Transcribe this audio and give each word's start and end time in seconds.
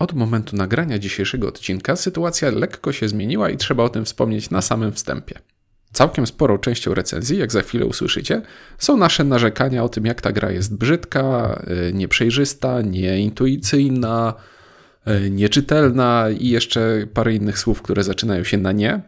Od 0.00 0.12
momentu 0.12 0.56
nagrania 0.56 0.98
dzisiejszego 0.98 1.48
odcinka 1.48 1.96
sytuacja 1.96 2.50
lekko 2.50 2.92
się 2.92 3.08
zmieniła 3.08 3.50
i 3.50 3.56
trzeba 3.56 3.84
o 3.84 3.88
tym 3.88 4.04
wspomnieć 4.04 4.50
na 4.50 4.62
samym 4.62 4.92
wstępie. 4.92 5.38
Całkiem 5.92 6.26
sporą 6.26 6.58
częścią 6.58 6.94
recenzji, 6.94 7.38
jak 7.38 7.52
za 7.52 7.62
chwilę 7.62 7.86
usłyszycie, 7.86 8.42
są 8.78 8.96
nasze 8.96 9.24
narzekania 9.24 9.84
o 9.84 9.88
tym, 9.88 10.06
jak 10.06 10.20
ta 10.20 10.32
gra 10.32 10.50
jest 10.50 10.76
brzydka, 10.76 11.60
y, 11.88 11.92
nieprzejrzysta, 11.92 12.82
nieintuicyjna, 12.82 14.34
y, 15.08 15.30
nieczytelna 15.30 16.26
i 16.38 16.48
jeszcze 16.48 17.06
parę 17.14 17.34
innych 17.34 17.58
słów, 17.58 17.82
które 17.82 18.04
zaczynają 18.04 18.44
się 18.44 18.58
na 18.58 18.72
nie. 18.72 19.00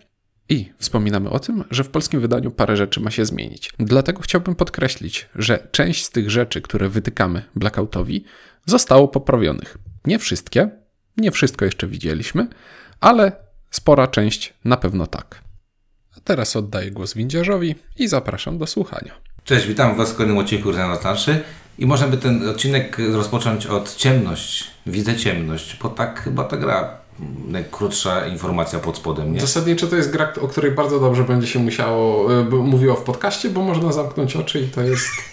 I 0.49 0.73
wspominamy 0.79 1.31
o 1.31 1.39
tym, 1.39 1.65
że 1.71 1.85
w 1.85 1.89
polskim 1.89 2.21
wydaniu 2.21 2.51
parę 2.51 2.77
rzeczy 2.77 3.01
ma 3.01 3.11
się 3.11 3.25
zmienić. 3.25 3.73
Dlatego 3.79 4.23
chciałbym 4.23 4.55
podkreślić, 4.55 5.29
że 5.35 5.69
część 5.71 6.05
z 6.05 6.11
tych 6.11 6.31
rzeczy, 6.31 6.61
które 6.61 6.89
wytykamy 6.89 7.43
Blackoutowi, 7.57 8.25
zostało 8.67 9.09
poprawionych. 9.09 9.79
Nie 10.05 10.19
wszystkie, 10.19 10.82
nie 11.17 11.31
wszystko 11.31 11.65
jeszcze 11.65 11.87
widzieliśmy, 11.87 12.49
ale 13.01 13.33
spora 13.71 14.07
część 14.07 14.55
na 14.65 14.77
pewno 14.77 15.07
tak. 15.07 15.43
A 16.17 16.21
teraz 16.25 16.57
oddaję 16.57 16.91
głos 16.91 17.15
windziarzowi 17.15 17.75
i 17.99 18.09
zapraszam 18.09 18.59
do 18.59 18.67
słuchania. 18.67 19.13
Cześć, 19.45 19.67
witam 19.67 19.97
Was 19.97 20.13
w 20.13 20.17
kolejnym 20.17 20.39
odcinku 20.39 20.71
Rdzenia 20.71 20.97
Planszy 20.97 21.41
i 21.79 21.87
możemy 21.87 22.17
ten 22.17 22.49
odcinek 22.49 22.97
rozpocząć 23.13 23.67
od 23.67 23.97
ciemność. 23.97 24.71
Widzę 24.87 25.17
ciemność, 25.17 25.79
bo 25.83 25.89
tak 25.89 26.23
chyba 26.23 26.45
ta 26.45 26.57
gra 26.57 27.03
najkrótsza 27.49 28.27
informacja 28.27 28.79
pod 28.79 28.97
spodem, 28.97 29.33
nie? 29.33 29.41
Zasadniczo 29.41 29.87
to 29.87 29.97
jest 29.97 30.11
gra, 30.11 30.33
o 30.41 30.49
której 30.49 30.71
bardzo 30.71 31.01
dobrze 31.01 31.25
będzie 31.25 31.47
się 31.47 31.59
musiało, 31.59 32.33
y, 32.41 32.45
mówiło 32.45 32.95
w 32.95 33.03
podcaście, 33.03 33.51
bo 33.51 33.63
można 33.63 33.93
zamknąć 33.93 34.37
oczy 34.37 34.61
i 34.61 34.69
to 34.69 34.83
jest... 34.83 35.32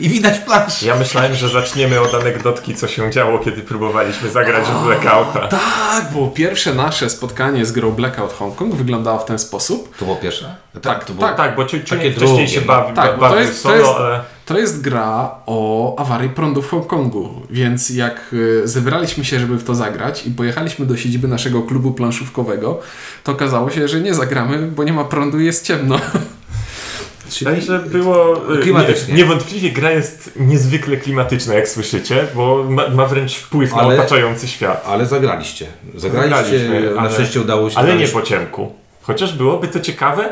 I 0.00 0.08
widać 0.08 0.38
planszę. 0.38 0.86
Ja 0.86 0.96
myślałem, 0.96 1.34
że 1.34 1.48
zaczniemy 1.48 2.00
od 2.00 2.14
anegdotki, 2.14 2.74
co 2.74 2.88
się 2.88 3.10
działo, 3.10 3.38
kiedy 3.38 3.62
próbowaliśmy 3.62 4.30
zagrać 4.30 4.64
w 4.66 4.84
Blackouta. 4.84 5.48
Tak, 5.48 6.12
bo 6.14 6.26
pierwsze 6.28 6.74
nasze 6.74 7.10
spotkanie 7.10 7.66
z 7.66 7.72
grą 7.72 7.90
Blackout 7.90 8.32
Hong 8.32 8.56
Kong 8.56 8.74
wyglądało 8.74 9.18
w 9.18 9.24
ten 9.24 9.38
sposób. 9.38 9.96
To 9.96 10.04
było 10.04 10.16
pierwsze? 10.16 10.54
Tak, 10.82 11.04
to 11.04 11.12
było... 11.14 11.26
tak. 11.26 11.36
Tak, 11.36 11.56
bo 11.56 11.64
ciu, 11.64 11.76
Takie 11.78 11.84
wcześniej 11.86 12.12
drugie, 12.12 12.48
się 12.48 12.60
no. 12.60 12.66
bawi, 12.66 12.94
Tak, 12.94 13.06
ba- 13.06 13.12
bo 13.12 13.22
to 13.28 13.28
bawił 13.34 13.40
jest- 13.48 13.62
to 13.62 13.68
solo, 13.68 13.76
jest- 13.80 13.90
ale... 14.00 14.20
To 14.46 14.58
jest 14.58 14.80
gra 14.80 15.30
o 15.46 15.96
awarii 15.98 16.28
prądu 16.30 16.62
w 16.62 16.70
Hongkongu, 16.70 17.28
więc 17.50 17.90
jak 17.90 18.20
y, 18.32 18.68
zebraliśmy 18.68 19.24
się, 19.24 19.40
żeby 19.40 19.56
w 19.56 19.64
to 19.64 19.74
zagrać 19.74 20.26
i 20.26 20.30
pojechaliśmy 20.30 20.86
do 20.86 20.96
siedziby 20.96 21.28
naszego 21.28 21.62
klubu 21.62 21.90
planszówkowego, 21.92 22.80
to 23.24 23.32
okazało 23.32 23.70
się, 23.70 23.88
że 23.88 24.00
nie 24.00 24.14
zagramy, 24.14 24.58
bo 24.58 24.84
nie 24.84 24.92
ma 24.92 25.04
prądu 25.04 25.40
i 25.40 25.44
jest 25.46 25.66
ciemno. 25.66 25.98
Także 27.44 27.78
było... 27.78 28.36
Klimatycznie. 28.62 29.14
Nie, 29.14 29.18
niewątpliwie 29.20 29.70
gra 29.70 29.90
jest 29.90 30.32
niezwykle 30.36 30.96
klimatyczna, 30.96 31.54
jak 31.54 31.68
słyszycie, 31.68 32.26
bo 32.34 32.64
ma, 32.68 32.88
ma 32.88 33.06
wręcz 33.06 33.34
wpływ 33.36 33.74
na 33.74 33.82
Ale- 33.82 33.94
otaczający 33.94 34.48
świat. 34.48 34.84
Ale 34.88 35.06
zagraliście. 35.06 35.66
Zagraliście, 35.94 36.58
Zagraliśmy, 36.58 36.94
na 36.94 37.00
ale- 37.00 37.12
szczęście 37.12 37.40
udało 37.40 37.70
się. 37.70 37.78
Ale 37.78 37.96
nie 37.96 38.08
po 38.08 38.22
ciemku. 38.22 38.72
Chociaż 39.02 39.36
byłoby 39.36 39.68
to 39.68 39.80
ciekawe 39.80 40.28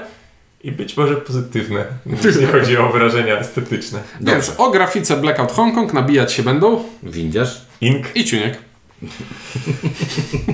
i 0.64 0.72
być 0.72 0.96
może 0.96 1.16
pozytywne, 1.16 1.84
jeśli 2.24 2.46
chodzi 2.52 2.76
o 2.76 2.88
wrażenia 2.88 3.38
estetyczne. 3.38 4.00
Dobrze. 4.20 4.34
Więc 4.34 4.52
o 4.58 4.70
grafice 4.70 5.16
Blackout 5.16 5.52
Hongkong 5.52 5.92
nabijać 5.92 6.32
się 6.32 6.42
będą 6.42 6.84
Windziarz? 7.02 7.60
Ink. 7.80 8.06
i 8.14 8.24
Ciuniek. 8.24 8.58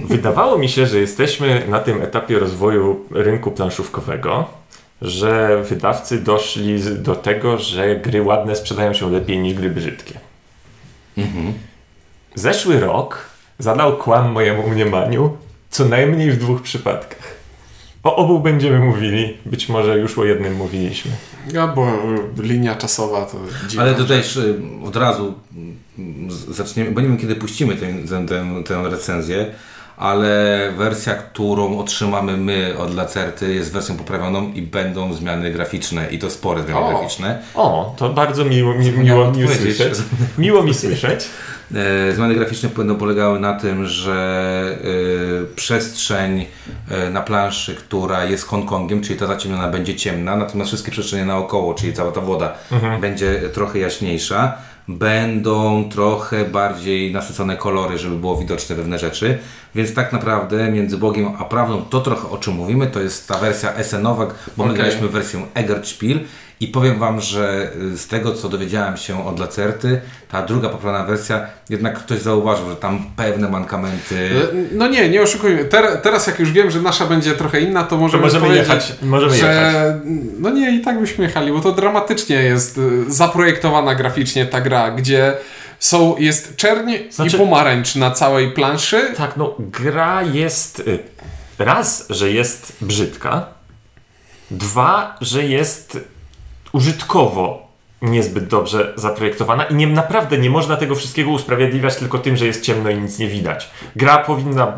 Wydawało 0.08 0.58
mi 0.58 0.68
się, 0.68 0.86
że 0.86 0.98
jesteśmy 0.98 1.62
na 1.68 1.78
tym 1.80 2.02
etapie 2.02 2.38
rozwoju 2.38 3.04
rynku 3.10 3.50
planszówkowego, 3.50 4.48
że 5.02 5.62
wydawcy 5.62 6.20
doszli 6.20 6.80
do 6.98 7.14
tego, 7.14 7.58
że 7.58 7.96
gry 7.96 8.22
ładne 8.22 8.56
sprzedają 8.56 8.92
się 8.92 9.10
lepiej 9.10 9.38
niż 9.38 9.54
gry 9.54 9.70
brzydkie. 9.70 10.20
Mhm. 11.18 11.52
Zeszły 12.34 12.80
rok 12.80 13.26
zadał 13.58 13.96
kłam 13.96 14.32
mojemu 14.32 14.68
mniemaniu 14.68 15.36
co 15.70 15.84
najmniej 15.84 16.30
w 16.30 16.38
dwóch 16.38 16.62
przypadkach. 16.62 17.36
O 18.02 18.16
obu 18.16 18.40
będziemy 18.40 18.78
mówili, 18.78 19.36
być 19.46 19.68
może 19.68 19.98
już 19.98 20.18
o 20.18 20.24
jednym 20.24 20.56
mówiliśmy. 20.56 21.10
Ja, 21.52 21.66
bo 21.66 21.88
y, 21.88 22.42
linia 22.42 22.74
czasowa 22.74 23.26
to 23.26 23.38
dziwna 23.68 23.82
Ale 23.82 23.90
rzecz. 23.92 24.02
tutaj 24.02 24.20
y, 24.20 24.86
od 24.86 24.96
razu 24.96 25.34
mm, 25.98 26.30
zaczniemy, 26.30 26.90
bo 26.90 27.00
nie 27.00 27.08
wiem 27.08 27.18
kiedy 27.18 27.34
puścimy 27.36 27.76
tę, 27.76 27.86
tę, 28.08 28.26
tę, 28.26 28.62
tę 28.64 28.90
recenzję, 28.90 29.46
ale 29.96 30.58
wersja, 30.76 31.14
którą 31.14 31.78
otrzymamy 31.78 32.36
my 32.36 32.74
od 32.78 32.94
Lacerty 32.94 33.54
jest 33.54 33.72
wersją 33.72 33.96
poprawioną 33.96 34.52
i 34.52 34.62
będą 34.62 35.12
zmiany 35.12 35.50
graficzne 35.50 36.06
i 36.10 36.18
to 36.18 36.30
spore 36.30 36.62
zmiany 36.62 36.80
O. 36.80 36.88
graficzne. 36.88 37.38
O, 37.54 37.94
to 37.98 38.08
bardzo 38.08 38.44
miło, 38.44 38.74
mi, 38.74 38.92
miło 38.92 39.32
mi. 39.32 39.42
Miło 40.38 40.62
mi 40.62 40.74
słyszeć. 40.74 41.28
E, 41.74 42.14
Zmiany 42.14 42.34
graficzne 42.34 42.68
będą 42.68 42.96
polegały 42.96 43.40
na 43.40 43.54
tym, 43.54 43.86
że 43.86 44.78
e, 45.52 45.54
przestrzeń 45.56 46.46
e, 46.90 47.10
na 47.10 47.20
planszy, 47.22 47.74
która 47.74 48.24
jest 48.24 48.46
Hongkongiem, 48.46 49.02
czyli 49.02 49.18
ta 49.18 49.26
zaciemniona 49.26 49.68
będzie 49.68 49.94
ciemna, 49.96 50.36
natomiast 50.36 50.68
wszystkie 50.70 50.92
przestrzenie 50.92 51.24
naokoło, 51.24 51.74
czyli 51.74 51.92
cała 51.92 52.12
ta 52.12 52.20
woda 52.20 52.54
będzie 53.00 53.40
trochę 53.54 53.78
jaśniejsza. 53.78 54.58
Będą 54.88 55.88
trochę 55.88 56.44
bardziej 56.44 57.12
nasycone 57.12 57.56
kolory, 57.56 57.98
żeby 57.98 58.16
było 58.16 58.36
widoczne 58.36 58.76
pewne 58.76 58.98
rzeczy. 58.98 59.38
Więc 59.74 59.94
tak 59.94 60.12
naprawdę 60.12 60.72
między 60.72 60.98
Bogiem 60.98 61.28
a 61.38 61.44
prawdą 61.44 61.82
to 61.90 62.00
trochę 62.00 62.28
o 62.28 62.38
czym 62.38 62.54
mówimy, 62.54 62.86
to 62.86 63.00
jest 63.00 63.28
ta 63.28 63.38
wersja 63.38 63.72
SN-owa, 63.82 64.26
bo 64.56 64.64
my 64.64 64.70
Okej. 64.70 64.82
graliśmy 64.82 65.08
wersję 65.08 65.46
Egertspiel 65.54 66.20
i 66.60 66.68
powiem 66.68 66.98
Wam, 66.98 67.20
że 67.20 67.70
y, 67.94 67.98
z 67.98 68.06
tego 68.08 68.34
co 68.34 68.48
dowiedziałem 68.48 68.96
się 68.96 69.26
od 69.26 69.38
Lacerty, 69.40 70.00
ta 70.30 70.42
druga 70.42 70.68
poprawna 70.68 71.04
wersja, 71.04 71.46
jednak 71.70 71.98
ktoś 71.98 72.18
zauważył, 72.20 72.68
że 72.70 72.76
tam 72.76 73.04
pewne 73.16 73.48
mankamenty... 73.48 74.14
Y, 74.14 74.68
No 74.72 74.88
nie, 74.88 75.08
nie 75.08 75.22
oszukujmy. 75.22 75.64
Ter, 75.64 76.00
teraz 76.02 76.26
jak 76.26 76.38
już 76.38 76.52
wiem, 76.52 76.70
że 76.70 76.80
nasza 76.80 77.06
będzie 77.06 77.32
trochę 77.34 77.60
inna, 77.60 77.84
to 77.84 77.96
możemy, 77.96 78.22
możemy 78.22 78.46
powiedzieć, 78.46 78.68
jechać, 78.68 78.94
możemy 79.02 79.34
że 79.36 79.38
jechać. 79.38 79.96
no 80.38 80.50
nie, 80.50 80.76
i 80.76 80.80
tak 80.80 81.00
byśmy 81.00 81.24
jechali, 81.24 81.52
bo 81.52 81.60
to 81.60 81.72
dramatycznie 81.72 82.36
jest 82.36 82.78
y, 82.78 83.12
zaprojektowana 83.12 83.94
graficznie 83.94 84.46
ta 84.46 84.60
gra, 84.60 84.90
gdzie 84.90 85.32
są, 85.78 86.16
jest 86.18 86.56
czerń 86.56 86.92
Znaczy- 87.10 87.36
i 87.36 87.38
pomarańcz 87.38 87.94
na 87.96 88.10
całej 88.10 88.50
planszy. 88.50 89.12
Tak, 89.16 89.36
no 89.36 89.54
gra 89.58 90.22
jest 90.22 90.78
y, 90.80 90.98
raz, 91.58 92.06
że 92.10 92.30
jest 92.30 92.72
brzydka, 92.80 93.46
dwa, 94.50 95.16
że 95.20 95.44
jest 95.44 95.98
użytkowo 96.76 97.66
niezbyt 98.02 98.46
dobrze 98.46 98.92
zaprojektowana 98.96 99.64
i 99.64 99.74
nie, 99.74 99.86
naprawdę 99.86 100.38
nie 100.38 100.50
można 100.50 100.76
tego 100.76 100.94
wszystkiego 100.94 101.30
usprawiedliwiać 101.30 101.96
tylko 101.96 102.18
tym, 102.18 102.36
że 102.36 102.46
jest 102.46 102.62
ciemno 102.62 102.90
i 102.90 102.98
nic 102.98 103.18
nie 103.18 103.28
widać. 103.28 103.70
Gra 103.96 104.18
powinna, 104.18 104.72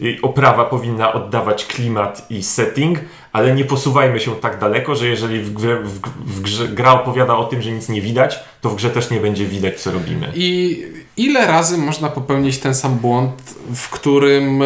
y, 0.00 0.04
y, 0.06 0.18
oprawa 0.22 0.64
powinna 0.64 1.12
oddawać 1.12 1.66
klimat 1.66 2.26
i 2.30 2.42
setting, 2.42 2.98
ale 3.32 3.54
nie 3.54 3.64
posuwajmy 3.64 4.20
się 4.20 4.36
tak 4.36 4.58
daleko, 4.58 4.94
że 4.94 5.06
jeżeli 5.06 5.40
w 5.40 5.52
grze, 5.52 5.80
w, 5.82 6.00
w 6.26 6.40
grze 6.40 6.68
gra 6.68 6.92
opowiada 6.92 7.36
o 7.36 7.44
tym, 7.44 7.62
że 7.62 7.72
nic 7.72 7.88
nie 7.88 8.00
widać, 8.00 8.38
to 8.60 8.70
w 8.70 8.76
grze 8.76 8.90
też 8.90 9.10
nie 9.10 9.20
będzie 9.20 9.46
widać, 9.46 9.80
co 9.80 9.92
robimy. 9.92 10.32
I 10.34 10.82
ile 11.16 11.46
razy 11.46 11.78
można 11.78 12.08
popełnić 12.08 12.58
ten 12.58 12.74
sam 12.74 12.98
błąd, 12.98 13.32
w 13.74 13.90
którym 13.90 14.62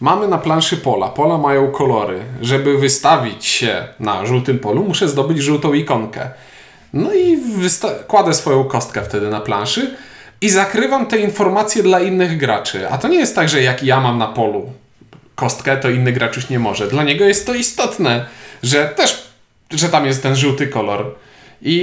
mamy 0.00 0.28
na 0.28 0.38
planszy 0.38 0.76
pola. 0.76 1.08
Pola 1.08 1.38
mają 1.38 1.70
kolory. 1.70 2.20
Żeby 2.40 2.78
wystawić 2.78 3.46
się 3.46 3.88
na 4.00 4.26
żółtym 4.26 4.58
polu, 4.58 4.84
muszę 4.84 5.08
zdobyć 5.08 5.38
żółtą 5.38 5.72
ikonkę. 5.72 6.30
No 6.92 7.14
i 7.14 7.38
kładę 8.08 8.34
swoją 8.34 8.64
kostkę 8.64 9.02
wtedy 9.02 9.30
na 9.30 9.40
planszy 9.40 9.96
i 10.40 10.48
zakrywam 10.48 11.06
te 11.06 11.18
informacje 11.18 11.82
dla 11.82 12.00
innych 12.00 12.36
graczy. 12.36 12.88
A 12.90 12.98
to 12.98 13.08
nie 13.08 13.18
jest 13.18 13.34
tak, 13.34 13.48
że 13.48 13.62
jak 13.62 13.82
ja 13.82 14.00
mam 14.00 14.18
na 14.18 14.26
polu 14.26 14.72
kostkę, 15.34 15.76
to 15.76 15.90
inny 15.90 16.12
gracz 16.12 16.36
już 16.36 16.48
nie 16.48 16.58
może. 16.58 16.88
Dla 16.88 17.04
niego 17.04 17.24
jest 17.24 17.46
to 17.46 17.54
istotne, 17.54 18.26
że 18.62 18.86
też, 18.86 19.28
że 19.70 19.88
tam 19.88 20.06
jest 20.06 20.22
ten 20.22 20.36
żółty 20.36 20.66
kolor. 20.66 21.14
I, 21.62 21.76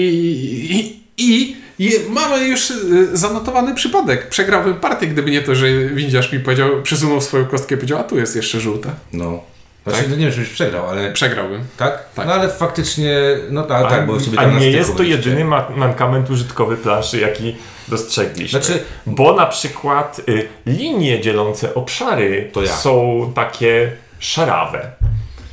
i, 0.72 1.04
i 1.18 1.56
je, 1.80 1.92
mamy 2.10 2.48
już 2.48 2.72
y, 2.72 3.18
zanotowany 3.18 3.76
przypadek. 3.76 4.30
Przegrałbym 4.30 4.76
partię, 4.76 5.08
gdyby 5.08 5.32
nie 5.32 5.42
to, 5.42 5.56
że 5.56 5.68
windziarz 5.90 6.32
mi 6.34 6.40
powiedział, 6.40 6.82
przesunął 6.84 7.22
swoją 7.22 7.46
kostkę 7.46 7.76
i 7.76 7.78
powiedział, 7.78 8.00
a 8.00 8.04
tu 8.04 8.18
jest 8.20 8.36
jeszcze 8.36 8.60
żółte. 8.60 8.90
No. 9.14 9.44
Znaczy, 9.88 10.04
no 10.10 10.16
nie 10.16 10.24
wiem, 10.24 10.32
żebyś 10.32 10.50
przegrał, 10.50 10.90
ale... 10.90 11.12
Przegrałbym. 11.12 11.64
Tak? 11.78 12.14
Tak. 12.16 12.28
No 12.28 12.34
ale 12.34 12.50
faktycznie, 12.50 13.18
no 13.50 13.64
tak, 13.64 13.86
A, 13.86 13.90
tak 13.90 14.08
bo 14.08 14.18
a 14.38 14.46
nie 14.46 14.72
jest 14.72 14.98
to 14.98 15.04
jedyny 15.04 15.46
ma- 15.46 15.70
mankament 15.76 16.30
użytkowy 16.30 16.78
planszy, 16.78 17.20
jaki 17.20 17.56
dostrzegliśmy. 17.88 18.62
Znaczy- 18.62 18.84
Bo 19.06 19.36
na 19.36 19.46
przykład 19.46 20.22
y, 20.30 20.48
linie 20.66 21.22
dzielące 21.22 21.74
obszary 21.74 22.50
To 22.54 22.62
ja. 22.62 22.76
są 22.76 23.32
takie 23.36 23.92
szarawe. 24.20 24.92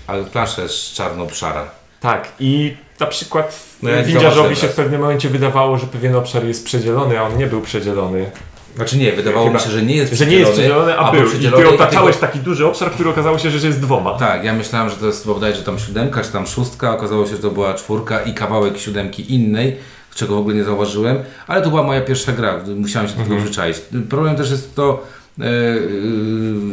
Ale 0.06 0.24
plansza 0.24 0.62
jest 0.62 0.94
czarno-szara. 0.94 1.70
Tak, 2.00 2.28
i 2.40 2.76
na 3.00 3.06
przykład 3.06 3.60
No 3.84 4.04
windziarzowi 4.04 4.56
się 4.56 4.68
w 4.68 4.74
pewnym 4.74 5.00
momencie 5.00 5.28
wydawało, 5.28 5.78
że 5.78 5.86
pewien 5.86 6.16
obszar 6.16 6.44
jest 6.44 6.64
przedzielony, 6.64 7.18
a 7.18 7.22
on 7.22 7.38
nie 7.38 7.46
był 7.46 7.60
przedzielony. 7.60 8.30
Znaczy 8.76 8.98
nie, 8.98 9.12
wydawało 9.12 9.46
Chyba- 9.46 9.58
mi 9.58 9.64
się, 9.64 9.70
że 9.70 9.82
nie 9.82 9.96
jest 9.96 10.14
Że 10.14 10.26
nie 10.26 10.36
jest 10.36 10.52
przedzielony, 10.52 10.98
a 10.98 11.10
był 11.10 11.20
był. 11.20 11.28
I 11.28 11.30
przedzielony 11.32 11.64
ty 11.64 11.74
otaczałeś 11.74 12.16
taki 12.16 12.38
duży 12.38 12.66
obszar, 12.66 12.90
który 12.90 13.10
okazało 13.10 13.38
się, 13.38 13.50
że 13.50 13.66
jest 13.66 13.80
dwoma. 13.80 14.14
Tak, 14.14 14.44
ja 14.44 14.52
myślałem, 14.52 14.90
że 14.90 14.96
to 14.96 15.06
jest 15.06 15.26
bodajże 15.26 15.62
tam 15.62 15.78
siódemka, 15.78 16.22
czy 16.22 16.32
tam 16.32 16.46
szóstka, 16.46 16.94
okazało 16.94 17.24
się, 17.26 17.30
że 17.30 17.38
to 17.38 17.50
była 17.50 17.74
czwórka 17.74 18.20
i 18.20 18.34
kawałek 18.34 18.78
siódemki 18.78 19.34
innej, 19.34 19.76
czego 20.14 20.34
w 20.34 20.38
ogóle 20.38 20.54
nie 20.54 20.64
zauważyłem, 20.64 21.18
ale 21.46 21.62
to 21.62 21.70
była 21.70 21.82
moja 21.82 22.00
pierwsza 22.00 22.32
gra, 22.32 22.60
musiałem 22.76 23.08
się 23.08 23.14
do 23.14 23.22
tego 23.22 23.34
Mhm. 23.34 24.08
Problem 24.08 24.36
też 24.36 24.50
jest 24.50 24.74
to, 24.74 25.02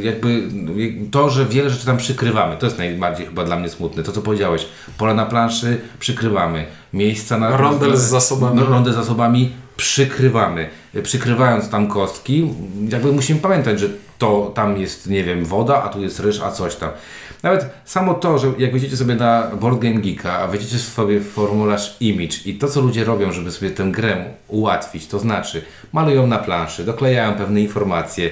jakby 0.01 0.43
to, 1.11 1.29
że 1.29 1.45
wiele 1.45 1.69
rzeczy 1.69 1.85
tam 1.85 1.97
przykrywamy, 1.97 2.57
to 2.57 2.65
jest 2.65 2.77
najbardziej 2.77 3.25
chyba 3.25 3.43
dla 3.43 3.55
mnie 3.55 3.69
smutne. 3.69 4.03
To, 4.03 4.11
co 4.11 4.21
powiedziałeś, 4.21 4.65
pola 4.97 5.13
na 5.13 5.25
planszy 5.25 5.81
przykrywamy, 5.99 6.65
miejsca 6.93 7.37
na... 7.37 7.57
Rondel 7.57 7.97
z 7.97 8.01
zasobami. 8.01 8.55
No, 8.59 8.65
rondel 8.65 8.93
z 8.93 8.95
zasobami 8.95 9.51
przykrywamy. 9.81 10.69
Przykrywając 11.03 11.69
tam 11.69 11.87
kostki, 11.87 12.49
jakby 12.89 13.11
musimy 13.11 13.39
pamiętać, 13.39 13.79
że 13.79 13.89
to 14.17 14.51
tam 14.55 14.77
jest, 14.77 15.09
nie 15.09 15.23
wiem, 15.23 15.45
woda, 15.45 15.83
a 15.83 15.89
tu 15.89 16.01
jest 16.01 16.19
ryż, 16.19 16.41
a 16.41 16.51
coś 16.51 16.75
tam. 16.75 16.89
Nawet 17.43 17.69
samo 17.85 18.13
to, 18.13 18.37
że 18.37 18.47
jak 18.57 18.71
wejdziecie 18.71 18.97
sobie 18.97 19.15
na 19.15 19.47
Board 19.61 19.79
Game 19.79 20.01
Geeka, 20.01 20.39
a 20.39 20.47
wejdziecie 20.47 20.79
sobie 20.79 21.21
formularz 21.21 21.97
image 21.99 22.37
i 22.45 22.53
to, 22.53 22.67
co 22.67 22.81
ludzie 22.81 23.03
robią, 23.03 23.31
żeby 23.31 23.51
sobie 23.51 23.71
tę 23.71 23.83
grę 23.83 24.25
ułatwić, 24.47 25.07
to 25.07 25.19
znaczy 25.19 25.61
malują 25.91 26.27
na 26.27 26.37
planszy, 26.37 26.83
doklejają 26.83 27.33
pewne 27.33 27.61
informacje, 27.61 28.29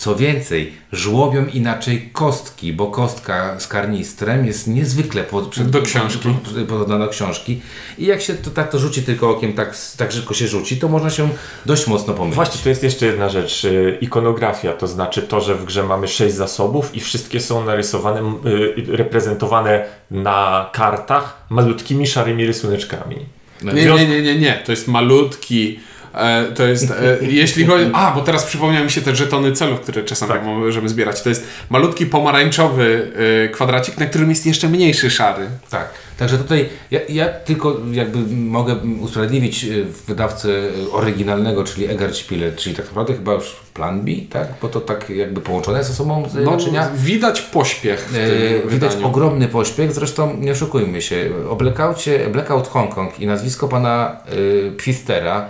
co 0.00 0.14
więcej, 0.16 0.72
żłobią 0.92 1.46
inaczej 1.46 2.10
kostki, 2.12 2.72
bo 2.72 2.86
kostka 2.86 3.60
z 3.60 3.66
karnistrem 3.68 4.46
jest 4.46 4.66
niezwykle 4.68 5.24
pod, 5.24 5.48
przed, 5.48 5.70
Do 5.70 5.82
książki. 5.82 6.28
pod- 6.28 6.66
podobna 6.68 6.98
do 6.98 7.08
książki. 7.08 7.60
I 7.98 8.06
jak 8.06 8.20
się 8.22 8.34
to, 8.34 8.50
tak 8.50 8.70
to 8.70 8.78
rzuci 8.78 9.02
tylko 9.02 9.30
okiem, 9.30 9.52
tak, 9.52 9.76
tak 9.96 10.12
szybko 10.12 10.34
się 10.34 10.46
rzuci, 10.48 10.76
to 10.76 10.88
można 10.88 11.10
się 11.10 11.28
dość 11.66 11.86
mocno 11.86 12.14
pomylić. 12.14 12.34
Właśnie, 12.36 12.60
to 12.62 12.68
jest 12.68 12.82
jeszcze 12.82 13.06
jedna 13.06 13.28
rzecz. 13.28 13.64
y, 13.64 13.98
Ikonografia, 14.00 14.72
to 14.72 14.86
znaczy 14.86 15.22
to, 15.22 15.40
że 15.40 15.54
w 15.54 15.64
grze 15.64 15.82
mamy 15.82 16.08
sześć 16.08 16.34
zasobów 16.34 16.94
i 16.94 17.00
wszystkie 17.00 17.40
są 17.40 17.64
narysowane, 17.64 18.20
y, 18.46 18.96
reprezentowane 18.96 19.84
na 20.10 20.70
kartach 20.72 21.46
malutkimi 21.50 22.06
szarymi 22.06 22.46
rysuneczkami. 22.46 23.16
Nie, 23.62 23.72
nie, 23.72 24.06
nie, 24.08 24.22
nie, 24.22 24.38
nie. 24.38 24.62
To 24.66 24.72
jest 24.72 24.88
malutki. 24.88 25.80
E, 26.14 26.44
to 26.54 26.66
jest, 26.66 26.90
e, 26.90 26.94
jeśli 27.22 27.66
chodzi. 27.66 27.90
A, 27.92 28.12
bo 28.14 28.20
teraz 28.20 28.44
przypomniały 28.44 28.84
mi 28.84 28.90
się 28.90 29.02
te 29.02 29.16
żetony 29.16 29.52
celów, 29.52 29.80
które 29.80 30.02
czasami 30.02 30.32
Tak. 30.32 30.44
możemy 30.44 30.88
zbierać. 30.88 31.22
To 31.22 31.28
jest 31.28 31.46
malutki 31.70 32.06
pomarańczowy 32.06 33.12
e, 33.44 33.48
kwadracik, 33.48 33.98
na 33.98 34.06
którym 34.06 34.30
jest 34.30 34.46
jeszcze 34.46 34.68
mniejszy 34.68 35.10
szary. 35.10 35.46
Tak, 35.70 35.88
także 36.18 36.38
tutaj 36.38 36.68
ja, 36.90 37.00
ja 37.08 37.28
tylko 37.28 37.76
jakby 37.92 38.18
mogę 38.36 38.74
usprawiedliwić 39.00 39.66
wydawcę 40.08 40.48
oryginalnego, 40.92 41.64
czyli 41.64 41.86
Eggert 41.86 42.16
Spiele, 42.16 42.52
czyli 42.52 42.76
tak 42.76 42.86
naprawdę 42.86 43.14
chyba 43.14 43.32
już 43.32 43.56
Plan 43.74 44.00
B, 44.04 44.10
tak? 44.30 44.48
Bo 44.62 44.68
to 44.68 44.80
tak 44.80 45.10
jakby 45.10 45.40
połączone 45.40 45.84
ze 45.84 45.94
sobą 45.94 46.26
No, 46.44 46.50
naczynia. 46.50 46.90
widać 46.94 47.40
pośpiech 47.40 48.08
w 48.12 48.16
E, 48.16 48.68
Widać 48.70 48.92
ogromny 49.02 49.48
pośpiech, 49.48 49.92
zresztą 49.92 50.36
nie 50.36 50.52
oszukujmy 50.52 51.02
się, 51.02 51.30
o 51.50 51.56
Blackoutie, 51.56 52.18
Blackout 52.32 52.68
Hong 52.68 52.94
Kong 52.94 53.20
i 53.20 53.26
nazwisko 53.26 53.68
pana 53.68 54.16
y, 54.32 54.72
Pfistera 54.76 55.46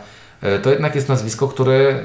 to 0.62 0.70
jednak 0.70 0.94
jest 0.94 1.08
nazwisko, 1.08 1.48
które 1.48 1.98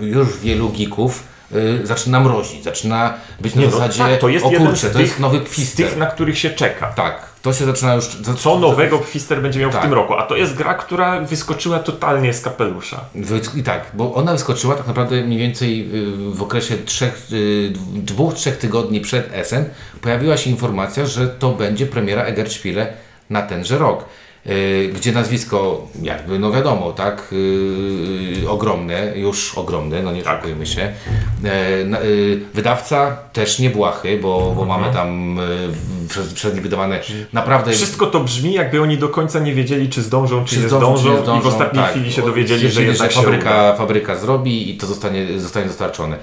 już 0.00 0.38
wielu 0.38 0.68
geeków 0.78 1.22
y, 1.54 1.86
zaczyna 1.86 2.20
mrozić, 2.20 2.64
zaczyna 2.64 3.14
być 3.40 3.54
na 3.54 3.60
Nie, 3.60 3.66
no, 3.66 3.72
zasadzie, 3.72 3.98
tak, 3.98 4.18
to 4.20 4.28
jest 4.28 4.44
o 4.46 4.50
kurczę, 4.50 4.76
z 4.76 4.92
to 4.92 4.98
tych, 4.98 5.00
jest 5.06 5.20
nowy 5.20 5.40
Pfister. 5.40 5.86
tych, 5.88 5.96
na 5.98 6.06
których 6.06 6.38
się 6.38 6.50
czeka. 6.50 6.86
Tak, 6.86 7.28
to 7.42 7.52
się 7.52 7.64
zaczyna 7.64 7.94
już... 7.94 8.08
Co 8.38 8.58
nowego 8.58 8.98
Pfister 8.98 9.42
będzie 9.42 9.60
miał 9.60 9.70
Tak. 9.70 9.80
w 9.80 9.82
tym 9.84 9.92
roku? 9.92 10.14
A 10.14 10.22
to 10.22 10.36
jest 10.36 10.54
gra, 10.54 10.74
która 10.74 11.20
wyskoczyła 11.20 11.78
totalnie 11.78 12.32
z 12.34 12.40
kapelusza. 12.40 13.00
Wy- 13.14 13.40
I 13.60 13.62
tak, 13.62 13.90
bo 13.94 14.14
ona 14.14 14.32
wyskoczyła 14.32 14.74
tak 14.74 14.86
naprawdę 14.86 15.22
mniej 15.22 15.38
więcej 15.38 15.90
y, 15.94 16.34
w 16.34 16.42
okresie 16.42 16.76
trzech, 16.78 17.26
y, 17.32 17.72
dwóch, 17.94 18.34
trzech 18.34 18.56
tygodni 18.56 19.00
przed 19.00 19.34
Essen 19.34 19.64
pojawiła 20.00 20.36
się 20.36 20.50
informacja, 20.50 21.06
że 21.06 21.28
to 21.28 21.50
będzie 21.52 21.86
premiera 21.86 22.22
Eggerspiele 22.22 22.92
na 23.30 23.42
tenże 23.42 23.78
rok. 23.78 24.04
Y, 24.48 24.90
Gdzie 24.94 25.12
nazwisko, 25.12 25.86
jakby, 26.02 26.38
no 26.38 26.52
wiadomo, 26.52 26.92
tak, 26.92 27.28
y, 27.32 28.48
ogromne, 28.48 29.12
już 29.16 29.54
ogromne, 29.58 30.02
no 30.02 30.12
nie 30.12 30.22
Tak. 30.22 30.34
oszukujmy 30.38 30.66
się. 30.66 30.92
E, 31.44 31.78
y, 32.04 32.40
Wydawca 32.54 33.16
też 33.32 33.58
nie 33.58 33.70
błahy, 33.70 34.18
bo, 34.22 34.52
bo 34.56 34.64
mamy 34.64 34.92
tam 34.92 35.38
w- 35.72 36.08
przez, 36.08 36.34
przez 36.34 36.54
nich 36.54 36.62
wydawane 36.62 37.00
naprawdę 37.32 37.72
Wszystko 37.72 38.06
to 38.06 38.20
brzmi, 38.20 38.52
jakby 38.52 38.82
oni 38.82 38.98
do 38.98 39.08
końca 39.08 39.38
nie 39.38 39.54
wiedzieli, 39.54 39.88
czy 39.88 40.02
zdążą, 40.02 40.44
czy, 40.44 40.54
czy 40.54 40.60
nie 40.62 40.68
zdążą, 40.68 40.86
zdążą, 40.96 41.02
czy 41.10 41.16
nie 41.16 41.22
zdążą, 41.22 41.40
i 41.40 41.42
w 41.42 41.46
ostatniej 41.46 41.82
tak. 41.84 41.92
chwili 41.92 42.12
się 42.12 42.22
dowiedzieli, 42.22 42.68
że 42.70 42.82
jednak 42.82 43.10
uda. 43.12 43.20
fabryka, 43.22 43.74
fabryka 43.74 44.16
zrobi 44.16 44.70
i 44.70 44.76
to 44.76 44.86
zostanie, 44.86 45.40
zostanie 45.40 45.66
dostarczone. 45.66 46.16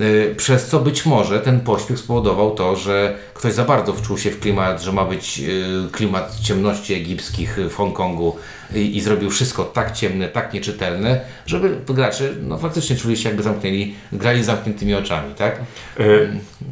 Y, 0.00 0.34
Przez 0.36 0.66
co 0.66 0.78
być 0.80 1.06
może 1.06 1.40
ten 1.40 1.60
pośpiech 1.60 1.98
spowodował 1.98 2.50
to, 2.54 2.76
że 2.76 3.14
ktoś 3.34 3.52
za 3.52 3.64
bardzo 3.64 3.92
wczuł 3.92 4.18
się 4.18 4.30
w 4.30 4.40
klimat, 4.40 4.82
że 4.82 4.92
ma 4.92 5.04
być 5.04 5.40
y, 5.40 5.64
klimat 5.92 6.36
ciemności 6.42 6.94
egipskich 6.94 7.56
w 7.70 7.74
Hongkongu 7.74 8.36
i, 8.74 8.96
i 8.96 9.00
zrobił 9.00 9.30
wszystko 9.30 9.64
tak 9.64 9.92
ciemne, 9.92 10.28
tak 10.28 10.52
nieczytelne, 10.52 11.20
żeby 11.46 11.76
gracze 11.88 12.30
no, 12.42 12.58
faktycznie 12.58 12.96
czuli 12.96 13.16
się 13.16 13.28
jakby 13.28 13.42
zamknęli, 13.42 13.94
grali 14.12 14.42
z 14.42 14.46
zamkniętymi 14.46 14.94
oczami, 14.94 15.34
tak? 15.34 15.56
Y, 15.56 15.60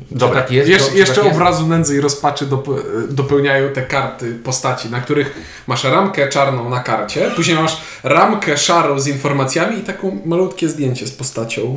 Czy 0.08 0.14
Dobra, 0.19 0.40
tak 0.43 0.52
jest? 0.52 0.69
Jesz, 0.70 0.88
To- 0.88 0.94
jeszcze 0.96 1.14
tak 1.14 1.25
jest? 1.25 1.37
obrazu 1.37 1.67
nędzy 1.67 1.96
i 1.96 2.00
rozpaczy 2.00 2.46
dop, 2.46 2.69
dopełniają 3.11 3.69
te 3.69 3.82
karty 3.82 4.34
postaci, 4.44 4.90
na 4.90 5.00
których 5.00 5.37
masz 5.67 5.84
ramkę 5.84 6.29
czarną 6.29 6.70
na 6.70 6.81
karcie, 6.81 7.31
później 7.37 7.56
masz 7.56 7.76
ramkę 8.05 8.56
szarą 8.56 8.99
z 9.00 9.06
informacjami 9.06 9.79
i 9.79 9.82
taką 9.82 10.19
malutkie 10.25 10.69
zdjęcie 10.69 11.06
z 11.06 11.12
postacią. 11.12 11.76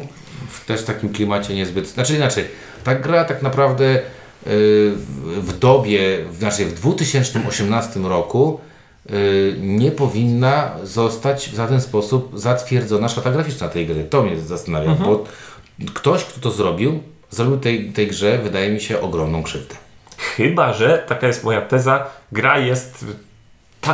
W 0.69 0.77
też 0.77 0.83
takim 0.83 1.09
klimacie 1.09 1.55
niezbyt. 1.55 1.87
Znaczy 1.87 2.15
inaczej, 2.15 2.45
ta 2.83 2.95
gra 2.95 3.25
tak 3.25 3.41
naprawdę 3.41 3.85
yy, 3.93 4.01
w 5.41 5.59
dobie, 5.59 6.25
znaczy 6.37 6.65
w 6.65 6.73
2018 6.73 7.99
roku 7.99 8.59
yy, 9.09 9.55
nie 9.61 9.91
powinna 9.91 10.71
zostać 10.83 11.49
w 11.49 11.55
żaden 11.55 11.81
sposób 11.81 12.39
zatwierdzona 12.39 13.09
szata 13.09 13.31
graficzna 13.31 13.69
tej 13.69 13.87
gry. 13.87 14.03
To 14.03 14.23
mnie 14.23 14.39
zastanawia, 14.39 14.95
bo 14.95 15.23
ktoś, 15.93 16.23
kto 16.23 16.39
to 16.39 16.51
zrobił, 16.51 16.99
zrobił 17.29 17.57
tej, 17.57 17.91
tej 17.91 18.07
grze, 18.07 18.37
wydaje 18.43 18.71
mi 18.71 18.81
się, 18.81 19.01
ogromną 19.01 19.43
krzywdę. 19.43 19.75
Chyba, 20.17 20.73
że, 20.73 21.05
taka 21.07 21.27
jest 21.27 21.43
moja 21.43 21.61
teza, 21.61 22.07
gra 22.31 22.59
jest 22.59 23.05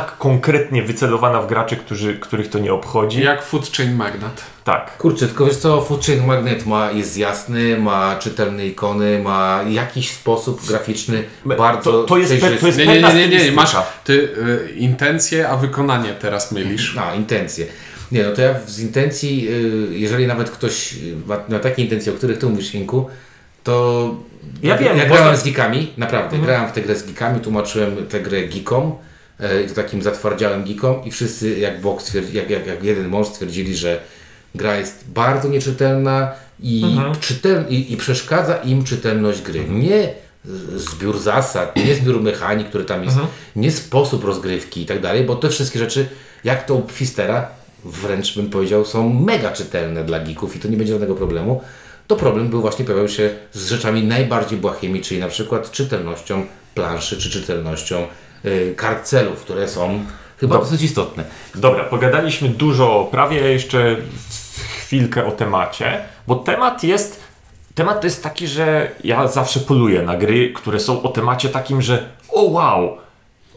tak 0.00 0.18
konkretnie 0.18 0.82
wycelowana 0.82 1.42
w 1.42 1.46
graczy, 1.46 1.76
którzy, 1.76 2.14
których 2.18 2.50
to 2.50 2.58
nie 2.58 2.72
obchodzi. 2.72 3.22
Jak 3.22 3.42
Food 3.42 3.70
Chain 3.76 3.94
Magnat. 3.96 4.42
Tak. 4.64 4.96
Kurczę, 4.98 5.26
tylko 5.26 5.46
wiesz 5.46 5.56
co, 5.56 5.80
Food 5.82 6.06
Chain 6.06 6.26
Magnet 6.26 6.66
ma, 6.66 6.90
jest 6.90 7.18
jasny, 7.18 7.78
ma 7.78 8.16
czytelne 8.18 8.66
ikony, 8.66 9.18
ma 9.22 9.60
jakiś 9.68 10.10
sposób 10.12 10.66
graficzny 10.68 11.24
bardzo 11.58 11.92
to- 11.92 12.04
to 12.04 12.18
jest 12.18 12.32
pe- 12.32 12.36
przejrzysty. 12.36 12.60
to 12.60 12.66
jest 12.66 12.78
Nie, 12.78 12.86
nie, 12.86 13.14
nie, 13.14 13.28
nie, 13.38 13.44
nie, 13.44 13.52
masz 13.52 13.76
ty 14.04 14.12
y, 14.12 14.72
intencje, 14.76 15.48
a 15.48 15.56
wykonanie 15.56 16.12
teraz 16.20 16.52
mylisz. 16.52 16.96
A, 16.98 17.14
intencje. 17.14 17.66
Nie, 18.12 18.22
no 18.22 18.32
to 18.32 18.42
ja 18.42 18.54
z 18.66 18.80
intencji, 18.80 19.48
y, 19.92 19.98
jeżeli 19.98 20.26
nawet 20.26 20.50
ktoś 20.50 20.94
ma, 21.26 21.36
ma 21.48 21.58
takie 21.58 21.82
intencje, 21.82 22.12
o 22.12 22.16
których 22.16 22.38
ty 22.38 22.46
mówisz, 22.46 22.74
Inku, 22.74 23.06
to 23.64 24.14
Ja 24.62 24.76
wiem, 24.78 24.96
ja 24.98 25.02
można- 25.04 25.16
grałem 25.16 25.36
z 25.36 25.44
geekami, 25.44 25.92
naprawdę, 25.96 26.38
grałem 26.38 26.68
w 26.68 26.72
tę 26.72 26.80
grę 26.80 26.94
z 26.96 27.02
geekami, 27.06 27.40
tłumaczyłem 27.40 27.96
tę 28.06 28.20
grę 28.20 28.42
geekom, 28.42 28.92
e, 29.38 29.64
takim 29.64 30.02
zatwardziałym 30.02 30.64
geekom 30.64 31.04
i 31.04 31.10
wszyscy 31.10 31.58
jak, 31.58 31.80
bok 31.80 32.02
stwierdzi, 32.02 32.36
jak, 32.36 32.50
jak, 32.50 32.66
jak 32.66 32.84
jeden 32.84 33.08
mąż 33.08 33.26
stwierdzili, 33.26 33.76
że 33.76 34.00
gra 34.54 34.76
jest 34.76 35.04
bardzo 35.08 35.48
nieczytelna 35.48 36.32
i, 36.60 36.98
czytel, 37.20 37.64
i, 37.68 37.92
i 37.92 37.96
przeszkadza 37.96 38.56
im 38.56 38.84
czytelność 38.84 39.42
gry. 39.42 39.64
Nie 39.68 40.14
zbiór 40.76 41.18
zasad, 41.18 41.76
nie 41.76 41.94
zbiór 41.94 42.22
mechanik, 42.22 42.68
który 42.68 42.84
tam 42.84 43.04
jest, 43.04 43.16
nie 43.56 43.70
sposób 43.72 44.24
rozgrywki 44.24 44.82
i 44.82 44.86
tak 44.86 45.00
dalej, 45.00 45.24
bo 45.24 45.36
te 45.36 45.48
wszystkie 45.48 45.78
rzeczy, 45.78 46.08
jak 46.44 46.66
to 46.66 46.74
u 46.74 46.82
Pfistera, 46.82 47.48
wręcz 47.84 48.36
bym 48.36 48.50
powiedział, 48.50 48.84
są 48.84 49.14
mega 49.14 49.52
czytelne 49.52 50.04
dla 50.04 50.20
geeków 50.20 50.56
i 50.56 50.58
to 50.58 50.68
nie 50.68 50.76
będzie 50.76 50.92
żadnego 50.92 51.14
problemu. 51.14 51.62
To 52.06 52.16
problem 52.16 52.48
był 52.48 52.60
właśnie 52.60 52.84
pojawiał 52.84 53.08
się 53.08 53.30
z 53.52 53.68
rzeczami 53.68 54.02
najbardziej 54.02 54.58
błahymi, 54.58 55.00
czyli 55.00 55.20
na 55.20 55.28
przykład 55.28 55.70
czytelnością 55.70 56.46
planszy 56.74 57.16
czy 57.16 57.30
czytelnością 57.30 58.06
kart 58.76 59.04
celów, 59.04 59.40
które 59.40 59.68
są 59.68 60.04
chyba 60.38 60.58
dosyć 60.58 60.82
istotne. 60.82 61.24
Dobra, 61.54 61.84
pogadaliśmy 61.84 62.48
dużo 62.48 63.00
o 63.00 63.04
prawie, 63.04 63.52
jeszcze 63.52 63.96
chwilkę 64.78 65.26
o 65.26 65.30
temacie, 65.30 66.04
bo 66.26 66.34
temat 66.34 66.84
jest. 66.84 67.26
Temat 67.74 68.00
to 68.00 68.06
jest 68.06 68.22
taki, 68.22 68.46
że 68.46 68.90
ja 69.04 69.28
zawsze 69.28 69.60
poluję 69.60 70.02
na 70.02 70.16
gry, 70.16 70.52
które 70.52 70.80
są 70.80 71.02
o 71.02 71.08
temacie 71.08 71.48
takim, 71.48 71.82
że 71.82 72.08
o 72.32 72.42
wow, 72.42 72.96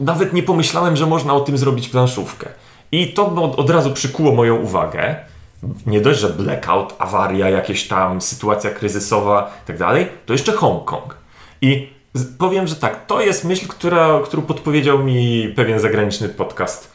nawet 0.00 0.32
nie 0.32 0.42
pomyślałem, 0.42 0.96
że 0.96 1.06
można 1.06 1.34
o 1.34 1.40
tym 1.40 1.58
zrobić 1.58 1.88
planszówkę. 1.88 2.48
I 2.92 3.12
to 3.12 3.34
od, 3.34 3.58
od 3.58 3.70
razu 3.70 3.92
przykuło 3.92 4.32
moją 4.32 4.56
uwagę. 4.56 5.16
Nie 5.86 6.00
dość, 6.00 6.20
że 6.20 6.30
blackout, 6.30 6.94
awaria, 6.98 7.50
jakieś 7.50 7.88
tam 7.88 8.20
sytuacja 8.20 8.70
kryzysowa 8.70 9.50
i 9.64 9.66
tak 9.66 9.78
dalej, 9.78 10.08
to 10.26 10.32
jeszcze 10.32 10.52
Hongkong. 10.52 11.16
I 11.62 11.88
powiem, 12.38 12.66
że 12.66 12.76
tak, 12.76 13.06
to 13.06 13.20
jest 13.20 13.44
myśl, 13.44 13.68
która, 13.68 14.20
którą 14.24 14.42
podpowiedział 14.42 14.98
mi 14.98 15.52
pewien 15.56 15.80
zagraniczny 15.80 16.28
podcast 16.28 16.92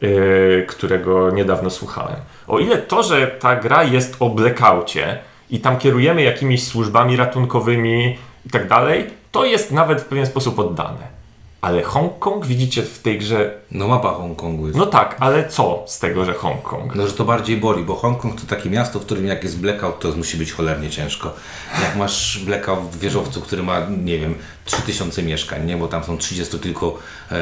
yy, 0.00 0.64
którego 0.68 1.30
niedawno 1.30 1.70
słuchałem. 1.70 2.16
O 2.46 2.58
ile 2.58 2.78
to, 2.78 3.02
że 3.02 3.26
ta 3.26 3.56
gra 3.56 3.84
jest 3.84 4.16
o 4.20 4.30
blackoutie 4.30 5.18
i 5.50 5.60
tam 5.60 5.78
kierujemy 5.78 6.22
jakimiś 6.22 6.66
służbami 6.66 7.16
ratunkowymi 7.16 8.18
i 8.46 8.50
tak 8.50 8.68
dalej, 8.68 9.06
to 9.32 9.44
jest 9.44 9.72
nawet 9.72 10.00
w 10.00 10.04
pewien 10.04 10.26
sposób 10.26 10.58
oddane. 10.58 11.17
Ale 11.60 11.82
Hongkong 11.82 12.46
widzicie 12.46 12.82
w 12.82 12.98
tej 12.98 13.18
grze. 13.18 13.54
No 13.70 13.88
mapa 13.88 14.12
Hongkongu 14.14 14.66
jest. 14.66 14.78
No 14.78 14.86
tak, 14.86 15.16
ale 15.20 15.48
co 15.48 15.84
z 15.86 15.98
tego, 15.98 16.24
że 16.24 16.34
Hongkong? 16.34 16.94
No, 16.94 17.06
że 17.06 17.12
to 17.12 17.24
bardziej 17.24 17.56
boli, 17.56 17.84
bo 17.84 17.94
Hongkong 17.94 18.40
to 18.40 18.46
takie 18.46 18.70
miasto, 18.70 18.98
w 18.98 19.04
którym 19.04 19.26
jak 19.26 19.42
jest 19.44 19.58
blackout, 19.60 20.00
to 20.00 20.08
musi 20.16 20.36
być 20.36 20.52
cholernie 20.52 20.90
ciężko. 20.90 21.34
Jak 21.82 21.96
masz 21.96 22.38
blackout 22.44 22.80
w 22.80 22.98
wieżowcu, 22.98 23.40
który 23.40 23.62
ma, 23.62 23.86
nie 24.04 24.18
wiem, 24.18 24.34
3000 24.64 25.22
mieszkań, 25.22 25.66
nie? 25.66 25.76
Bo 25.76 25.88
tam 25.88 26.04
są 26.04 26.18
30 26.18 26.58
tylko, 26.58 26.98
e, 27.30 27.36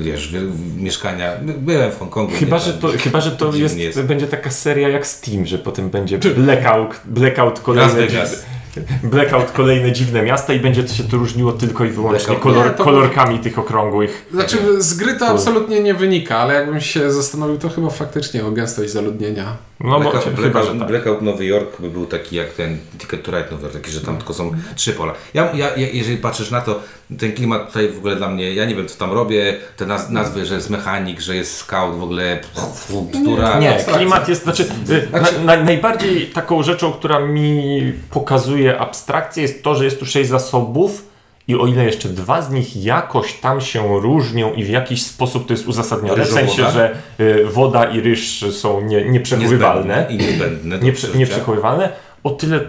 wiesz, 0.00 0.32
wie- 0.32 0.40
mieszkania. 0.76 1.32
Byłem 1.42 1.92
w 1.92 1.98
Hongkongu. 1.98 2.32
Chyba, 2.32 2.56
nie, 2.56 2.62
że 2.62 2.72
to, 2.72 2.88
chyba, 2.98 3.20
że 3.20 3.30
to 3.32 3.52
dziwnie 3.52 3.84
jest, 3.84 4.02
będzie 4.02 4.26
taka 4.26 4.50
seria 4.50 4.88
jak 4.88 5.06
Steam, 5.06 5.46
że 5.46 5.58
potem 5.58 5.90
będzie 5.90 6.18
blackout, 6.18 7.00
blackout 7.04 7.68
Las 7.68 7.94
Vegas. 7.94 8.44
blackout 9.02 9.50
kolejne 9.50 9.92
dziwne 9.92 10.22
miasta 10.22 10.52
i 10.52 10.60
będzie 10.60 10.84
to 10.84 10.94
się 10.94 11.04
to 11.04 11.16
różniło 11.16 11.52
tylko 11.52 11.84
i 11.84 11.88
wyłącznie 11.88 12.36
kolor, 12.36 12.66
Nie, 12.66 12.72
to- 12.72 12.84
kolorkami 12.84 13.38
tych 13.38 13.58
okrągłych. 13.58 14.26
Znaczy 14.32 14.82
z 14.82 14.94
gry 14.94 15.14
to 15.14 15.26
absolutnie 15.26 15.80
nie 15.80 15.94
wynika, 15.94 16.38
ale 16.38 16.54
jakbym 16.54 16.80
się 16.80 17.12
zastanowił, 17.12 17.58
to 17.58 17.68
chyba 17.68 17.90
faktycznie 17.90 18.46
o 18.46 18.50
gęstość 18.50 18.92
zaludnienia. 18.92 19.56
No 19.80 20.00
bo 20.00 20.10
Blackout, 20.10 20.36
chyba, 20.36 20.62
tak. 20.62 20.86
blackout 20.86 21.22
Nowy 21.22 21.44
Jork 21.44 21.80
by 21.80 21.90
był 21.90 22.06
taki 22.06 22.36
jak 22.36 22.52
ten 22.52 22.78
Ticket 22.98 23.22
to 23.22 23.30
Ride 23.30 23.50
Nowy 23.50 23.62
Jork, 23.62 23.74
taki, 23.74 23.90
że 23.90 24.00
tam 24.00 24.16
tylko 24.16 24.34
są 24.34 24.52
trzy 24.74 24.92
pola. 24.92 25.12
Ja, 25.34 25.52
ja, 25.54 25.76
ja, 25.76 25.88
jeżeli 25.88 26.16
patrzysz 26.16 26.50
na 26.50 26.60
to, 26.60 26.80
ten 27.18 27.32
klimat 27.32 27.66
tutaj 27.66 27.88
w 27.88 27.98
ogóle 27.98 28.16
dla 28.16 28.28
mnie, 28.28 28.54
ja 28.54 28.64
nie 28.64 28.74
wiem 28.74 28.88
co 28.88 28.98
tam 28.98 29.12
robię, 29.12 29.56
te 29.76 29.86
naz 29.86 30.10
nazwy, 30.10 30.46
że 30.46 30.54
jest 30.54 30.70
mechanik, 30.70 31.20
że 31.20 31.36
jest 31.36 31.56
scout, 31.56 31.98
w 31.98 32.02
ogóle 32.02 32.40
bzdura. 33.12 33.58
Nie, 33.58 33.70
abstrakcja. 33.70 33.96
klimat 33.96 34.28
jest, 34.28 34.42
znaczy, 34.42 34.66
y, 34.90 35.08
na, 35.12 35.56
na, 35.56 35.64
najbardziej 35.64 36.26
taką 36.26 36.62
rzeczą, 36.62 36.92
która 36.92 37.20
mi 37.20 37.92
pokazuje 38.10 38.78
abstrakcję 38.78 39.42
jest 39.42 39.62
to, 39.62 39.74
że 39.74 39.84
jest 39.84 39.98
tu 39.98 40.06
sześć 40.06 40.30
zasobów 40.30 41.13
i 41.48 41.54
o 41.54 41.66
ile 41.66 41.84
jeszcze 41.84 42.08
dwa 42.08 42.42
z 42.42 42.50
nich 42.50 42.84
jakoś 42.84 43.32
tam 43.32 43.60
się 43.60 44.00
różnią 44.00 44.54
i 44.54 44.64
w 44.64 44.68
jakiś 44.68 45.02
sposób 45.02 45.46
to 45.46 45.52
jest 45.52 45.66
uzasadnione, 45.68 46.24
w 46.24 46.28
sensie, 46.28 46.70
że 46.70 46.96
y, 47.20 47.44
woda 47.46 47.84
i 47.84 48.00
ryż 48.00 48.44
są 48.52 48.80
nie, 48.80 49.04
nieprzechowywalne, 49.04 50.06
Niezbędne 50.10 50.14
i 50.26 50.30
niezbędne. 50.30 50.78
do 50.78 50.84
nie, 50.84 50.92
prze, 50.92 50.98
przeżycia. 51.00 51.18
nieprzechowywalne, 51.18 51.92
o 52.24 52.30
tyle 52.30 52.60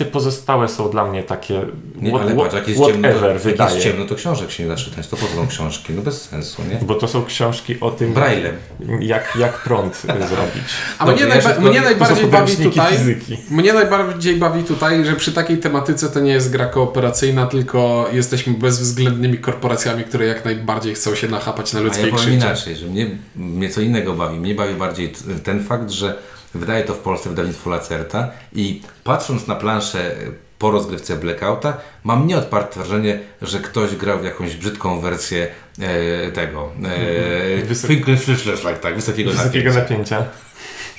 te 0.00 0.06
pozostałe 0.10 0.68
są 0.68 0.90
dla 0.90 1.04
mnie 1.04 1.22
takie 1.22 1.66
Nie, 1.96 2.10
what, 2.10 2.22
ale 2.22 2.34
patrz, 2.34 2.54
jak 2.54 2.68
jest, 2.68 2.80
ciemno, 2.86 3.08
to, 3.12 3.28
jak 3.28 3.38
wydaje. 3.38 3.74
jest 3.74 3.84
ciemno, 3.86 4.04
to 4.04 4.14
książek 4.14 4.50
się 4.50 4.62
nie 4.62 4.68
da 4.68 4.76
czytać. 4.76 5.08
To 5.08 5.16
po 5.16 5.26
co 5.26 5.34
są 5.34 5.46
książki? 5.48 5.92
No 5.92 6.02
bez 6.02 6.22
sensu, 6.22 6.62
nie? 6.70 6.86
Bo 6.86 6.94
to 6.94 7.08
są 7.08 7.24
książki 7.24 7.80
o 7.80 7.90
tym, 7.90 8.12
Braillem. 8.12 8.56
jak, 9.00 9.36
jak 9.38 9.58
prąd 9.62 9.94
y, 9.94 9.98
zrobić. 10.34 10.62
A 10.98 11.06
Dobrze, 11.06 11.26
mnie, 11.26 11.34
najba- 11.34 11.60
mnie 11.70 11.80
najbardziej 11.80 12.26
bawi 12.26 12.56
tutaj. 12.56 12.92
fizyki. 12.92 13.36
Mnie 13.50 13.72
najbardziej 13.72 14.36
bawi 14.36 14.64
tutaj, 14.64 15.04
że 15.04 15.16
przy 15.16 15.32
takiej 15.32 15.58
tematyce 15.58 16.08
to 16.10 16.20
nie 16.20 16.32
jest 16.32 16.50
gra 16.50 16.66
kooperacyjna, 16.66 17.46
tylko 17.46 18.08
jesteśmy 18.12 18.52
bezwzględnymi 18.54 19.38
korporacjami, 19.38 20.04
które 20.04 20.26
jak 20.26 20.44
najbardziej 20.44 20.94
chcą 20.94 21.14
się 21.14 21.28
nachapać 21.28 21.72
na 21.72 21.78
A 21.78 21.82
ja 21.82 21.88
ludzkiej 21.88 22.12
krzywdzie. 22.12 22.36
inaczej, 22.36 22.76
że 22.76 22.86
mnie, 22.86 23.10
mnie 23.36 23.68
co 23.70 23.80
innego 23.80 24.14
bawi. 24.14 24.38
Mnie 24.40 24.54
bawi 24.54 24.74
bardziej 24.74 25.12
ten 25.44 25.64
fakt, 25.64 25.90
że 25.90 26.18
wydaje 26.54 26.84
to 26.84 26.94
w 26.94 26.98
Polsce 26.98 27.28
wydawnictwo 27.28 27.70
Lacerta 27.70 28.30
i 28.52 28.82
patrząc 29.04 29.46
na 29.46 29.54
planszę 29.54 30.16
po 30.58 30.70
rozgrywce 30.70 31.16
Blackouta, 31.16 31.76
mam 32.04 32.26
nieodparte 32.26 32.80
wrażenie, 32.80 33.20
że 33.42 33.60
ktoś 33.60 33.96
grał 33.96 34.18
w 34.18 34.24
jakąś 34.24 34.56
brzydką 34.56 35.00
wersję 35.00 35.48
e, 35.78 36.32
tego. 36.32 36.68
E, 36.84 37.66
Wysok- 37.66 37.84
Twinkle 37.84 38.16
Flashlight, 38.16 38.80
tak, 38.80 38.94
wysokiego, 38.94 39.30
Wysokiego 39.30 39.72
napięcia. 39.74 40.18
napięcia. 40.18 40.50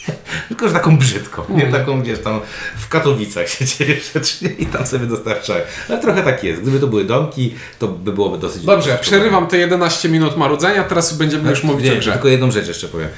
Tylko, 0.47 0.67
że 0.67 0.73
taką 0.73 0.97
brzydką, 0.97 1.43
nie 1.49 1.65
taką 1.67 2.01
gdzieś 2.01 2.19
tam 2.19 2.39
w 2.77 2.87
Katowicach 2.87 3.49
się 3.49 3.65
dzieje 3.65 3.95
rzecz 4.13 4.41
nie? 4.41 4.49
i 4.63 4.65
tam 4.65 4.87
sobie 4.87 5.05
dostarczają. 5.05 5.63
Ale 5.89 5.99
trochę 5.99 6.23
tak 6.23 6.43
jest. 6.43 6.61
Gdyby 6.61 6.79
to 6.79 6.87
były 6.87 7.05
domki, 7.05 7.55
to 7.79 7.87
by 7.87 8.13
byłoby 8.13 8.37
dosyć... 8.37 8.65
Dobrze, 8.65 8.97
przerywam 9.01 9.47
te 9.47 9.57
11 9.57 10.09
minut 10.09 10.37
marudzenia, 10.37 10.83
teraz 10.83 11.17
będziemy 11.17 11.49
już 11.49 11.63
mówić 11.63 11.85
nie, 11.85 11.93
o 11.93 11.95
grze. 11.95 12.11
Tylko 12.11 12.27
jedną 12.27 12.51
rzecz 12.51 12.67
jeszcze 12.67 12.87
powiem. 12.87 13.09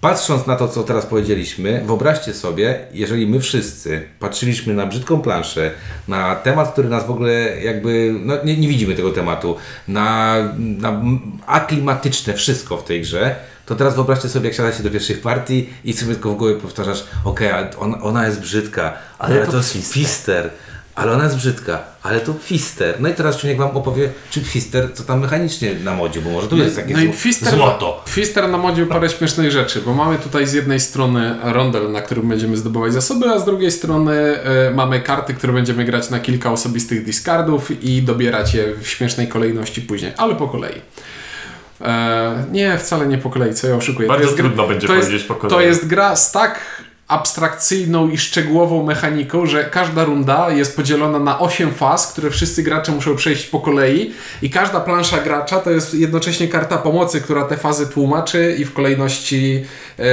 Patrząc 0.00 0.46
na 0.46 0.56
to, 0.56 0.68
co 0.68 0.82
teraz 0.82 1.06
powiedzieliśmy, 1.06 1.82
wyobraźcie 1.86 2.34
sobie, 2.34 2.78
jeżeli 2.92 3.26
my 3.26 3.40
wszyscy 3.40 4.02
patrzyliśmy 4.18 4.74
na 4.74 4.86
brzydką 4.86 5.20
planszę, 5.20 5.70
na 6.08 6.34
temat, 6.34 6.72
który 6.72 6.88
nas 6.88 7.06
w 7.06 7.10
ogóle 7.10 7.32
jakby, 7.62 8.14
no 8.20 8.34
nie, 8.44 8.56
nie 8.56 8.68
widzimy 8.68 8.94
tego 8.94 9.10
tematu, 9.10 9.56
na, 9.88 10.36
na 10.58 11.02
aklimatyczne 11.46 12.34
wszystko 12.34 12.76
w 12.76 12.84
tej 12.84 13.00
grze, 13.00 13.36
to 13.66 13.74
teraz 13.74 13.94
wyobraźcie 13.94 14.28
sobie, 14.28 14.48
jak 14.48 14.56
siadacie 14.56 14.82
do 14.82 14.90
pierwszej 14.90 15.16
partii 15.16 15.70
i 15.84 15.92
sobie 15.92 16.14
tylko 16.14 16.30
w 16.30 16.36
głowie 16.36 16.54
powtarzasz, 16.54 17.04
okej, 17.24 17.50
on, 17.78 17.94
ona 18.02 18.26
jest 18.26 18.40
brzydka, 18.40 18.92
ale, 19.18 19.34
Ale 19.34 19.46
to, 19.46 19.52
to 19.52 19.58
jest 19.58 19.90
Pfister. 19.90 20.50
Ale 20.96 21.12
ona 21.12 21.24
jest 21.24 21.36
brzydka, 21.36 21.78
ale 22.02 22.20
to 22.20 22.34
Pfister. 22.34 22.94
No 23.00 23.08
i 23.08 23.14
teraz 23.14 23.36
Czuniek 23.36 23.58
Wam 23.58 23.76
opowie, 23.76 24.10
czy 24.30 24.40
Pfister, 24.40 24.88
co 24.94 25.04
tam 25.04 25.20
mechanicznie 25.20 25.74
na 25.84 25.94
modzie, 25.94 26.20
bo 26.20 26.30
może 26.30 26.48
tu 26.48 26.56
jest 26.56 26.76
jakieś 26.76 26.92
No 26.96 27.00
i 27.02 27.08
Pfister, 27.08 27.54
złoto. 27.54 28.02
Pfister 28.04 28.48
namodził 28.48 28.86
parę 28.86 29.08
śmiesznych 29.10 29.50
rzeczy, 29.50 29.80
bo 29.80 29.94
mamy 29.94 30.18
tutaj 30.18 30.46
z 30.46 30.52
jednej 30.52 30.80
strony 30.80 31.36
rondel, 31.42 31.92
na 31.92 32.02
którym 32.02 32.28
będziemy 32.28 32.56
zdobywać 32.56 32.92
zasoby, 32.92 33.28
a 33.28 33.38
z 33.38 33.44
drugiej 33.44 33.70
strony 33.70 34.12
e, 34.12 34.70
mamy 34.74 35.00
karty, 35.00 35.34
które 35.34 35.52
będziemy 35.52 35.84
grać 35.84 36.10
na 36.10 36.20
kilka 36.20 36.52
osobistych 36.52 37.04
discardów 37.04 37.84
i 37.84 38.02
dobierać 38.02 38.54
je 38.54 38.64
w 38.80 38.88
śmiesznej 38.88 39.28
kolejności 39.28 39.82
później, 39.82 40.12
ale 40.16 40.34
po 40.34 40.48
kolei. 40.48 40.80
E, 41.80 42.44
nie, 42.52 42.78
wcale 42.78 43.06
nie 43.06 43.18
po 43.18 43.30
kolei, 43.30 43.54
co 43.54 43.66
ja 43.66 43.76
oszukuję. 43.76 44.08
Bardzo 44.08 44.24
to 44.24 44.30
jest 44.30 44.36
gra- 44.40 44.46
trudno 44.46 44.68
będzie 44.68 44.86
to 44.86 44.94
jest, 44.94 45.06
powiedzieć 45.08 45.28
po 45.28 45.34
kolei. 45.34 45.56
To 45.56 45.60
jest 45.60 45.86
gra 45.86 46.16
z 46.16 46.32
tak 46.32 46.60
abstrakcyjną 47.08 48.08
i 48.08 48.18
szczegółową 48.18 48.82
mechaniką, 48.82 49.46
że 49.46 49.64
każda 49.64 50.04
runda 50.04 50.50
jest 50.50 50.76
podzielona 50.76 51.18
na 51.18 51.38
8 51.38 51.72
faz, 51.72 52.12
które 52.12 52.30
wszyscy 52.30 52.62
gracze 52.62 52.92
muszą 52.92 53.16
przejść 53.16 53.46
po 53.46 53.60
kolei 53.60 54.12
i 54.42 54.50
każda 54.50 54.80
plansza 54.80 55.18
gracza 55.18 55.58
to 55.58 55.70
jest 55.70 55.94
jednocześnie 55.94 56.48
karta 56.48 56.78
pomocy, 56.78 57.20
która 57.20 57.44
te 57.44 57.56
fazy 57.56 57.86
tłumaczy 57.86 58.56
i 58.58 58.64
w 58.64 58.72
kolejności 58.72 59.64
e, 59.98 60.04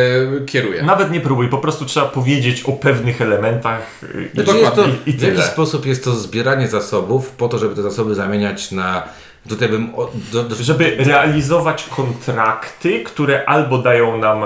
kieruje. 0.45 0.83
Nawet 0.83 1.12
nie 1.12 1.21
próbuj, 1.21 1.50
po 1.50 1.57
prostu 1.57 1.85
trzeba 1.85 2.05
powiedzieć 2.05 2.63
o 2.63 2.71
pewnych 2.71 3.21
elementach 3.21 3.81
y, 4.03 4.29
i, 4.33 4.43
Znaczy 4.43 4.59
jest 4.59 4.75
to, 4.75 4.85
i, 4.85 5.09
i 5.09 5.13
w 5.13 5.21
jakiś 5.21 5.43
sposób 5.43 5.85
jest 5.85 6.03
to 6.03 6.15
zbieranie 6.15 6.67
zasobów 6.67 7.29
po 7.29 7.50
to, 7.50 7.57
żeby 7.57 7.75
te 7.75 7.81
zasoby 7.81 8.15
zamieniać 8.15 8.71
na. 8.71 9.03
Tutaj 9.50 9.69
bym. 9.69 9.95
O, 9.95 10.12
do, 10.31 10.43
do, 10.43 10.55
Żeby 10.55 10.95
realizować 11.00 11.83
kontrakty, 11.95 13.03
które 13.03 13.45
albo 13.45 13.77
dają 13.77 14.17
nam 14.17 14.43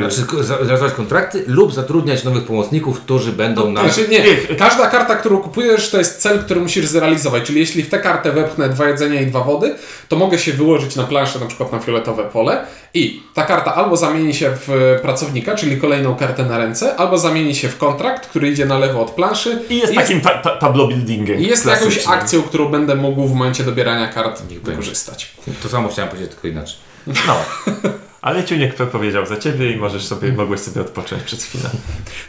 Znaczy 0.00 0.26
ko- 0.26 0.42
za- 0.42 0.56
realizować 0.56 0.92
kontrakty 0.92 1.44
lub 1.46 1.74
zatrudniać 1.74 2.24
nowych 2.24 2.44
pomocników, 2.44 3.00
którzy 3.00 3.32
będą 3.32 3.70
na. 3.72 3.80
Znaczy 3.80 4.08
nie, 4.08 4.24
każda 4.56 4.86
karta, 4.86 5.16
którą 5.16 5.38
kupujesz, 5.38 5.90
to 5.90 5.98
jest 5.98 6.18
cel, 6.20 6.38
który 6.44 6.60
musisz 6.60 6.86
zrealizować. 6.86 7.42
Czyli 7.42 7.60
jeśli 7.60 7.82
w 7.82 7.90
tę 7.90 7.98
kartę 7.98 8.32
wepchnę 8.32 8.68
dwa 8.68 8.88
jedzenia 8.88 9.20
i 9.20 9.26
dwa 9.26 9.40
wody, 9.40 9.74
to 10.08 10.16
mogę 10.16 10.38
się 10.38 10.52
wyłożyć 10.52 10.96
na 10.96 11.04
planszę, 11.04 11.38
na 11.38 11.46
przykład 11.46 11.72
na 11.72 11.78
fioletowe 11.78 12.24
pole 12.24 12.66
i 12.94 13.22
ta 13.34 13.42
karta 13.42 13.74
albo 13.74 13.96
zamieni 13.96 14.34
się 14.34 14.50
w 14.66 14.98
pracownika, 15.02 15.54
czyli 15.54 15.76
kolejną 15.80 16.16
kartę 16.16 16.44
na 16.44 16.58
ręce, 16.58 16.96
albo 16.96 17.18
zamieni 17.18 17.54
się 17.54 17.68
w 17.68 17.78
kontrakt, 17.78 18.26
który 18.26 18.48
idzie 18.50 18.66
na 18.66 18.78
lewo 18.78 19.02
od 19.02 19.10
planszy 19.10 19.58
I 19.70 19.78
jest 19.78 19.94
takim 19.94 20.20
ta, 20.20 20.30
ta, 20.30 20.50
tableau 20.56 20.88
buildingiem. 20.88 21.40
i 21.40 21.46
jest 21.46 21.66
jakąś 21.66 22.06
akcją, 22.06 22.42
którą 22.42 22.68
będę 22.68 22.94
mógł 22.94 23.26
w 23.26 23.34
momencie 23.34 23.64
dobierania 23.64 24.08
kart 24.08 24.42
wykorzystać. 24.62 25.32
To 25.62 25.68
samo 25.68 25.88
chciałem 25.88 26.10
powiedzieć, 26.10 26.30
tylko 26.32 26.48
inaczej. 26.48 26.76
No. 27.06 27.36
Ale 28.24 28.44
Ciuniek 28.44 28.74
powiedział 28.74 29.26
za 29.26 29.36
ciebie 29.36 29.72
i 29.72 29.76
możesz 29.76 30.04
sobie, 30.04 30.32
mogłeś 30.32 30.60
sobie 30.60 30.80
odpocząć 30.80 31.22
przez 31.22 31.44
chwilę. 31.44 31.70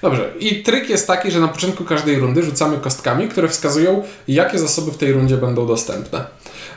Dobrze. 0.01 0.31
I 0.39 0.63
tryk 0.63 0.89
jest 0.89 1.07
taki, 1.07 1.31
że 1.31 1.39
na 1.39 1.47
początku 1.47 1.83
każdej 1.83 2.19
rundy 2.19 2.43
rzucamy 2.43 2.77
kostkami, 2.77 3.29
które 3.29 3.47
wskazują, 3.47 4.03
jakie 4.27 4.59
zasoby 4.59 4.91
w 4.91 4.97
tej 4.97 5.11
rundzie 5.11 5.37
będą 5.37 5.67
dostępne. 5.67 6.25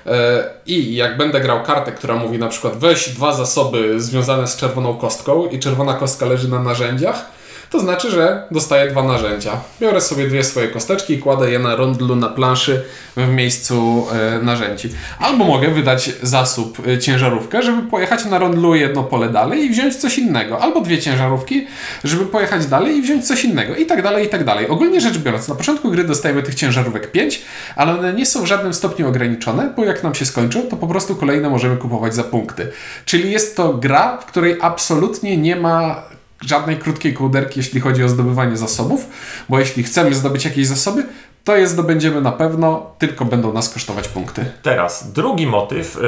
E, 0.06 0.50
I 0.66 0.94
jak 0.94 1.16
będę 1.16 1.40
grał 1.40 1.62
kartę, 1.62 1.92
która 1.92 2.16
mówi 2.16 2.38
na 2.38 2.48
przykład 2.48 2.76
weź 2.76 3.08
dwa 3.08 3.32
zasoby 3.32 4.00
związane 4.00 4.46
z 4.46 4.56
czerwoną 4.56 4.94
kostką 4.94 5.48
i 5.48 5.58
czerwona 5.58 5.94
kostka 5.94 6.26
leży 6.26 6.48
na 6.48 6.62
narzędziach, 6.62 7.37
to 7.70 7.80
znaczy, 7.80 8.10
że 8.10 8.42
dostaję 8.50 8.90
dwa 8.90 9.02
narzędzia. 9.02 9.60
Biorę 9.80 10.00
sobie 10.00 10.28
dwie 10.28 10.44
swoje 10.44 10.68
kosteczki 10.68 11.14
i 11.14 11.18
kładę 11.18 11.50
je 11.50 11.58
na 11.58 11.76
rondlu 11.76 12.16
na 12.16 12.28
planszy 12.28 12.84
w 13.16 13.28
miejscu 13.28 14.06
e, 14.12 14.42
narzędzi. 14.42 14.88
Albo 15.18 15.44
mogę 15.44 15.68
wydać 15.68 16.12
zasób 16.22 16.88
e, 16.88 16.98
ciężarówkę, 16.98 17.62
żeby 17.62 17.90
pojechać 17.90 18.24
na 18.24 18.38
rondlu 18.38 18.74
jedno 18.74 19.04
pole 19.04 19.28
dalej 19.28 19.64
i 19.64 19.70
wziąć 19.70 19.96
coś 19.96 20.18
innego. 20.18 20.60
Albo 20.60 20.80
dwie 20.80 20.98
ciężarówki, 20.98 21.66
żeby 22.04 22.26
pojechać 22.26 22.66
dalej 22.66 22.96
i 22.96 23.02
wziąć 23.02 23.26
coś 23.26 23.44
innego. 23.44 23.74
I 23.74 23.86
tak 23.86 24.02
dalej, 24.02 24.26
i 24.26 24.28
tak 24.28 24.44
dalej. 24.44 24.68
Ogólnie 24.68 25.00
rzecz 25.00 25.18
biorąc, 25.18 25.48
na 25.48 25.54
początku 25.54 25.90
gry 25.90 26.04
dostajemy 26.04 26.42
tych 26.42 26.54
ciężarówek 26.54 27.12
5, 27.12 27.42
ale 27.76 27.98
one 27.98 28.12
nie 28.12 28.26
są 28.26 28.42
w 28.42 28.46
żadnym 28.46 28.74
stopniu 28.74 29.08
ograniczone, 29.08 29.72
bo 29.76 29.84
jak 29.84 30.02
nam 30.02 30.14
się 30.14 30.26
skończą, 30.26 30.62
to 30.62 30.76
po 30.76 30.86
prostu 30.86 31.16
kolejne 31.16 31.50
możemy 31.50 31.76
kupować 31.76 32.14
za 32.14 32.24
punkty. 32.24 32.72
Czyli 33.04 33.32
jest 33.32 33.56
to 33.56 33.74
gra, 33.74 34.16
w 34.16 34.26
której 34.26 34.56
absolutnie 34.60 35.36
nie 35.36 35.56
ma 35.56 36.02
żadnej 36.40 36.76
krótkiej 36.76 37.14
kołderki, 37.14 37.60
jeśli 37.60 37.80
chodzi 37.80 38.04
o 38.04 38.08
zdobywanie 38.08 38.56
zasobów, 38.56 39.06
bo 39.48 39.58
jeśli 39.58 39.82
chcemy 39.82 40.14
zdobyć 40.14 40.44
jakieś 40.44 40.66
zasoby, 40.66 41.06
to 41.44 41.56
je 41.56 41.66
zdobędziemy 41.66 42.20
na 42.20 42.32
pewno, 42.32 42.90
tylko 42.98 43.24
będą 43.24 43.52
nas 43.52 43.68
kosztować 43.68 44.08
punkty. 44.08 44.44
Teraz 44.62 45.12
drugi 45.12 45.46
motyw. 45.46 45.96
Y, 45.96 46.00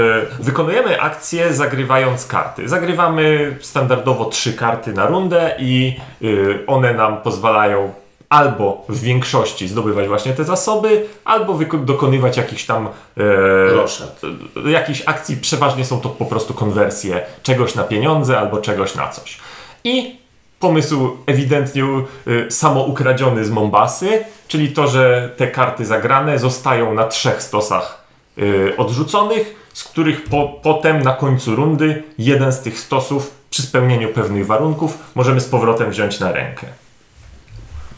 wykonujemy 0.42 1.00
akcję 1.00 1.54
zagrywając 1.54 2.26
karty. 2.26 2.68
Zagrywamy 2.68 3.56
standardowo 3.60 4.24
trzy 4.24 4.52
karty 4.52 4.92
na 4.92 5.06
rundę 5.06 5.54
i 5.58 5.96
y, 6.22 6.58
one 6.66 6.94
nam 6.94 7.22
pozwalają 7.22 7.92
albo 8.30 8.84
w 8.88 9.00
większości 9.00 9.68
zdobywać 9.68 10.08
właśnie 10.08 10.32
te 10.32 10.44
zasoby, 10.44 11.06
albo 11.24 11.58
dokonywać 11.84 12.36
jakichś 12.36 12.66
tam 12.66 12.88
e, 13.18 14.66
e, 14.66 14.70
jakichś 14.70 15.02
akcji. 15.06 15.36
Przeważnie 15.36 15.84
są 15.84 16.00
to 16.00 16.08
po 16.08 16.24
prostu 16.24 16.54
konwersje 16.54 17.20
czegoś 17.42 17.74
na 17.74 17.84
pieniądze 17.84 18.38
albo 18.38 18.58
czegoś 18.58 18.94
na 18.94 19.08
coś. 19.08 19.38
I 19.84 20.20
pomysł 20.60 21.16
ewidentnie 21.26 21.84
y, 22.26 22.50
samoukradziony 22.50 23.44
z 23.44 23.50
Mombasy, 23.50 24.24
czyli 24.48 24.68
to, 24.68 24.88
że 24.88 25.30
te 25.36 25.46
karty 25.46 25.86
zagrane 25.86 26.38
zostają 26.38 26.94
na 26.94 27.04
trzech 27.04 27.42
stosach 27.42 28.04
y, 28.38 28.76
odrzuconych, 28.76 29.54
z 29.72 29.84
których 29.84 30.24
po, 30.24 30.48
potem 30.62 31.02
na 31.02 31.12
końcu 31.12 31.56
rundy 31.56 32.02
jeden 32.18 32.52
z 32.52 32.60
tych 32.60 32.78
stosów 32.78 33.30
przy 33.50 33.62
spełnieniu 33.62 34.08
pewnych 34.08 34.46
warunków 34.46 34.98
możemy 35.14 35.40
z 35.40 35.48
powrotem 35.48 35.90
wziąć 35.90 36.20
na 36.20 36.32
rękę. 36.32 36.66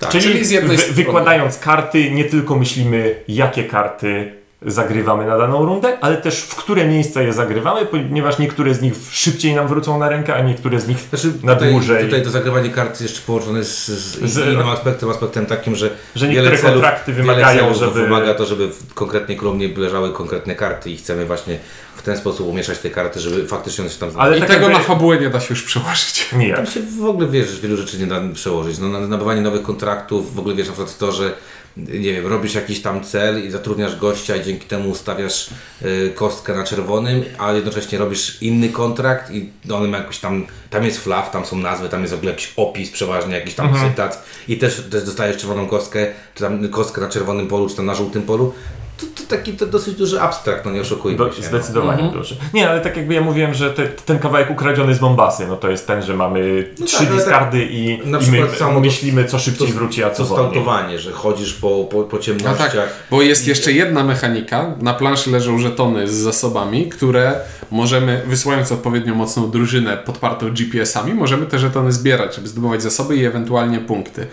Tak. 0.01 0.11
czyli 0.11 0.25
czyli 0.25 0.61
wy, 0.61 0.77
wykładając 0.77 1.59
karty, 1.59 2.11
nie 2.11 2.25
tylko 2.25 2.57
myślimy, 2.57 3.15
jakie 3.29 3.65
karty 3.65 4.41
zagrywamy 4.66 5.26
na 5.26 5.38
daną 5.38 5.64
rundę, 5.66 5.99
ale 6.00 6.16
też 6.16 6.40
w 6.42 6.57
które 6.57 6.85
miejsca 6.87 7.23
je 7.23 7.33
zagrywamy, 7.33 7.87
ponieważ 7.87 8.38
niektóre 8.38 8.75
z 8.75 8.83
nich 8.83 8.95
szybciej 9.11 9.54
nam 9.54 9.69
wrócą 9.69 9.99
na 9.99 10.09
rękę, 10.09 10.35
a 10.35 10.42
niektóre 10.42 10.81
z 10.81 10.88
nich 10.88 10.99
Znaczy, 11.11 11.33
na 11.42 11.54
tutaj, 11.54 11.71
dłużej. 11.71 12.04
tutaj 12.04 12.23
to 12.23 12.31
zagrywanie 12.31 12.71
kart 12.71 12.90
jest 12.90 13.02
jeszcze 13.02 13.21
połączone 13.26 13.64
z, 13.64 13.87
z, 13.87 14.33
Z- 14.33 14.47
innym 14.54 14.69
aspektem, 14.69 15.11
aspektem 15.11 15.47
takim, 15.47 15.76
że, 15.76 15.90
Że 16.14 16.26
wiele 16.28 16.40
niektóre 16.40 16.59
celów, 16.59 16.73
kontrakty 16.75 17.12
wiele 17.12 17.25
wymagają, 17.25 17.61
celów 17.61 17.76
żeby- 17.78 17.92
wymaga 18.02 18.35
to, 18.35 18.47
żeby 18.47 18.69
w 18.69 18.95
konkretnej 18.95 19.37
kolumnie 19.37 19.69
leżały 19.76 20.12
konkretne 20.12 20.54
karty 20.54 20.90
i 20.90 20.97
chcemy 20.97 21.26
właśnie 21.26 21.59
w 21.97 22.02
ten 22.02 22.16
sposób 22.16 22.49
umieszać 22.49 22.78
te 22.78 22.90
karty, 22.90 23.21
żeby 23.21 23.47
faktycznie 23.47 23.83
one 23.85 23.90
się 23.92 23.99
tam 23.99 24.07
Ale 24.09 24.12
znalazły. 24.14 24.37
I 24.37 24.40
tak 24.40 24.49
tego 24.50 24.62
jakby- 24.62 24.78
na 24.78 24.85
fabułę 24.85 25.19
nie 25.19 25.31
da 25.31 25.40
się 25.40 25.47
już 25.50 25.62
przełożyć. 25.62 26.28
Nie. 26.38 26.54
Tam 26.54 26.66
się 26.66 26.81
w 27.00 27.04
ogóle 27.04 27.26
wiesz, 27.28 27.61
wielu 27.61 27.76
rzeczy 27.76 27.99
nie 27.99 28.07
da 28.07 28.21
przełożyć. 28.35 28.78
No, 28.78 28.88
na- 28.88 29.00
nabywanie 29.00 29.40
nowych 29.40 29.62
kontraktów, 29.62 30.35
w 30.35 30.38
ogóle 30.38 30.54
wiesz 30.54 30.66
na 30.66 30.73
przykład 30.73 30.99
to, 30.99 31.12
że 31.12 31.33
nie 31.76 32.12
wiem, 32.12 32.26
robisz 32.26 32.55
jakiś 32.55 32.83
tam 32.83 33.05
cel 33.05 33.47
i 33.47 33.50
zatrudniasz 33.50 33.97
gościa 33.97 34.37
i 34.37 34.45
dzięki 34.45 34.67
temu 34.67 34.91
ustawiasz 34.91 35.50
y, 35.83 36.12
kostkę 36.14 36.55
na 36.55 36.64
czerwonym, 36.64 37.25
a 37.38 37.52
jednocześnie 37.52 37.99
robisz 37.99 38.43
inny 38.43 38.69
kontrakt 38.69 39.31
i 39.31 39.50
on 39.73 39.88
ma 39.88 39.99
jakiś 39.99 40.19
tam, 40.19 40.47
tam 40.71 40.85
jest 40.85 40.99
flaw, 40.99 41.31
tam 41.31 41.45
są 41.45 41.57
nazwy, 41.57 41.88
tam 41.88 42.00
jest 42.00 42.14
w 42.14 42.17
ogóle 42.17 42.33
jakiś 42.33 42.52
opis 42.57 42.91
przeważnie, 42.91 43.35
jakiś 43.35 43.55
tam 43.55 43.75
cytat 43.88 44.25
i 44.49 44.57
też, 44.57 44.83
też 44.91 45.05
dostajesz 45.05 45.37
czerwoną 45.37 45.67
kostkę, 45.67 46.07
czy 46.35 46.43
tam 46.43 46.69
kostkę 46.69 47.00
na 47.00 47.09
czerwonym 47.09 47.49
polu, 47.49 47.69
czy 47.69 47.76
tam 47.76 47.87
na 47.87 47.95
żółtym 47.95 48.23
polu. 48.23 48.55
To, 48.96 49.06
to 49.06 49.22
taki 49.28 49.52
to 49.52 49.66
dosyć 49.66 49.94
duży 49.94 50.20
abstrakt, 50.20 50.64
no 50.64 50.70
nie 50.70 50.80
oszukujmy 50.80 51.18
Do, 51.18 51.32
się. 51.32 51.40
no. 51.42 51.49
zdecydowanie 51.49 52.11
duży. 52.12 52.37
Nie, 52.54 52.70
ale 52.70 52.80
tak 52.80 52.96
jakby 52.96 53.14
ja 53.14 53.20
mówiłem, 53.20 53.54
że 53.54 53.70
te, 53.70 53.87
ten 53.88 54.18
kawałek 54.18 54.50
ukradziony 54.50 54.94
z 54.94 55.00
Mombasy, 55.00 55.46
no 55.46 55.56
to 55.56 55.70
jest 55.70 55.87
ten, 55.87 56.02
że 56.02 56.16
mamy 56.16 56.70
trzy 56.87 56.96
tak, 56.99 57.06
ale 57.06 57.16
diskardy 57.16 57.66
i, 57.70 57.99
na 58.04 58.18
i 58.18 58.30
my 58.30 58.49
samo 58.58 58.80
myślimy, 58.80 59.25
co 59.25 59.38
szybciej 59.38 59.68
To, 59.68 59.75
wróci, 59.75 60.04
a 60.04 60.11
co 60.11 60.25
to 60.25 60.34
stałtowanie, 60.34 60.99
że 60.99 61.12
chodzisz 61.12 61.52
po, 61.54 61.84
po, 61.84 62.02
po 62.02 62.16
No 62.16 62.22
ciemnościach. 62.22 62.72
tak, 62.75 62.88
bo 63.11 63.22
jest 63.22 63.46
jeszcze 63.49 63.72
jedna 63.72 64.04
mechanika. 64.04 64.75
Na 64.80 64.94
planszy 64.94 65.30
leżą 65.30 65.58
żetony 65.58 66.08
z 66.08 66.12
zasobami, 66.12 66.88
które 66.88 67.34
możemy, 67.70 68.22
wysyłając 68.26 68.72
odpowiednio 68.72 69.14
mocną 69.14 69.50
drużynę 69.50 69.96
podpartą 69.96 70.50
GPS-ami, 70.50 71.14
możemy 71.14 71.46
te 71.46 71.58
żetony 71.58 71.92
zbierać, 71.92 72.34
żeby 72.37 72.49
zdobywać 72.49 72.82
zasoby 72.82 73.16
i 73.16 73.25
ewentualnie 73.25 73.78
punkty. 73.80 74.26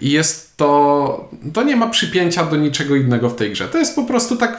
I 0.00 0.10
jest 0.10 0.41
to. 0.56 1.30
To 1.54 1.62
nie 1.62 1.76
ma 1.76 1.86
przypięcia 1.90 2.44
do 2.44 2.56
niczego 2.56 2.96
innego 2.96 3.28
w 3.28 3.34
tej 3.36 3.50
grze. 3.50 3.68
To 3.68 3.78
jest 3.78 3.96
po 3.96 4.04
prostu 4.04 4.36
tak. 4.36 4.58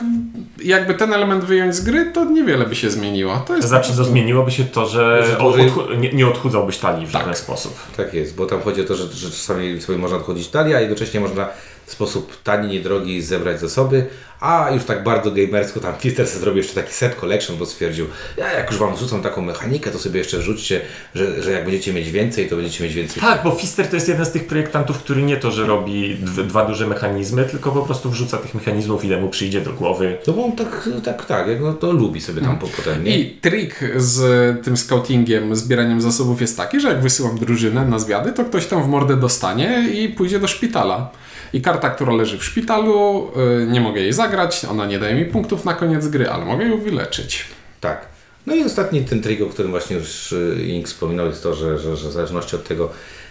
Jakby 0.63 0.93
ten 0.93 1.13
element 1.13 1.43
wyjąć 1.43 1.75
z 1.75 1.81
gry, 1.81 2.11
to 2.13 2.25
niewiele 2.25 2.65
by 2.65 2.75
się 2.75 2.89
zmieniło. 2.89 3.43
To 3.47 3.55
jest 3.55 3.67
Znaczy, 3.67 3.89
to 3.89 3.95
prostu- 3.95 4.11
zmieniło 4.11 4.49
się 4.49 4.63
to, 4.65 4.87
że 4.87 5.25
Że 5.27 5.37
od, 5.37 5.43
dłużej- 5.55 5.69
odchu- 5.71 5.97
nie, 5.99 6.13
nie 6.13 6.27
odchudzałbyś 6.27 6.77
talii 6.77 7.07
w 7.07 7.11
Tak. 7.11 7.21
żaden 7.21 7.35
sposób. 7.35 7.73
Tak 7.97 8.13
jest, 8.13 8.35
bo 8.35 8.45
tam 8.45 8.61
chodzi 8.61 8.81
o 8.81 8.83
to, 8.83 8.95
że, 8.95 9.07
że 9.07 9.29
czasami 9.31 9.81
sobie 9.81 9.97
można 9.97 10.17
odchodzić 10.17 10.47
talia, 10.47 10.77
a 10.77 10.79
jednocześnie 10.79 11.19
można 11.19 11.47
w 11.85 11.91
sposób 11.91 12.43
tani, 12.43 12.67
niedrogi 12.67 13.21
zebrać 13.21 13.59
zasoby, 13.59 14.05
a 14.43 14.69
już 14.73 14.83
tak 14.83 15.03
bardzo 15.03 15.31
gamersko 15.31 15.79
tam 15.79 15.93
Fister 15.99 16.27
sobie 16.27 16.39
zrobił 16.39 16.57
jeszcze 16.57 16.81
taki 16.81 16.93
set 16.93 17.15
collection, 17.15 17.57
bo 17.57 17.65
stwierdził, 17.65 18.05
ja 18.37 18.53
jak 18.53 18.71
już 18.71 18.79
wam 18.79 18.95
wrzucam 18.95 19.21
taką 19.21 19.41
mechanikę, 19.41 19.91
to 19.91 19.99
sobie 19.99 20.19
jeszcze 20.19 20.37
wrzućcie, 20.37 20.81
że, 21.15 21.43
że 21.43 21.51
jak 21.51 21.63
będziecie 21.63 21.93
mieć 21.93 22.11
więcej, 22.11 22.49
to 22.49 22.55
będziecie 22.55 22.83
mieć 22.83 22.93
więcej. 22.93 23.21
Tak, 23.21 23.43
bo 23.43 23.51
Fister 23.51 23.87
to 23.87 23.95
jest 23.95 24.07
jeden 24.07 24.25
z 24.25 24.31
tych 24.31 24.47
projektantów, 24.47 24.97
który 24.97 25.21
nie 25.21 25.37
to, 25.37 25.51
że 25.51 25.65
robi 25.65 26.15
dw- 26.15 26.47
dwa 26.47 26.65
duże 26.65 26.87
mechanizmy, 26.87 27.45
tylko 27.45 27.71
po 27.71 27.81
prostu 27.81 28.09
wrzuca 28.09 28.37
tych 28.37 28.53
mechanizmów, 28.53 29.05
ile 29.05 29.21
mu 29.21 29.29
przyjdzie 29.29 29.61
do 29.61 29.73
głowy. 29.73 30.17
No 30.27 30.33
bo 30.33 30.45
on 30.45 30.51
tak, 30.51 30.89
tak, 31.03 31.25
tak, 31.25 31.47
jak 31.47 31.61
no 31.61 31.73
to 31.73 31.91
lubi 31.91 32.21
sobie 32.21 32.41
tam 32.41 32.59
po 32.59 32.67
potem, 32.67 33.03
nie? 33.03 33.19
I 33.19 33.31
trik 33.31 33.79
z 33.97 34.65
tym 34.65 34.77
scoutingiem, 34.77 35.55
zbieraniem 35.55 36.01
zasobów 36.01 36.41
jest 36.41 36.57
taki, 36.57 36.79
że 36.79 36.87
jak 36.87 37.01
wysyłam 37.01 37.37
drużynę 37.37 37.85
na 37.85 37.99
zwiady, 37.99 38.31
to 38.33 38.45
ktoś 38.45 38.65
tam 38.65 38.83
w 38.83 38.87
mordę 38.87 39.17
dostanie 39.17 39.89
i 39.93 40.09
pójdzie 40.09 40.39
do 40.39 40.47
szpitala. 40.47 41.11
I 41.53 41.61
karta, 41.61 41.89
która 41.89 42.13
leży 42.13 42.37
w 42.37 42.43
szpitalu, 42.43 43.31
y, 43.61 43.67
nie 43.67 43.81
mogę 43.81 44.01
jej 44.01 44.13
zagrać, 44.13 44.65
ona 44.65 44.85
nie 44.85 44.99
daje 44.99 45.15
mi 45.15 45.25
punktów 45.25 45.65
na 45.65 45.73
koniec 45.73 46.07
gry, 46.07 46.29
ale 46.29 46.45
mogę 46.45 46.65
ją 46.65 46.77
wyleczyć. 46.77 47.45
Tak. 47.81 48.05
No 48.45 48.55
i 48.55 48.63
ostatni 48.63 49.01
ten 49.01 49.21
trik, 49.21 49.41
o 49.41 49.45
którym 49.45 49.71
właśnie 49.71 49.95
już 49.95 50.31
y, 50.31 50.65
Ink 50.67 50.87
wspominał, 50.87 51.25
jest 51.25 51.43
to, 51.43 51.53
że, 51.53 51.79
że, 51.79 51.97
że 51.97 52.09
w 52.09 52.11
zależności 52.11 52.55
od 52.55 52.67
tego, 52.67 52.89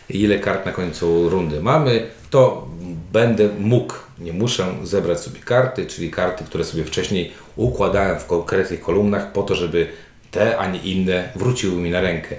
ile 0.09 0.39
kart 0.39 0.67
na 0.67 0.73
końcu 0.73 1.29
rundy 1.29 1.61
mamy, 1.61 2.07
to 2.31 2.69
będę 3.13 3.49
mógł, 3.59 3.95
nie 4.19 4.33
muszę 4.33 4.67
zebrać 4.83 5.21
sobie 5.21 5.41
karty, 5.41 5.87
czyli 5.87 6.11
karty, 6.11 6.45
które 6.45 6.65
sobie 6.65 6.85
wcześniej 6.85 7.33
układałem 7.57 8.19
w 8.19 8.27
konkretnych 8.27 8.81
kolumnach 8.81 9.33
po 9.33 9.43
to, 9.43 9.55
żeby 9.55 9.89
te, 10.31 10.59
a 10.59 10.71
nie 10.71 10.79
inne 10.79 11.29
wróciły 11.37 11.77
mi 11.77 11.91
na 11.91 12.01
rękę. 12.01 12.37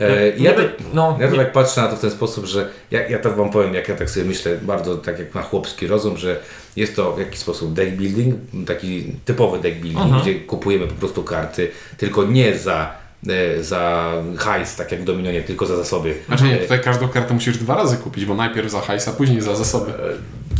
E, 0.00 0.38
Nie 0.38 0.44
ja, 0.44 0.52
to, 0.52 0.58
by- 0.58 0.72
no, 0.94 1.18
ja 1.20 1.28
to 1.30 1.36
tak 1.36 1.52
patrzę 1.52 1.80
na 1.82 1.88
to 1.88 1.96
w 1.96 2.00
ten 2.00 2.10
sposób, 2.10 2.44
że 2.46 2.68
ja, 2.90 3.08
ja 3.08 3.18
tak 3.18 3.36
Wam 3.36 3.50
powiem, 3.50 3.74
jak 3.74 3.88
ja 3.88 3.96
tak 3.96 4.10
sobie 4.10 4.26
myślę, 4.26 4.58
bardzo 4.62 4.96
tak 4.96 5.18
jak 5.18 5.34
na 5.34 5.42
chłopski 5.42 5.86
rozum, 5.86 6.16
że 6.16 6.40
jest 6.76 6.96
to 6.96 7.12
w 7.12 7.18
jakiś 7.18 7.38
sposób 7.40 7.72
deck 7.72 7.90
building, 7.92 8.34
taki 8.66 9.12
typowy 9.24 9.58
deck 9.58 9.76
building, 9.76 10.04
Mhm. 10.04 10.22
gdzie 10.22 10.34
kupujemy 10.34 10.86
po 10.86 10.94
prostu 10.94 11.22
karty, 11.22 11.70
tylko 11.96 12.24
nie 12.24 12.58
za, 12.58 12.90
e, 13.28 13.62
za 13.62 14.12
hajs, 14.38 14.76
tak 14.76 14.92
jak 14.92 15.00
w 15.00 15.04
Dominionie, 15.04 15.42
tylko 15.42 15.66
za 15.66 15.76
zasoby. 15.76 16.14
Znaczy 16.26 16.44
nie, 16.44 16.54
E, 16.54 16.62
tutaj 16.62 16.80
każdą 16.80 17.08
kartę 17.08 17.34
musisz 17.34 17.58
dwa 17.58 17.74
razy 17.74 17.96
kupić, 17.96 18.24
bo 18.24 18.34
najpierw 18.34 18.70
za 18.70 18.80
hajs, 18.80 19.08
a 19.08 19.12
później 19.12 19.40
za 19.40 19.56
zasoby. 19.56 19.92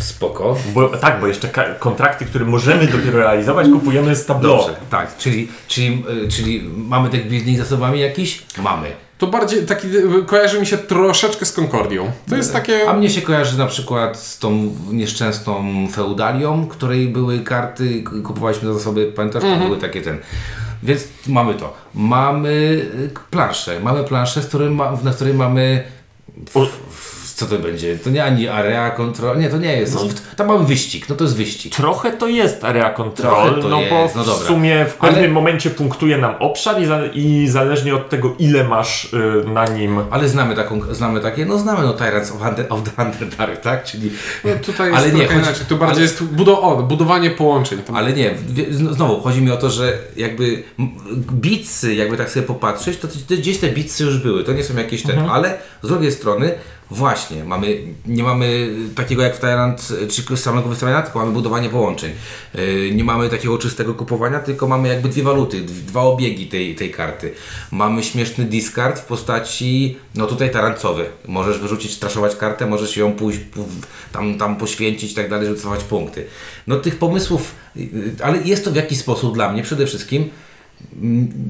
Spoko. 0.00 0.56
Bo, 0.74 0.88
tak, 0.88 1.20
bo 1.20 1.26
jeszcze 1.26 1.48
kontrakty, 1.78 2.24
które 2.24 2.44
możemy 2.44 2.86
dopiero 2.86 3.18
realizować, 3.18 3.66
kupujemy 3.68 4.16
z 4.16 4.26
tableau. 4.26 4.56
Dobrze, 4.58 4.76
tak, 4.90 5.16
czyli, 5.18 5.48
czyli, 5.68 6.04
czyli 6.30 6.70
mamy 6.76 7.08
deck 7.10 7.24
building 7.26 7.58
za 7.58 7.64
zasobami 7.64 8.00
jakiś? 8.00 8.42
Mamy. 8.62 8.88
To 9.22 9.26
bardziej 9.26 9.66
taki, 9.66 9.88
kojarzy 10.26 10.60
mi 10.60 10.66
się 10.66 10.78
troszeczkę 10.78 11.46
z 11.46 11.52
Kordią. 11.52 12.10
To 12.28 12.36
jest 12.36 12.52
takie... 12.52 12.88
A 12.90 12.92
mnie 12.92 13.10
się 13.10 13.22
kojarzy 13.22 13.58
na 13.58 13.66
przykład 13.66 14.18
z 14.18 14.38
tą 14.38 14.74
nieszczęsną 14.90 15.64
feudalią, 15.92 16.66
której 16.66 17.08
były 17.08 17.40
karty, 17.40 18.04
kupowaliśmy 18.24 18.68
za 18.68 18.74
zasoby, 18.74 19.12
pamiętasz, 19.16 19.42
Mhm. 19.44 19.60
to 19.62 19.66
były 19.68 19.80
takie 19.80 20.02
ten. 20.02 20.18
Więc 20.82 21.04
mamy 21.26 21.54
to. 21.54 21.74
Mamy 21.94 22.50
y, 22.50 23.10
planszę. 23.30 23.80
Mamy 23.80 24.04
planszę, 24.04 24.42
z 24.42 24.46
której 24.46 24.70
ma, 24.70 24.92
na 25.04 25.10
której 25.12 25.34
mamy. 25.34 25.84
Co 27.34 27.46
to 27.46 27.58
będzie? 27.58 27.98
To 27.98 28.10
nie 28.10 28.24
ani 28.24 28.48
area 28.48 28.90
control. 28.90 29.38
Nie, 29.38 29.48
to 29.48 29.58
nie 29.58 29.76
jest. 29.76 29.96
Tam 30.36 30.46
mamy 30.46 30.64
wyścig. 30.66 31.08
No 31.08 31.14
to 31.16 31.24
jest 31.24 31.36
wyścig. 31.36 31.74
Trochę 31.76 32.12
to 32.12 32.28
jest 32.28 32.64
area 32.64 32.90
control, 32.90 33.32
Trochę 33.46 33.62
to 33.62 33.68
no 33.68 33.76
bo 33.90 34.02
jest, 34.02 34.16
no 34.16 34.22
w 34.22 34.26
dobra. 34.26 34.46
sumie 34.46 34.84
w 34.84 34.94
pewnym 34.94 35.18
Ale- 35.24 35.28
momencie 35.28 35.70
punktuje 35.70 36.18
nam 36.18 36.34
obszar 36.38 36.82
i, 36.82 36.86
za, 36.86 37.00
i 37.14 37.48
zależnie 37.48 37.94
od 37.94 38.08
tego, 38.08 38.34
ile 38.38 38.64
masz 38.64 39.04
y, 39.14 39.44
na 39.48 39.66
nim 39.66 39.98
Ale 40.10 40.28
znamy 40.28 40.56
taką, 40.56 40.80
znamy 40.94 41.20
takie, 41.20 41.46
no 41.46 41.58
znamy 41.58 41.82
no 41.86 41.92
Tyrants 41.92 42.30
of, 42.30 42.48
Under, 42.48 42.66
of 42.68 42.80
the 42.82 43.02
Underdark, 43.02 43.60
tak? 43.60 43.84
Czyli, 43.84 44.10
No, 44.44 44.50
tutaj 44.66 44.90
jest 44.90 45.02
ale 45.02 45.12
nie, 45.12 45.26
chodzi- 45.26 45.38
inaczej. 45.40 45.66
Tu 45.68 45.76
bardziej 45.76 45.94
ale- 45.94 46.02
jest 46.02 46.24
budo 46.24 46.60
o, 46.62 46.82
budowanie 46.82 47.30
połączeń. 47.30 47.78
Tam 47.78 47.96
Ale 47.96 48.12
nie, 48.12 48.34
znowu 48.70 49.20
chodzi 49.20 49.40
mi 49.42 49.50
o 49.50 49.56
to, 49.56 49.70
że 49.70 49.98
jakby 50.16 50.62
bitsy, 51.32 51.94
jakby 51.94 52.16
tak 52.16 52.30
sobie 52.30 52.46
popatrzeć, 52.46 52.98
to 52.98 53.08
gdzieś 53.30 53.58
te 53.58 53.68
bitsy 53.68 54.04
już 54.04 54.18
były, 54.18 54.44
to 54.44 54.52
nie 54.52 54.64
są 54.64 54.76
jakieś 54.76 55.02
te, 55.02 55.30
ale 55.30 55.58
z 55.82 55.88
drugiej 55.88 56.12
strony 56.12 56.54
właśnie, 56.92 57.44
mamy, 57.44 57.78
nie 58.06 58.22
mamy 58.22 58.70
takiego 58.94 59.22
jak 59.22 59.36
w 59.36 59.40
Tyrant, 59.40 59.88
czy 60.10 60.36
samego 60.36 60.68
wystawiania, 60.68 61.02
tylko 61.02 61.18
mamy 61.18 61.32
budowanie 61.32 61.68
połączeń. 61.68 62.12
Yy, 62.54 62.90
Nie 62.94 63.04
mamy 63.04 63.28
takiego 63.28 63.58
czystego 63.58 63.94
kupowania, 63.94 64.40
tylko 64.40 64.68
mamy 64.68 64.88
jakby 64.88 65.08
dwie 65.08 65.22
waluty, 65.22 65.60
dwa 65.60 66.00
obiegi 66.00 66.46
tej, 66.46 66.74
tej 66.74 66.90
karty. 66.90 67.32
Mamy 67.70 68.02
śmieszny 68.02 68.44
discard 68.44 69.00
w 69.00 69.04
postaci, 69.04 69.96
no 70.14 70.26
tutaj 70.26 70.50
tarancowy. 70.50 71.04
Możesz 71.28 71.58
wyrzucić, 71.58 71.92
straszować 71.92 72.36
kartę, 72.36 72.66
możesz 72.66 72.96
ją 72.96 73.12
pójść, 73.12 73.40
tam, 74.12 74.38
tam 74.38 74.56
poświęcić 74.56 75.12
i 75.12 75.14
tak 75.14 75.30
dalej, 75.30 75.46
żeby 75.46 75.80
punkty. 75.88 76.26
No 76.66 76.76
tych 76.76 76.98
pomysłów, 76.98 77.54
yy, 77.76 77.90
ale 78.22 78.38
jest 78.44 78.64
to 78.64 78.70
w 78.70 78.76
jakiś 78.76 78.98
sposób 78.98 79.34
dla 79.34 79.52
mnie 79.52 79.62
przede 79.62 79.86
wszystkim 79.86 80.30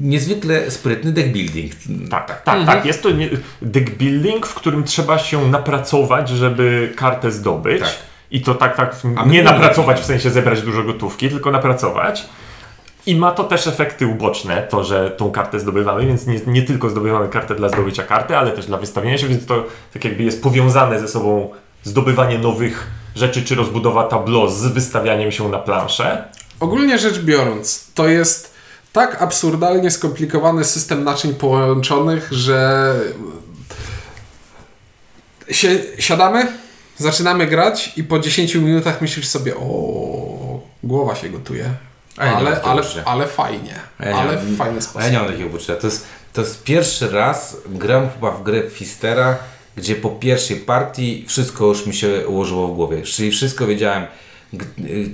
niezwykle 0.01 0.71
sprytny 0.71 1.11
deck 1.11 1.29
building. 1.29 1.71
Tak, 2.09 2.27
tak, 2.27 2.43
tak, 2.43 2.65
tak. 2.65 2.85
Jest 2.85 3.03
to 3.03 3.11
nie, 3.11 3.29
deck 3.61 3.89
building, 3.89 4.47
w 4.47 4.53
którym 4.53 4.83
trzeba 4.83 5.19
się 5.19 5.47
napracować, 5.47 6.29
żeby 6.29 6.93
kartę 6.95 7.31
zdobyć. 7.31 7.79
Tak. 7.79 7.95
I 8.31 8.41
to 8.41 8.55
tak, 8.55 8.75
tak, 8.75 8.95
nie 9.25 9.43
napracować 9.43 9.99
w 9.99 10.05
sensie 10.05 10.29
zebrać 10.29 10.61
dużo 10.61 10.83
gotówki, 10.83 11.29
tylko 11.29 11.51
napracować. 11.51 12.25
I 13.05 13.15
ma 13.15 13.31
to 13.31 13.43
też 13.43 13.67
efekty 13.67 14.07
uboczne, 14.07 14.67
to, 14.69 14.83
że 14.83 15.11
tą 15.11 15.31
kartę 15.31 15.59
zdobywamy, 15.59 16.05
więc 16.05 16.27
nie, 16.27 16.39
nie 16.47 16.61
tylko 16.61 16.89
zdobywamy 16.89 17.27
kartę 17.27 17.55
dla 17.55 17.69
zdobycia 17.69 18.03
karty, 18.03 18.37
ale 18.37 18.51
też 18.51 18.65
dla 18.65 18.77
wystawienia 18.77 19.17
się, 19.17 19.27
więc 19.27 19.45
to 19.45 19.65
tak 19.93 20.05
jakby 20.05 20.23
jest 20.23 20.43
powiązane 20.43 20.99
ze 20.99 21.07
sobą 21.07 21.49
zdobywanie 21.83 22.37
nowych 22.37 22.87
rzeczy, 23.15 23.43
czy 23.43 23.55
rozbudowa 23.55 24.03
tableau 24.03 24.49
z 24.49 24.65
wystawianiem 24.65 25.31
się 25.31 25.49
na 25.49 25.59
planszę. 25.59 26.23
Ogólnie 26.59 26.99
rzecz 26.99 27.19
biorąc, 27.19 27.91
to 27.93 28.07
jest 28.07 28.52
tak 28.93 29.21
absurdalnie 29.21 29.91
skomplikowany 29.91 30.63
system 30.63 31.03
naczyń 31.03 31.33
połączonych, 31.33 32.27
że 32.31 32.93
się, 35.51 35.79
siadamy, 35.99 36.47
zaczynamy 36.97 37.47
grać 37.47 37.93
i 37.97 38.03
po 38.03 38.19
10 38.19 38.55
minutach 38.55 39.01
myślisz 39.01 39.27
sobie, 39.27 39.55
o, 39.55 40.59
głowa 40.83 41.15
się 41.15 41.29
gotuje. 41.29 41.73
Ja 42.17 42.25
nie 42.25 42.35
ale, 42.35 42.61
ale, 42.61 42.83
ale 43.05 43.27
fajnie. 43.27 43.79
Ja 43.99 44.11
nie 44.11 44.15
ale 44.15 44.37
w 44.37 44.57
fajny 44.57 44.81
sposób. 44.81 45.01
ja 45.01 45.09
nie 45.09 45.19
mam 45.19 45.27
takiego 45.27 45.49
poczucia. 45.49 45.75
To 45.75 45.87
jest, 45.87 46.05
to 46.33 46.41
jest 46.41 46.63
pierwszy 46.63 47.09
raz, 47.09 47.57
gram 47.65 48.09
chyba 48.09 48.31
w 48.31 48.43
grę 48.43 48.69
Fistera, 48.69 49.37
gdzie 49.75 49.95
po 49.95 50.09
pierwszej 50.09 50.57
partii 50.57 51.25
wszystko 51.27 51.65
już 51.65 51.85
mi 51.85 51.93
się 51.93 52.27
ułożyło 52.27 52.67
w 52.67 52.75
głowie. 52.75 53.01
Czyli 53.01 53.31
wszystko 53.31 53.67
wiedziałem, 53.67 54.05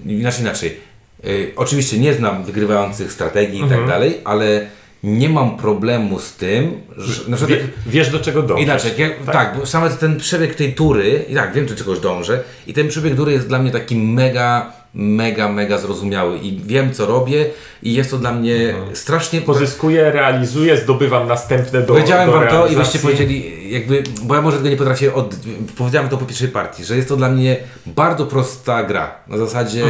inaczej, 0.05 0.41
inaczej. 0.41 0.88
Y, 1.25 1.51
oczywiście 1.55 1.99
nie 1.99 2.13
znam 2.13 2.43
wygrywających 2.43 3.11
strategii 3.11 3.65
i 3.65 3.69
tak 3.69 3.87
dalej, 3.87 4.17
ale 4.23 4.67
nie 5.03 5.29
mam 5.29 5.57
problemu 5.57 6.19
z 6.19 6.33
tym, 6.33 6.81
że 6.97 7.29
na 7.31 7.37
przykład 7.37 7.59
Wie, 7.59 7.67
wiesz 7.87 8.09
do 8.09 8.19
czego 8.19 8.41
dążysz. 8.41 8.65
Inaczej, 8.65 8.91
jak, 8.97 9.25
tak. 9.25 9.57
bo 9.57 9.65
sam 9.65 9.89
ten 9.89 10.17
przebieg 10.17 10.55
tej 10.55 10.73
tury, 10.73 11.25
i 11.29 11.35
tak, 11.35 11.53
wiem 11.53 11.65
do 11.65 11.75
czegoś 11.75 11.99
dążę, 11.99 12.43
i 12.67 12.73
ten 12.73 12.87
przebieg 12.87 13.15
tury 13.15 13.31
jest 13.31 13.47
dla 13.47 13.59
mnie 13.59 13.71
taki 13.71 13.95
mega, 13.95 14.73
mega, 14.93 15.49
mega 15.49 15.77
zrozumiały 15.77 16.37
i 16.37 16.61
wiem 16.65 16.93
co 16.93 17.05
robię 17.05 17.45
i 17.83 17.93
jest 17.93 18.11
to 18.11 18.17
dla 18.17 18.31
mnie 18.31 18.75
strasznie... 18.93 19.41
Pozyskuję, 19.41 20.11
realizuję, 20.11 20.77
zdobywam 20.77 21.27
następne 21.27 21.81
do 21.81 21.87
Powiedziałem 21.93 22.27
do 22.27 22.33
wam 22.33 22.41
to 22.41 22.47
i 22.47 22.53
realizacji. 22.53 22.77
wyście 22.77 22.99
powiedzieli, 22.99 23.71
jakby, 23.71 24.03
bo 24.23 24.35
ja 24.35 24.41
może 24.41 24.57
tego 24.57 24.69
nie 24.69 24.77
potrafię 24.77 25.13
od... 25.13 25.35
Powiedziałem 25.77 26.09
to 26.09 26.17
po 26.17 26.25
pierwszej 26.25 26.47
partii, 26.47 26.85
że 26.85 26.95
jest 26.95 27.09
to 27.09 27.15
dla 27.15 27.29
mnie 27.29 27.57
bardzo 27.85 28.25
prosta 28.25 28.83
gra. 28.83 29.15
Na 29.27 29.37
zasadzie 29.37 29.83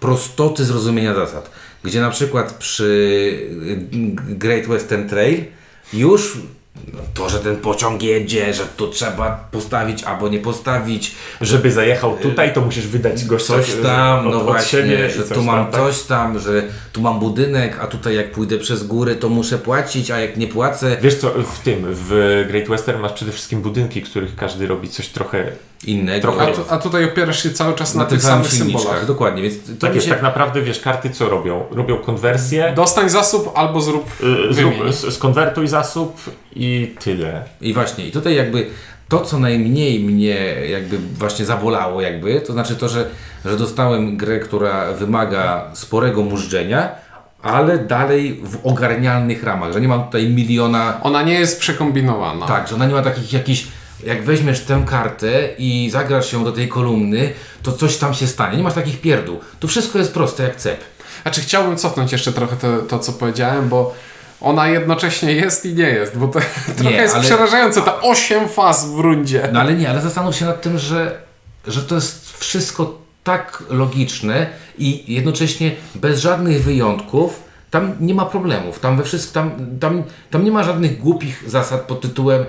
prostoty 0.00 0.64
zrozumienia 0.64 1.14
zasad. 1.14 1.50
Gdzie 1.84 2.00
na 2.00 2.10
przykład 2.10 2.52
przy 2.52 2.84
y, 2.84 3.78
Great 4.34 4.66
Western 4.66 5.08
Trail 5.08 5.44
już 5.92 6.38
no, 6.92 6.98
to, 7.14 7.28
że 7.28 7.38
ten 7.38 7.56
pociąg 7.56 8.02
jedzie, 8.02 8.54
że 8.54 8.64
tu 8.76 8.88
trzeba 8.88 9.48
postawić 9.50 10.02
albo 10.04 10.28
nie 10.28 10.38
postawić, 10.38 11.14
Żeby 11.40 11.72
zajechał 11.72 12.16
tutaj, 12.16 12.52
to 12.52 12.60
musisz 12.60 12.86
wydać 12.86 13.24
gościa 13.24 13.54
coś 13.54 13.74
tam, 13.82 14.26
od, 14.26 14.32
no 14.32 14.38
od 14.38 14.44
właśnie, 14.44 15.10
że 15.10 15.22
tu 15.22 15.42
mam 15.42 15.56
tam, 15.56 15.72
tak? 15.72 15.80
coś 15.80 16.02
tam, 16.02 16.38
że 16.38 16.62
tu 16.92 17.00
mam 17.00 17.18
budynek, 17.20 17.78
a 17.80 17.86
tutaj 17.86 18.16
jak 18.16 18.32
pójdę 18.32 18.58
przez 18.58 18.86
góry, 18.86 19.16
to 19.16 19.28
muszę 19.28 19.58
płacić, 19.58 20.10
a 20.10 20.20
jak 20.20 20.36
nie 20.36 20.46
płacę, 20.46 20.96
Wiesz 21.02 21.14
co, 21.14 21.30
w 21.30 21.58
tym, 21.58 21.86
w 21.88 22.44
Great 22.48 22.68
Western 22.68 23.00
masz 23.00 23.12
przede 23.12 23.32
wszystkim 23.32 23.60
budynki, 23.60 24.02
których 24.02 24.36
każdy 24.36 24.66
robi 24.66 24.88
coś 24.88 25.08
trochę... 25.08 25.52
innego. 25.88 26.20
Trochę 26.20 26.42
A, 26.42 26.46
tu, 26.54 26.60
a 26.68 26.78
tutaj 26.78 27.04
opierasz 27.04 27.42
się 27.42 27.50
cały 27.50 27.74
czas 27.74 27.94
na, 27.94 28.02
na 28.02 28.08
tych 28.08 28.22
samych 28.22 28.52
symbolach. 28.52 29.06
dokładnie, 29.06 29.42
więc 29.42 29.54
to 29.64 29.86
Tak 29.86 29.94
jest, 29.94 30.06
się... 30.06 30.12
tak 30.12 30.22
naprawdę 30.22 30.62
wiesz, 30.62 30.80
karty 30.80 31.10
co 31.10 31.28
robią? 31.28 31.64
Robią 31.70 31.96
konwersję, 31.96 32.72
Dostań 32.76 33.08
zasób 33.10 33.52
albo 33.54 33.80
zrób 33.80 34.10
y, 34.50 34.54
zrób, 34.54 34.74
skonwertuj 35.10 35.68
zasób 35.68 36.20
i 36.56 36.94
tyle. 37.00 37.42
I 37.60 37.74
właśnie, 37.74 38.06
i 38.06 38.12
tutaj 38.12 38.34
jakby 38.34 38.66
to, 39.08 39.20
co 39.20 39.38
najmniej 39.38 40.00
mnie 40.00 40.36
jakby 40.70 40.98
właśnie 41.18 41.44
zabolało 41.44 42.00
jakby, 42.00 42.40
to 42.40 42.52
znaczy 42.52 42.76
to, 42.76 42.88
że, 42.88 43.10
że 43.44 43.56
dostałem 43.56 44.16
grę, 44.16 44.38
która 44.38 44.92
wymaga 44.92 45.70
sporego 45.72 46.22
mużdżenia, 46.22 46.88
ale 47.42 47.78
dalej 47.78 48.40
w 48.44 48.66
ogarnialnych 48.66 49.42
ramach, 49.44 49.72
że 49.72 49.80
nie 49.80 49.88
mam 49.88 50.04
tutaj 50.04 50.28
miliona 50.28 51.00
Ona 51.02 51.22
nie 51.22 51.34
jest 51.34 51.60
przekombinowana. 51.60 52.46
Tak, 52.46 52.68
że 52.68 52.74
ona 52.74 52.86
nie 52.86 52.94
ma 52.94 53.02
takich 53.02 53.32
jakichś. 53.32 53.66
Jak 54.06 54.24
weźmiesz 54.24 54.60
tę 54.60 54.84
kartę 54.86 55.48
i 55.58 55.90
zagrasz 55.92 56.32
ją 56.32 56.44
do 56.44 56.52
tej 56.52 56.68
kolumny, 56.68 57.32
to 57.62 57.72
coś 57.72 57.96
tam 57.96 58.14
się 58.14 58.26
stanie. 58.26 58.56
Nie 58.56 58.62
masz 58.62 58.74
takich 58.74 59.00
pierdół. 59.00 59.40
Tu 59.60 59.68
wszystko 59.68 59.98
jest 59.98 60.14
proste 60.14 60.42
jak 60.42 60.56
cep. 60.56 60.80
Znaczy 61.22 61.40
chciałbym 61.40 61.76
cofnąć 61.76 62.12
jeszcze 62.12 62.32
trochę 62.32 62.56
to, 62.56 62.78
to 62.78 62.98
co 62.98 63.12
powiedziałem, 63.12 63.68
bo 63.68 63.94
ona 64.40 64.68
jednocześnie 64.68 65.32
jest 65.32 65.66
i 65.66 65.74
nie 65.74 65.88
jest, 65.88 66.18
bo 66.18 66.28
to 66.28 66.40
trochę 66.78 66.96
jest 66.96 67.14
ale- 67.14 67.24
przerażające, 67.24 67.82
te 67.82 68.00
8 68.00 68.48
faz 68.48 68.90
w 68.90 68.98
rundzie. 68.98 69.48
No 69.52 69.60
ale 69.60 69.74
nie, 69.74 69.90
ale 69.90 70.00
zastanów 70.00 70.36
się 70.36 70.44
nad 70.44 70.62
tym, 70.62 70.78
że, 70.78 71.18
że 71.66 71.82
to 71.82 71.94
jest 71.94 72.36
wszystko 72.38 72.98
tak 73.24 73.62
logiczne 73.70 74.46
i 74.78 75.14
jednocześnie 75.14 75.72
bez 75.94 76.20
żadnych 76.20 76.64
wyjątków. 76.64 77.42
Tam 77.74 77.92
nie 78.00 78.14
ma 78.14 78.24
problemów. 78.26 78.78
Tam 78.80 78.96
we 78.96 79.02
wszystkim, 79.04 79.32
tam, 79.34 79.50
tam, 79.80 80.02
tam 80.30 80.44
nie 80.44 80.50
ma 80.52 80.62
żadnych 80.64 80.98
głupich 80.98 81.44
zasad 81.46 81.80
pod 81.80 82.00
tytułem, 82.00 82.44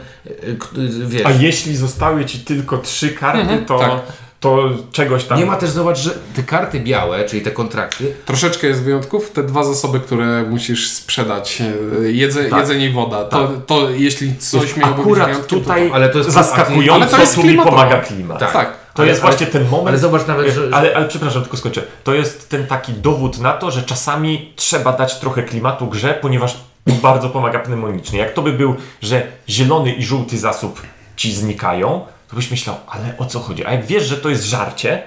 k- 0.60 0.68
y, 0.78 1.08
wiesz. 1.08 1.26
A 1.26 1.32
jeśli 1.32 1.76
zostały 1.78 2.26
ci 2.26 2.40
tylko 2.40 2.78
trzy 2.78 3.10
karty, 3.10 3.58
to, 3.68 3.80
tak. 3.80 3.92
to 4.40 4.70
czegoś 4.92 5.24
tam... 5.24 5.38
Nie 5.40 5.46
ma 5.46 5.56
też, 5.56 5.70
zobacz, 5.70 5.98
że 5.98 6.12
te 6.36 6.44
karty 6.44 6.80
białe, 6.80 7.24
czyli 7.26 7.42
te 7.42 7.52
kontrakty, 7.52 8.14
Troszeczkę 8.26 8.68
jest 8.68 8.84
wyjątków. 8.84 9.32
Te 9.32 9.44
dwa 9.44 9.64
zasoby, 9.64 10.00
które 10.00 10.44
musisz 10.44 10.90
sprzedać, 10.90 11.62
e, 12.02 12.12
jedze, 12.12 12.44
Tak. 12.46 12.60
jedzenie 12.60 12.86
i 12.86 12.92
woda, 12.94 13.24
to, 13.24 13.48
to 13.68 13.90
jeśli 13.90 14.38
coś 14.38 14.78
miałoby 14.78 14.96
być 14.98 15.06
Akurat 15.06 15.28
wyjątkiem, 15.30 15.60
tutaj 15.60 15.92
ale 15.94 16.10
to 16.10 16.18
jest- 16.18 16.30
zaskakująco 16.30 16.94
ale 16.96 17.06
to 17.12 17.20
jest 17.22 17.36
tu 17.36 17.42
mi 17.42 17.48
klimatowo. 17.48 17.78
pomaga 17.78 18.02
klimat. 18.02 18.40
Tak. 18.40 18.52
to... 18.52 18.58
Tak. 18.60 18.85
To 18.95 19.01
Ale- 19.01 19.12
jest 19.12 19.21
ale- 19.23 19.31
właśnie 19.31 19.47
ten 19.47 19.63
moment. 19.69 19.88
ale 19.88 19.97
zobacz 19.97 20.27
nawet, 20.27 20.53
że- 20.53 20.69
Ale, 20.73 20.95
ale 20.95 21.08
przepraszam, 21.08 21.41
tylko 21.41 21.58
skończę. 21.58 21.84
To 22.03 22.13
jest 22.13 22.49
ten 22.49 22.67
taki 22.67 22.93
dowód 22.93 23.39
na 23.39 23.53
to, 23.53 23.71
że 23.71 23.84
czasami 23.84 24.53
trzeba 24.55 24.93
dać 24.93 25.19
trochę 25.19 25.43
klimatu 25.43 25.88
grze, 25.88 26.17
ponieważ 26.21 26.58
bardzo 27.01 27.29
pomaga 27.29 27.63
mnemonicznie. 27.67 28.19
Jak 28.19 28.34
to 28.34 28.41
by 28.41 28.53
był, 28.53 28.75
że 29.01 29.27
zielony 29.49 29.93
i 29.93 30.03
żółty 30.03 30.38
zasób 30.38 30.81
ci 31.15 31.34
znikają, 31.34 32.05
to 32.29 32.36
byś 32.36 32.51
myślał, 32.51 32.75
ale 32.88 33.13
o 33.17 33.25
co 33.25 33.39
chodzi? 33.39 33.65
A 33.65 33.71
jak 33.71 33.86
wiesz, 33.86 34.03
że 34.05 34.17
to 34.17 34.29
jest 34.29 34.43
żarcie, 34.43 35.03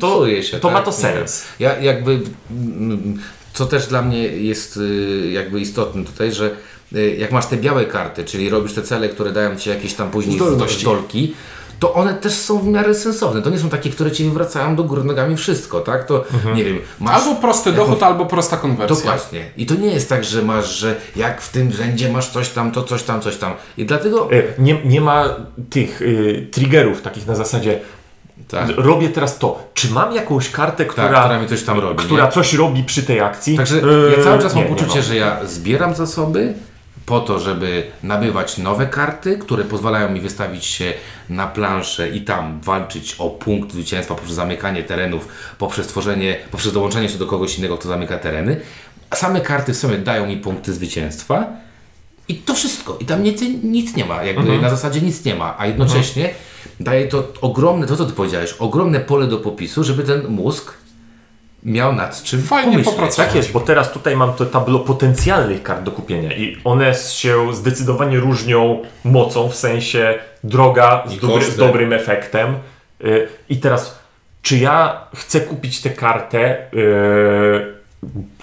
to, 0.00 0.14
Psuje 0.16 0.42
się, 0.42 0.60
to 0.60 0.68
tak? 0.68 0.74
ma 0.76 0.82
to 0.82 0.90
Nie 0.90 0.96
sens. 0.96 1.44
wiem. 1.60 1.70
Ja 1.70 1.78
jakby, 1.92 2.20
mm, 2.50 3.18
co 3.52 3.66
też 3.66 3.86
dla 3.86 4.02
mnie 4.02 4.18
jest 4.22 4.76
y, 4.76 5.30
jakby 5.32 5.60
istotne 5.60 6.04
tutaj, 6.04 6.32
że 6.32 6.50
y, 6.96 7.16
jak 7.20 7.32
masz 7.32 7.46
te 7.46 7.56
białe 7.56 7.84
karty, 7.84 8.24
czyli 8.24 8.48
robisz 8.50 8.72
te 8.72 8.82
cele, 8.82 9.08
które 9.08 9.32
dają 9.32 9.56
Ci 9.56 9.70
jakieś 9.70 9.94
tam 9.94 10.10
później 10.10 10.36
Zdolności. 10.36 10.80
zdolki, 10.80 11.34
to 11.78 11.94
one 11.94 12.14
też 12.14 12.32
są 12.32 12.58
w 12.58 12.66
miarę 12.66 12.94
sensowne. 12.94 13.42
To 13.42 13.50
nie 13.50 13.58
są 13.58 13.68
takie, 13.68 13.90
które 13.90 14.10
Ci 14.12 14.24
wywracają 14.24 14.76
do 14.76 14.84
góry 14.84 15.04
nogami 15.04 15.36
wszystko, 15.36 15.80
tak? 15.80 16.06
To 16.06 16.24
nie 16.54 16.64
wiem, 16.64 16.78
masz... 17.00 17.14
Albo 17.22 17.34
prosty 17.40 17.72
dochód, 17.72 18.02
albo 18.08 18.26
prosta 18.26 18.56
konwersja. 18.56 18.96
Dokładnie. 18.96 19.44
I 19.56 19.66
to 19.66 19.74
nie 19.74 19.88
jest 19.88 20.08
tak, 20.08 20.24
że 20.24 20.42
masz, 20.42 20.78
że 20.78 20.96
jak 21.16 21.40
w 21.42 21.52
tym 21.52 21.72
rzędzie 21.72 22.12
masz 22.12 22.28
coś 22.30 22.48
tam, 22.48 22.72
to 22.72 22.82
coś 22.82 23.02
tam, 23.02 23.20
coś 23.20 23.36
tam. 23.36 23.52
I 23.76 23.84
dlatego... 23.86 24.32
Y, 24.32 24.52
Nie, 24.58 24.80
nie 24.84 25.00
ma 25.00 25.24
tych 25.70 26.02
y, 26.02 26.48
triggerów 26.52 27.02
takich 27.02 27.26
na 27.26 27.34
zasadzie 27.34 27.80
Tak. 28.48 28.68
robię 28.76 29.08
teraz 29.08 29.38
to. 29.38 29.68
Czy 29.74 29.90
mam 29.92 30.12
jakąś 30.14 30.50
kartę, 30.50 30.84
która, 30.84 31.08
Tak, 31.08 31.20
która 31.24 31.40
mi 31.40 31.48
coś 31.48 31.62
tam 31.62 31.78
robi, 31.80 32.04
która 32.04 32.24
nie? 32.26 32.32
coś 32.32 32.54
robi 32.54 32.84
przy 32.84 33.02
tej 33.02 33.20
akcji? 33.20 33.56
Także 33.56 33.76
Y, 33.76 34.14
ja 34.18 34.24
cały 34.24 34.42
czas 34.42 34.54
mam 34.54 34.64
nie, 34.64 34.70
nie 34.70 34.76
poczucie, 34.76 34.98
mam. 34.98 35.04
że 35.08 35.16
ja 35.16 35.40
zbieram 35.46 35.94
zasoby 35.94 36.54
po 37.06 37.20
to, 37.20 37.38
żeby 37.40 37.82
nabywać 38.02 38.58
nowe 38.58 38.86
karty, 38.86 39.38
które 39.38 39.64
pozwalają 39.64 40.10
mi 40.10 40.20
wystawić 40.20 40.64
się 40.64 40.92
na 41.28 41.46
planszę 41.46 42.08
i 42.10 42.20
tam 42.20 42.60
walczyć 42.60 43.14
o 43.18 43.30
punkt 43.30 43.72
zwycięstwa 43.72 44.14
poprzez 44.14 44.34
zamykanie 44.36 44.82
terenów, 44.82 45.28
poprzez 45.58 45.86
tworzenie, 45.86 46.36
poprzez 46.50 46.72
dołączenie 46.72 47.08
się 47.08 47.18
do 47.18 47.26
kogoś 47.26 47.58
innego, 47.58 47.78
kto 47.78 47.88
zamyka 47.88 48.18
tereny. 48.18 48.60
A 49.10 49.16
same 49.16 49.40
karty 49.40 49.72
w 49.72 49.76
sumie 49.76 49.98
dają 49.98 50.26
mi 50.26 50.36
punkty 50.36 50.72
zwycięstwa. 50.74 51.46
I 52.28 52.34
to 52.34 52.54
wszystko. 52.54 52.96
I 53.00 53.04
tam 53.04 53.22
nic, 53.22 53.42
nic 53.62 53.96
nie 53.96 54.04
ma. 54.04 54.22
Jakby 54.22 54.40
Mhm. 54.42 54.60
na 54.62 54.70
zasadzie 54.70 55.00
nic 55.00 55.24
nie 55.24 55.34
ma. 55.34 55.54
A 55.58 55.66
jednocześnie 55.66 56.30
daje 56.80 57.08
to 57.08 57.32
ogromne, 57.40 57.86
to 57.86 57.96
co 57.96 58.06
ty 58.06 58.12
powiedziałeś, 58.12 58.52
ogromne 58.58 59.00
pole 59.00 59.26
do 59.26 59.38
popisu, 59.38 59.84
żeby 59.84 60.02
ten 60.02 60.26
mózg 60.28 60.72
miał 61.66 61.92
nad 61.92 62.22
czym 62.22 62.42
Fajnie 62.42 62.72
pomyśleć. 62.72 62.94
popracować. 62.94 63.26
Tak 63.26 63.36
jest, 63.36 63.52
bo 63.52 63.60
teraz 63.60 63.92
tutaj 63.92 64.16
mam 64.16 64.32
to 64.32 64.46
tablo 64.46 64.78
potencjalnych 64.78 65.62
kart 65.62 65.82
do 65.82 65.90
kupienia 65.90 66.32
i 66.32 66.56
one 66.64 66.94
się 66.94 67.54
zdecydowanie 67.54 68.18
różnią 68.18 68.82
mocą, 69.04 69.48
w 69.48 69.54
sensie 69.56 70.14
droga 70.44 71.04
z, 71.06 71.18
dobry, 71.20 71.44
z 71.44 71.56
dobrym 71.56 71.92
efektem. 71.92 72.54
Y, 73.04 73.28
I 73.48 73.56
teraz, 73.56 73.98
czy 74.42 74.58
ja 74.58 75.00
chcę 75.16 75.40
kupić 75.40 75.80
tę 75.80 75.90
kartę, 75.90 76.58
y, 76.58 77.76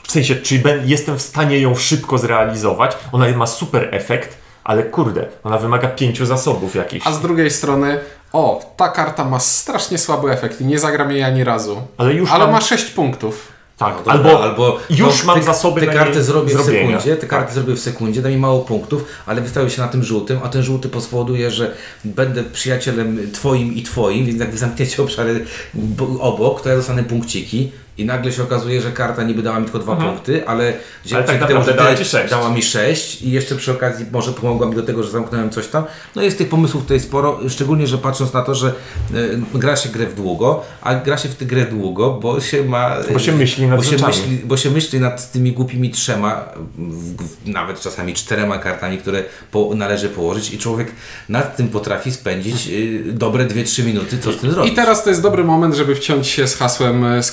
w 0.03 0.12
sensie, 0.12 0.36
czy 0.36 0.59
ben, 0.59 0.81
jestem 0.86 1.17
w 1.17 1.21
stanie 1.21 1.59
ją 1.59 1.75
szybko 1.75 2.17
zrealizować? 2.17 2.97
Ona 3.12 3.38
ma 3.38 3.45
super 3.47 3.88
efekt, 3.91 4.38
ale 4.63 4.83
kurde, 4.83 5.25
ona 5.43 5.57
wymaga 5.57 5.88
pięciu 5.88 6.25
zasobów 6.25 6.75
jakichś. 6.75 7.07
A 7.07 7.12
z 7.12 7.21
drugiej 7.21 7.51
strony, 7.51 7.99
o, 8.34 8.74
ta 8.78 8.89
karta 8.89 9.26
ma 9.26 9.39
strasznie 9.39 9.98
słaby 9.98 10.32
efekt 10.32 10.62
i 10.62 10.65
nie 10.65 10.80
zagram 10.80 11.12
jej 11.12 11.24
ani 11.24 11.43
razu. 11.43 11.82
Ale 11.98 12.13
już 12.13 12.32
Ale 12.32 12.43
mam- 12.43 12.54
ma 12.54 12.62
6 12.62 12.86
punktów. 12.86 13.48
Tak, 13.78 13.93
No 13.93 13.98
dobra, 14.13 14.13
albo, 14.13 14.43
albo 14.43 14.78
już 14.89 15.19
no, 15.22 15.28
mam 15.28 15.39
te, 15.39 15.46
zasoby 15.46 15.82
Te 15.82 15.88
na 15.88 15.93
karty 15.93 16.24
zrobię 16.24 16.56
w 16.58 16.62
sekundzie, 16.62 17.15
te 17.15 17.28
karty 17.28 17.46
Tak. 17.46 17.54
zrobię 17.54 17.74
w 17.76 17.80
sekundzie, 17.80 18.22
da 18.22 18.30
mi 18.30 18.38
mało 18.38 18.60
punktów, 18.60 19.06
ale 19.26 19.41
wystawię 19.41 19.69
się 19.69 19.82
na 19.82 19.88
tym 19.88 20.04
żółtym, 20.04 20.39
a 20.43 20.50
ten 20.50 20.63
żółty 20.63 20.89
spowoduje, 21.02 21.52
że 21.52 21.72
będę 22.06 22.43
przyjacielem 22.43 23.32
twoim 23.34 23.76
i 23.76 23.84
twoim, 23.84 24.26
więc 24.26 24.39
jak 24.39 24.52
wy 24.52 24.58
zamkniecie 24.58 25.04
obszary 25.04 25.46
bo- 25.74 26.19
obok, 26.19 26.62
to 26.62 26.69
ja 26.69 26.76
dostanę 26.76 27.04
punkciki 27.04 27.72
i 27.97 28.06
nagle 28.06 28.32
się 28.32 28.43
okazuje, 28.43 28.82
że 28.82 28.91
karta 28.91 29.23
niby 29.23 29.41
dała 29.43 29.60
mi 29.60 29.65
tylko 29.65 29.79
dwa 29.79 29.95
punkty, 29.95 30.47
ale 30.47 30.73
dzięki 31.06 31.15
Ale 31.15 31.23
tak 31.23 31.47
temu, 31.47 31.60
naprawdę 31.60 31.71
że 31.71 31.77
dała 31.77 32.06
sześć. 32.06 32.29
dała 32.29 32.49
mi 32.49 32.62
sześć 32.63 33.21
i 33.21 33.32
jeszcze 33.32 33.56
przy 33.56 33.71
okazji 33.71 34.06
może 34.12 34.32
pomogła 34.32 34.67
mi 34.67 34.75
do 34.75 34.84
tego, 34.84 35.03
że 35.03 35.10
zamknąłem 35.12 35.49
coś 35.49 35.67
tam. 35.67 35.84
No 36.15 36.21
jest 36.21 36.38
tych 36.38 36.49
pomysłów 36.49 36.84
tutaj 36.84 36.99
sporo, 36.99 37.39
szczególnie, 37.49 37.88
że 37.88 37.97
patrząc 37.97 38.34
na 38.34 38.41
to, 38.41 38.56
że 38.56 38.67
e, 38.67 39.13
gra 39.60 39.75
się 39.75 39.89
grę 39.89 40.06
w 40.06 40.15
długo, 40.15 40.63
a 40.82 40.95
gra 40.95 41.17
się 41.17 41.29
w 41.29 41.36
tę 41.36 41.45
grę 41.45 41.65
długo, 41.65 42.12
bo 42.12 42.41
się 42.41 42.63
ma... 42.63 42.95
Bo 43.13 43.19
się 43.19 43.32
myśli 43.32 43.67
nad 43.67 43.77
bo 43.77 43.84
się 43.84 43.89
rzeczami. 43.89 44.13
myśli, 44.13 44.38
bo 44.45 44.58
się 44.58 44.69
myśli 44.69 44.99
nad 44.99 45.32
tymi 45.32 45.51
głupimi 45.51 45.89
trzema, 45.89 46.45
w, 46.77 47.23
w, 47.23 47.47
nawet 47.47 47.79
czasami 47.82 48.13
czterema 48.13 48.58
kartami, 48.58 48.97
które 48.97 49.23
po, 49.51 49.71
należy 49.75 50.10
położyć 50.10 50.53
i 50.53 50.58
człowiek 50.58 50.91
nad 51.29 51.58
tym 51.58 51.67
potrafi 51.67 52.12
spędzić 52.12 52.67
y, 52.67 53.03
dobre 53.13 53.45
2-3 53.45 53.86
minuty, 53.86 54.17
co 54.17 54.32
z 54.34 54.38
tym 54.38 54.49
I 54.49 54.53
zrobić. 54.53 54.75
teraz 54.75 55.03
to 55.03 55.10
jest 55.10 55.21
dobry 55.21 55.43
moment, 55.43 55.75
żeby 55.75 55.95
wciąć 55.95 56.27
się 56.27 56.47
z 56.47 56.56
hasłem 56.56 57.06
e, 57.06 57.23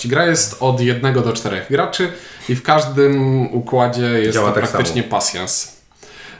skalowalność. 0.00 0.08
Gra 0.08 0.26
jest 0.26 0.56
od 0.60 0.80
jednego 0.80 1.20
do 1.20 1.32
czterech 1.32 1.66
graczy 1.70 2.12
i 2.48 2.54
w 2.54 2.62
każdym 2.62 3.46
układzie 3.54 4.20
jest 4.20 4.34
Działa 4.34 4.52
to 4.52 4.60
tak 4.60 4.70
praktycznie 4.70 5.02
pasjans. 5.02 5.80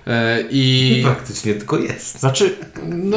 E, 0.06 0.40
I 0.50 1.02
Praktycznie 1.04 1.54
tylko 1.54 1.78
jest. 1.78 2.20
Znaczy, 2.20 2.56
no, 2.84 3.16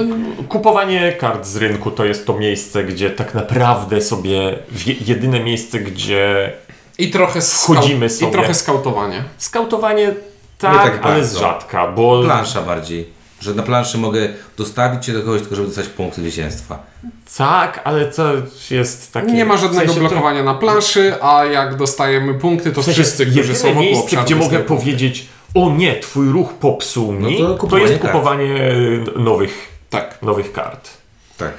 kupowanie 0.49 1.13
kart 1.13 1.45
z 1.45 1.55
rynku 1.55 1.91
to 1.91 2.05
jest 2.05 2.25
to 2.25 2.37
miejsce, 2.37 2.83
gdzie 2.83 3.09
tak 3.09 3.33
naprawdę 3.33 4.01
sobie, 4.01 4.59
jedyne 5.05 5.39
miejsce, 5.39 5.79
gdzie 5.79 6.53
I 6.97 7.11
trochę, 7.11 7.41
Wchodzimy 7.41 8.09
sobie. 8.09 8.31
I 8.31 8.33
trochę 8.33 8.53
skautowanie. 8.53 9.23
skautowanie 9.37 10.13
tak, 10.57 10.83
tak 10.83 11.05
ale 11.05 11.15
bardzo. 11.15 11.37
z 11.37 11.39
rzadka, 11.39 11.87
bo 11.87 12.23
Plansza 12.23 12.61
bardziej. 12.61 13.22
Że 13.43 13.53
na 13.53 13.63
planszy 13.63 13.97
mogę 13.97 14.29
dostawić 14.57 15.05
cię 15.05 15.13
do 15.13 15.19
kogoś, 15.19 15.41
tylko 15.41 15.55
żeby 15.55 15.67
dostać 15.67 15.87
punkty 15.87 16.21
zwycięstwa. 16.21 16.83
tak, 17.37 17.81
ale 17.83 18.05
to 18.05 18.33
jest 18.71 19.13
takie... 19.13 19.31
Nie 19.31 19.45
ma 19.45 19.57
żadnego 19.57 19.85
w 19.85 19.87
sensie 19.87 20.01
to- 20.01 20.09
blokowania 20.09 20.43
na 20.43 20.53
planszy, 20.53 21.13
a 21.21 21.45
jak 21.45 21.75
dostajemy 21.75 22.33
punkty, 22.33 22.71
to 22.71 22.81
W 22.81 22.85
sensie, 22.85 23.01
wszyscy, 23.03 23.25
którzy 23.25 23.55
są 23.55 23.67
wokół 23.67 23.81
miejsce, 23.83 24.17
gdzie 24.17 24.35
mogę 24.35 24.59
punkty. 24.59 24.67
powiedzieć, 24.85 25.27
o 25.55 25.71
nie, 25.71 25.99
twój 25.99 26.29
ruch 26.29 26.53
popsuł 26.53 27.11
mi, 27.13 27.39
No 27.41 27.47
to 27.47 27.53
to, 27.53 27.57
kupowanie 27.59 27.83
jest 27.91 28.01
kart. 28.01 28.13
kupowanie 28.13 28.47
nowych, 29.15 29.67
Tak. 29.89 30.21
nowych 30.21 30.51
kart. 30.51 30.89
Tak. 31.37 31.51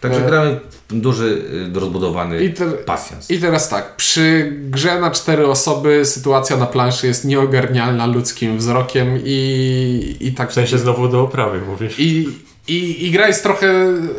Także 0.00 0.24
E- 0.24 0.28
gramy 0.28 0.60
duży, 0.88 1.42
y, 1.76 1.80
rozbudowany 1.80 2.44
I 2.44 2.52
te- 2.54 2.70
pasjans. 2.70 3.30
I 3.30 3.38
teraz 3.38 3.68
tak, 3.68 3.96
przy 3.96 4.52
grze 4.70 5.00
na 5.00 5.10
cztery 5.10 5.46
osoby 5.46 6.04
sytuacja 6.04 6.56
na 6.56 6.66
planszy 6.66 7.06
jest 7.06 7.24
nieogarnialna 7.24 8.06
ludzkim 8.06 8.58
wzrokiem 8.58 9.18
i, 9.24 10.16
i 10.20 10.32
tak 10.32 10.50
W 10.50 10.54
sensie 10.54 10.78
znowu 10.78 11.08
do 11.08 11.20
oprawy 11.22 11.60
mówisz. 11.60 11.98
I, 12.00 12.28
i, 12.68 13.06
I 13.06 13.10
gra 13.10 13.26
jest 13.28 13.42
trochę 13.42 13.68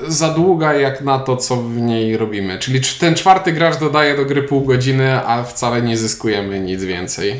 za 0.07 0.29
długa 0.29 0.73
jak 0.73 1.01
na 1.01 1.19
to, 1.19 1.37
co 1.37 1.55
w 1.57 1.77
niej 1.77 2.17
robimy. 2.17 2.59
Czyli 2.59 2.81
cz- 2.81 2.99
ten 2.99 3.15
czwarty 3.15 3.51
gracz 3.51 3.77
dodaje 3.79 4.17
do 4.17 4.25
gry 4.25 4.43
pół 4.43 4.61
godziny, 4.61 5.25
a 5.25 5.43
wcale 5.43 5.81
nie 5.81 5.97
zyskujemy 5.97 6.59
nic 6.59 6.83
więcej. 6.83 7.35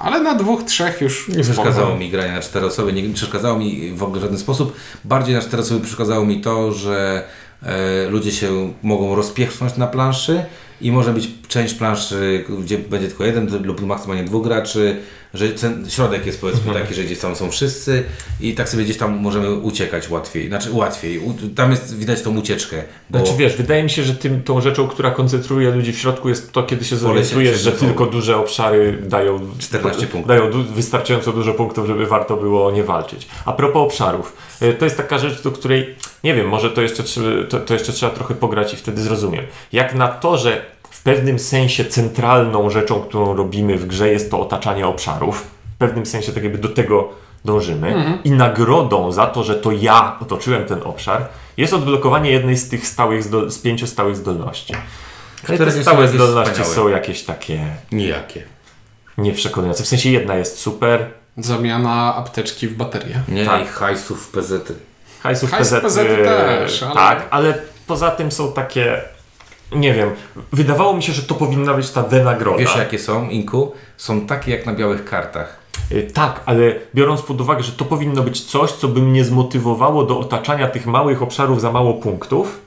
Ale 0.00 0.20
na 0.20 0.34
dwóch, 0.34 0.62
trzech 0.62 1.00
już 1.00 1.28
Nie 1.28 1.42
przeszkadzało 1.42 1.96
mi 1.96 2.10
granie 2.10 2.32
na 2.32 2.40
cztery 2.40 2.66
osoby, 2.66 2.92
nie 2.92 3.14
przeszkadzało 3.14 3.58
mi 3.58 3.92
w 3.92 4.02
ogóle 4.02 4.20
w 4.20 4.22
żaden 4.22 4.38
sposób. 4.38 4.76
Bardziej 5.04 5.34
na 5.34 5.40
cztery 5.40 5.62
osoby 5.62 5.80
przeszkadzało 5.80 6.26
mi 6.26 6.40
to, 6.40 6.72
że 6.72 7.24
e, 7.62 8.08
ludzie 8.08 8.32
się 8.32 8.72
mogą 8.82 9.14
rozpiechnąć 9.14 9.76
na 9.76 9.86
planszy 9.86 10.44
i 10.80 10.92
może 10.92 11.12
być 11.12 11.28
część 11.50 11.74
planszy, 11.74 12.44
gdzie 12.62 12.78
będzie 12.78 13.08
tylko 13.08 13.24
jeden 13.24 13.64
lub 13.64 13.80
maksymalnie 13.80 14.24
dwóch 14.24 14.44
graczy, 14.44 14.96
że 15.34 15.48
ten 15.48 15.90
środek 15.90 16.26
jest 16.26 16.40
powiedzmy 16.40 16.74
taki, 16.74 16.94
że 16.94 17.02
gdzieś 17.04 17.18
tam 17.18 17.36
są 17.36 17.50
wszyscy 17.50 18.04
i 18.40 18.54
tak 18.54 18.68
sobie 18.68 18.84
gdzieś 18.84 18.96
tam 18.96 19.18
możemy 19.18 19.54
uciekać 19.54 20.10
łatwiej. 20.10 20.48
Znaczy 20.48 20.72
łatwiej. 20.72 21.20
Tam 21.56 21.70
jest 21.70 21.98
widać 21.98 22.22
tą 22.22 22.38
ucieczkę. 22.38 22.82
Bo 23.10 23.18
Znaczy 23.18 23.32
wiesz, 23.38 23.56
wydaje 23.56 23.82
mi 23.82 23.90
się, 23.90 24.02
że 24.02 24.14
tym, 24.14 24.42
tą 24.42 24.60
rzeczą, 24.60 24.88
która 24.88 25.10
koncentruje 25.10 25.70
ludzi 25.70 25.92
w 25.92 25.98
środku 25.98 26.28
jest 26.28 26.52
to, 26.52 26.62
kiedy 26.62 26.84
się 26.84 26.96
zorientujesz, 26.96 27.60
że 27.60 27.72
tylko 27.72 28.06
duże 28.06 28.36
obszary 28.36 28.98
dają 29.02 29.40
14 29.58 30.06
punktów. 30.06 30.28
Dają 30.28 30.50
du- 30.50 30.64
wystarczająco 30.64 31.32
dużo 31.32 31.54
punktów, 31.54 31.86
żeby 31.86 32.06
warto 32.06 32.36
było 32.36 32.70
nie 32.70 32.84
walczyć. 32.84 33.28
A 33.44 33.52
propos 33.52 33.82
obszarów, 33.82 34.36
y, 34.62 34.74
to 34.74 34.84
jest 34.84 34.96
taka 34.96 35.18
rzecz, 35.18 35.42
do 35.42 35.50
której 35.52 35.94
nie 36.24 36.34
wiem, 36.34 36.48
może 36.48 36.70
to 36.70 36.82
jeszcze, 36.82 37.02
to, 37.48 37.60
to 37.60 37.74
jeszcze 37.74 37.92
trzeba 37.92 38.12
trochę 38.12 38.34
pograć 38.34 38.74
i 38.74 38.76
wtedy 38.76 39.02
zrozumiem. 39.02 39.44
Jak 39.72 39.94
na 39.94 40.08
to, 40.08 40.38
że 40.38 40.64
w 41.00 41.02
pewnym 41.02 41.38
sensie 41.38 41.84
centralną 41.84 42.70
rzeczą, 42.70 43.00
którą 43.00 43.36
robimy 43.36 43.76
w 43.78 43.86
grze 43.86 44.08
jest 44.08 44.30
to 44.30 44.40
otaczanie 44.40 44.86
obszarów, 44.86 45.42
w 45.74 45.78
pewnym 45.78 46.06
sensie 46.06 46.32
tak 46.32 46.42
jakby 46.42 46.58
do 46.58 46.68
tego 46.68 47.08
dążymy 47.44 48.18
i 48.24 48.30
nagrodą 48.30 49.12
za 49.12 49.26
to, 49.26 49.44
że 49.44 49.54
to 49.54 49.72
ja 49.72 50.16
otoczyłem 50.20 50.64
ten 50.64 50.80
obszar 50.84 51.26
jest 51.56 51.72
odblokowanie 51.72 52.30
jednej 52.30 52.56
z 52.56 52.68
tych 52.68 52.86
stałych, 52.86 53.24
zdol- 53.24 53.50
z 53.50 53.58
pięciu 53.58 53.86
stałych 53.86 54.16
zdolności. 54.16 54.74
Ale 54.74 54.82
Które 55.54 55.58
te 55.70 55.72
są 55.72 55.82
stałe 55.82 56.08
zdolności 56.08 56.52
wspaniałe. 56.52 56.74
są 56.74 56.88
jakieś 56.88 57.22
takie 57.22 57.60
nijakie. 57.92 58.42
nieprzekonujące. 59.18 59.84
W 59.84 59.88
sensie 59.88 60.10
jedna 60.10 60.34
jest 60.34 60.58
super, 60.58 61.06
Zamiana 61.36 62.14
apteczki 62.16 62.68
w 62.68 62.76
baterię. 62.76 63.20
Nie, 63.28 63.44
Tak. 63.46 63.62
i 63.62 63.66
hajsów 63.66 64.26
w 64.26 64.30
PZ. 64.30 64.72
hajsów 65.22 65.50
Hajs 65.50 65.68
PZ, 65.68 65.80
PZ 65.82 65.96
też, 66.24 66.82
ale- 66.82 66.94
Tak, 66.94 67.26
ale 67.30 67.54
poza 67.86 68.10
tym 68.10 68.32
są 68.32 68.52
takie 68.52 69.00
nie 69.72 69.94
wiem, 69.94 70.10
wydawało 70.52 70.92
mi 70.94 71.02
się, 71.02 71.12
że 71.12 71.22
to 71.22 71.34
powinna 71.34 71.74
być 71.74 71.90
ta 71.90 72.02
denagroda. 72.02 72.58
Wiesz 72.58 72.76
jakie 72.76 72.98
są, 72.98 73.28
Inku? 73.28 73.72
Są 73.96 74.26
takie 74.26 74.50
jak 74.50 74.66
na 74.66 74.74
białych 74.74 75.04
kartach. 75.04 75.56
Y, 75.92 76.10
Tak, 76.14 76.40
ale 76.46 76.74
biorąc 76.94 77.22
pod 77.22 77.40
uwagę, 77.40 77.62
że 77.62 77.72
to 77.72 77.84
powinno 77.84 78.22
być 78.22 78.44
coś, 78.44 78.72
co 78.72 78.88
by 78.88 79.02
mnie 79.02 79.24
zmotywowało 79.24 80.04
do 80.04 80.18
otaczania 80.18 80.68
tych 80.68 80.86
małych 80.86 81.22
obszarów 81.22 81.60
za 81.60 81.72
mało 81.72 81.94
punktów, 81.94 82.60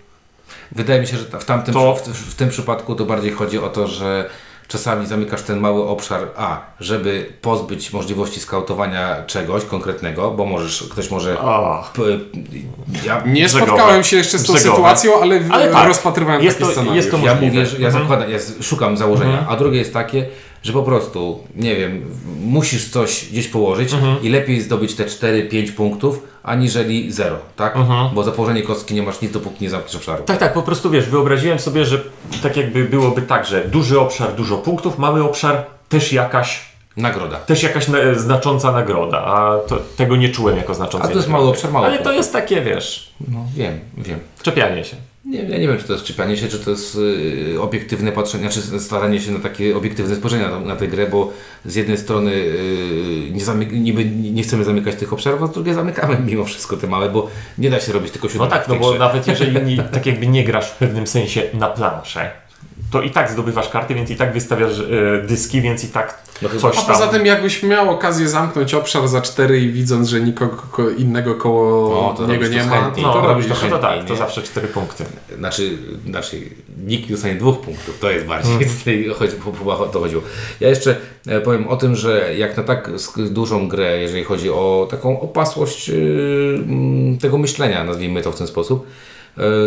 Wydaje 0.72 1.02
mi 1.02 1.08
się, 1.08 1.18
że 1.18 1.26
w, 1.40 1.46
tamtym, 1.46 1.74
To- 1.74 1.96
w, 1.96 2.02
w 2.08 2.36
tym 2.36 2.50
przypadku 2.50 2.96
to 2.96 3.06
bardziej 3.06 3.32
chodzi 3.32 3.60
o 3.60 3.70
to, 3.70 3.88
że 3.88 4.30
czasami 4.74 5.06
zamykasz 5.08 5.42
ten 5.42 5.60
mały 5.60 5.88
obszar 5.88 6.20
A, 6.38 6.62
żeby 6.80 7.34
pozbyć 7.42 7.94
możliwości 7.94 8.40
skautowania 8.40 9.24
czegoś 9.28 9.66
konkretnego, 9.66 10.32
bo 10.32 10.46
możesz, 10.46 10.84
ktoś 10.92 11.12
może... 11.12 11.40
o, 11.40 11.84
P, 11.94 12.02
ja, 13.06 13.24
Nie 13.26 13.46
Brzegowe. 13.46 13.72
spotkałem 13.72 14.04
się 14.04 14.18
jeszcze 14.18 14.40
z 14.40 14.44
tą 14.46 14.54
Brzegowe. 14.54 14.76
sytuacją, 14.76 15.22
ale, 15.22 15.42
Ale 15.52 15.72
tak, 15.72 15.88
rozpatrywałem 15.88 16.44
jest 16.44 16.58
taki 16.58 16.66
to- 16.68 16.72
scenariusz. 16.72 16.96
jest 17.06 17.12
to 17.12 17.18
ja 17.26 17.36
mówię, 17.36 17.66
że 17.66 17.80
ja 17.80 17.88
Mhm. 17.88 18.04
zakładam, 18.04 18.32
ja 18.32 18.38
szukam 18.62 18.98
założenia, 18.98 19.46
a 19.50 19.56
drugie 19.56 19.78
jest 19.80 19.94
takie, 19.94 20.26
że 20.64 20.74
po 20.74 20.84
prostu, 20.84 21.44
nie 21.56 21.76
wiem, 21.76 22.06
musisz 22.42 22.90
coś 22.90 23.26
gdzieś 23.32 23.48
położyć 23.48 23.94
Mhm. 23.94 24.22
i 24.24 24.30
lepiej 24.30 24.62
zdobyć 24.62 24.96
te 24.96 25.06
4-5 25.06 25.72
punktów, 25.72 26.24
aniżeli 26.44 27.12
0, 27.12 27.36
tak? 27.56 27.78
Bo 28.16 28.24
za 28.24 28.32
położenie 28.32 28.62
kostki 28.62 28.94
nie 28.96 29.04
masz 29.04 29.22
nic, 29.22 29.32
dopóki 29.32 29.64
nie 29.64 29.70
zamkniesz 29.70 29.96
obszaru. 29.96 30.24
Tak, 30.24 30.38
tak, 30.38 30.54
po 30.54 30.62
prostu 30.62 30.90
wiesz, 30.90 31.10
wyobraziłem 31.10 31.60
sobie, 31.60 31.86
że 31.86 32.02
tak 32.44 32.58
jakby 32.58 32.84
byłoby 32.86 33.22
tak, 33.22 33.46
że 33.46 33.66
duży 33.68 34.00
obszar, 34.00 34.36
dużo 34.36 34.58
punktów, 34.58 34.98
mały 34.98 35.24
obszar, 35.24 35.64
też 35.90 36.14
jakaś, 36.14 36.74
Nagroda. 36.98 37.38
też 37.38 37.64
jakaś 37.64 37.88
na, 37.88 37.98
znacząca 38.16 38.72
nagroda, 38.72 39.18
a 39.26 39.58
to, 39.68 39.78
tego 39.98 40.16
nie 40.16 40.30
czułem 40.30 40.58
jako 40.58 40.74
znaczącej 40.74 41.10
A 41.10 41.14
to 41.14 41.18
jest 41.20 41.30
mały 41.30 41.50
obszar, 41.50 41.72
mało 41.72 41.86
Ale 41.86 42.00
to 42.00 42.12
jest 42.12 42.34
takie, 42.34 42.62
wiesz, 42.62 43.14
No, 43.28 43.46
wiem, 43.56 43.80
wiem. 43.98 44.20
czepianie 44.44 44.84
się. 44.84 44.96
Nie, 45.26 45.44
ja 45.44 45.58
nie 45.58 45.68
wiem, 45.68 45.78
czy 45.78 45.84
to 45.84 45.94
jest 45.94 46.06
czepianie 46.06 46.38
się, 46.38 46.48
czy 46.48 46.60
to 46.60 46.70
jest 46.70 46.96
y, 46.96 47.62
obiektywne 47.62 48.12
patrzenie, 48.12 48.50
czy 48.50 48.80
staranie 48.80 49.22
się 49.22 49.32
na 49.32 49.40
takie 49.40 49.78
obiektywne 49.78 50.16
spojrzenie 50.16 50.48
na, 50.48 50.60
na 50.60 50.76
tę 50.76 50.88
grę, 50.88 51.08
bo 51.08 51.34
z 51.66 51.76
jednej 51.76 51.98
strony 51.98 52.32
y, 52.32 53.30
nie, 53.32 53.44
zamyk, 53.44 53.72
niby 53.72 54.06
nie 54.06 54.44
chcemy 54.44 54.64
zamykać 54.64 54.96
tych 54.96 55.14
obszarów, 55.14 55.44
a 55.44 55.48
z 55.48 55.52
drugiej 55.52 55.74
zamykamy 55.74 56.18
mimo 56.32 56.46
wszystko 56.46 56.78
te 56.78 56.88
małe, 56.88 57.10
bo 57.10 57.30
nie 57.58 57.70
da 57.70 57.80
się 57.80 57.94
robić 57.94 58.12
tylko 58.12 58.28
No 58.28 58.34
siódemek 58.34 58.54
tak, 58.54 58.68
no 58.68 58.76
bo 58.76 58.94
nawet 58.94 59.28
jeżeli 59.28 59.66
nie, 59.66 59.84
tak 59.94 60.06
jakby 60.06 60.28
nie 60.28 60.44
grasz 60.44 60.70
w 60.70 60.78
pewnym 60.78 61.08
sensie 61.08 61.44
na 61.54 61.68
planszę, 61.68 62.32
to 62.94 63.02
i 63.02 63.10
tak 63.10 63.32
zdobywasz 63.32 63.70
karty, 63.70 63.96
więc 63.96 64.10
i 64.10 64.16
tak 64.16 64.34
wystawiasz 64.34 64.80
e, 64.80 65.28
dyski, 65.28 65.62
więc 65.62 65.84
i 65.84 65.88
tak 65.88 66.24
No 66.42 66.50
coś 66.50 66.78
A 66.78 66.82
tam. 66.82 66.86
poza 66.86 67.08
tym, 67.08 67.26
jakbyś 67.26 67.64
miał 67.64 67.90
okazję 67.90 68.30
zamknąć 68.30 68.74
obszar 68.74 69.08
za 69.08 69.22
cztery 69.22 69.60
i 69.62 69.70
widząc, 69.72 70.08
że 70.10 70.22
nikogo 70.22 70.56
ko- 70.72 70.90
innego 70.90 71.36
koło 71.36 72.10
O, 72.10 72.14
to 72.14 72.28
niego 72.28 72.48
nie 72.48 72.60
to 72.62 72.68
ma, 72.70 72.82
chętniej. 72.84 73.06
no, 73.06 73.16
no, 73.16 73.22
to 73.22 73.28
robisz 73.28 73.48
to, 73.48 73.56
to 73.70 73.80
tak, 73.80 74.06
to 74.06 74.16
zawsze 74.16 74.42
cztery 74.44 74.68
punkty. 74.68 75.06
Znaczy, 75.38 75.78
znaczy, 76.10 76.42
nikt 76.86 77.10
nie 77.10 77.16
dostanie 77.16 77.36
dwóch 77.36 77.60
punktów, 77.60 78.00
to 78.00 78.12
jest 78.12 78.26
bardziej, 78.26 78.54
tutaj 78.80 79.10
chodzi, 79.20 79.34
o 79.66 79.86
to 79.86 80.00
chodziło. 80.00 80.22
Ja 80.60 80.70
jeszcze 80.70 80.96
e, 81.28 81.42
powiem 81.42 81.68
o 81.68 81.78
tym, 81.78 81.96
że 81.96 82.36
jak 82.38 82.58
na 82.58 82.64
tak 82.64 82.90
dużą 83.30 83.68
grę, 83.68 83.98
jeżeli 83.98 84.24
chodzi 84.24 84.50
o 84.50 84.88
taką 84.92 85.20
opasłość 85.20 85.88
yy, 85.88 85.96
mm, 86.68 87.18
tego 87.18 87.38
myślenia, 87.38 87.84
nazwijmy 87.84 88.22
to 88.22 88.32
w 88.32 88.38
ten 88.38 88.48
sposób, 88.48 88.88
e, 88.88 88.92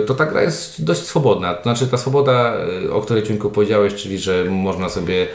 to 0.07 0.15
ta 0.15 0.27
gra 0.27 0.43
jest 0.43 0.85
dość 0.85 1.03
swobodna. 1.03 1.55
To 1.55 1.63
znaczy 1.63 1.87
ta 1.87 1.97
swoboda, 1.97 2.55
e, 2.87 2.93
o 2.93 3.01
której 3.01 3.23
Ciunku 3.23 3.51
powiedziałeś, 3.51 3.95
czyli 3.95 4.19
że 4.19 4.45
można 4.45 4.89
sobie 4.89 5.23
e, 5.23 5.27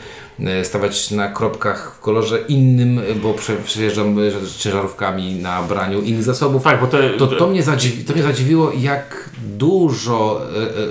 stawać 0.64 1.12
na 1.12 1.28
kropkach 1.28 1.96
w 1.96 2.00
kolorze 2.00 2.40
innym, 2.48 3.00
e, 3.00 3.16
bo 3.16 3.34
prze, 3.34 3.56
przejeżdżam 3.56 4.20
e, 4.20 4.32
ciężarówkami 4.58 5.36
na 5.36 5.62
braniu 5.62 6.02
innych 6.02 6.24
zasobów. 6.24 6.64
Tak, 6.64 6.82
bo 6.82 6.88
te, 6.88 7.10
To, 7.10 7.28
to, 7.28 7.48
mnie 7.48 7.64
zadziwi, 7.64 8.04
to 8.04 8.14
mnie 8.14 8.24
zadziwiło, 8.24 8.72
jak 8.78 9.30
dużo, 9.58 10.42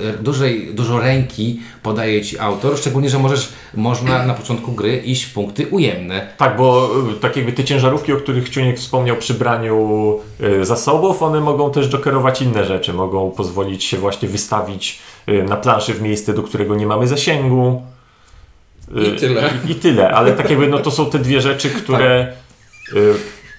e, 0.04 0.08
e, 0.08 0.22
dużej, 0.22 0.74
dużo 0.74 1.00
ręki 1.00 1.60
podaje 1.82 2.22
Ci 2.22 2.38
autor, 2.38 2.78
szczególnie, 2.78 3.10
że 3.10 3.18
możesz, 3.18 3.52
można 3.74 4.26
na 4.26 4.34
początku 4.34 4.72
gry 4.72 4.96
iść 4.96 5.24
w 5.24 5.32
punkty 5.34 5.66
ujemne. 5.66 6.26
Tak, 6.36 6.56
bo 6.56 6.90
tak 7.20 7.36
jakby 7.36 7.52
te 7.52 7.64
ciężarówki, 7.64 8.12
o 8.12 8.16
których 8.16 8.48
Ciuniek 8.48 8.78
wspomniał 8.78 9.16
przy 9.16 9.34
braniu 9.34 10.18
zasobów, 10.62 11.22
one 11.22 11.40
mogą 11.40 11.70
też 11.70 11.88
jokerować 11.88 12.42
inne 12.42 12.64
rzeczy, 12.64 12.92
mogą 12.92 13.30
pozwolić 13.30 13.84
się 13.84 13.96
właśnie 13.96 14.28
wystawić 14.28 14.98
na 15.48 15.56
planszy 15.56 15.94
w 15.94 16.02
miejsce, 16.02 16.34
do 16.34 16.42
którego 16.42 16.74
nie 16.74 16.86
mamy 16.86 17.08
zasięgu. 17.08 17.82
Y, 18.96 19.02
I 19.02 19.16
tyle. 19.16 19.50
I, 19.68 19.70
i 19.70 19.74
tyle, 19.74 20.10
ale 20.10 20.32
tak 20.32 20.50
jakby 20.50 20.68
no 20.68 20.78
to 20.78 20.90
są 20.90 21.10
te 21.10 21.18
dwie 21.18 21.40
rzeczy, 21.40 21.70
które 21.70 22.32
y, 22.92 23.14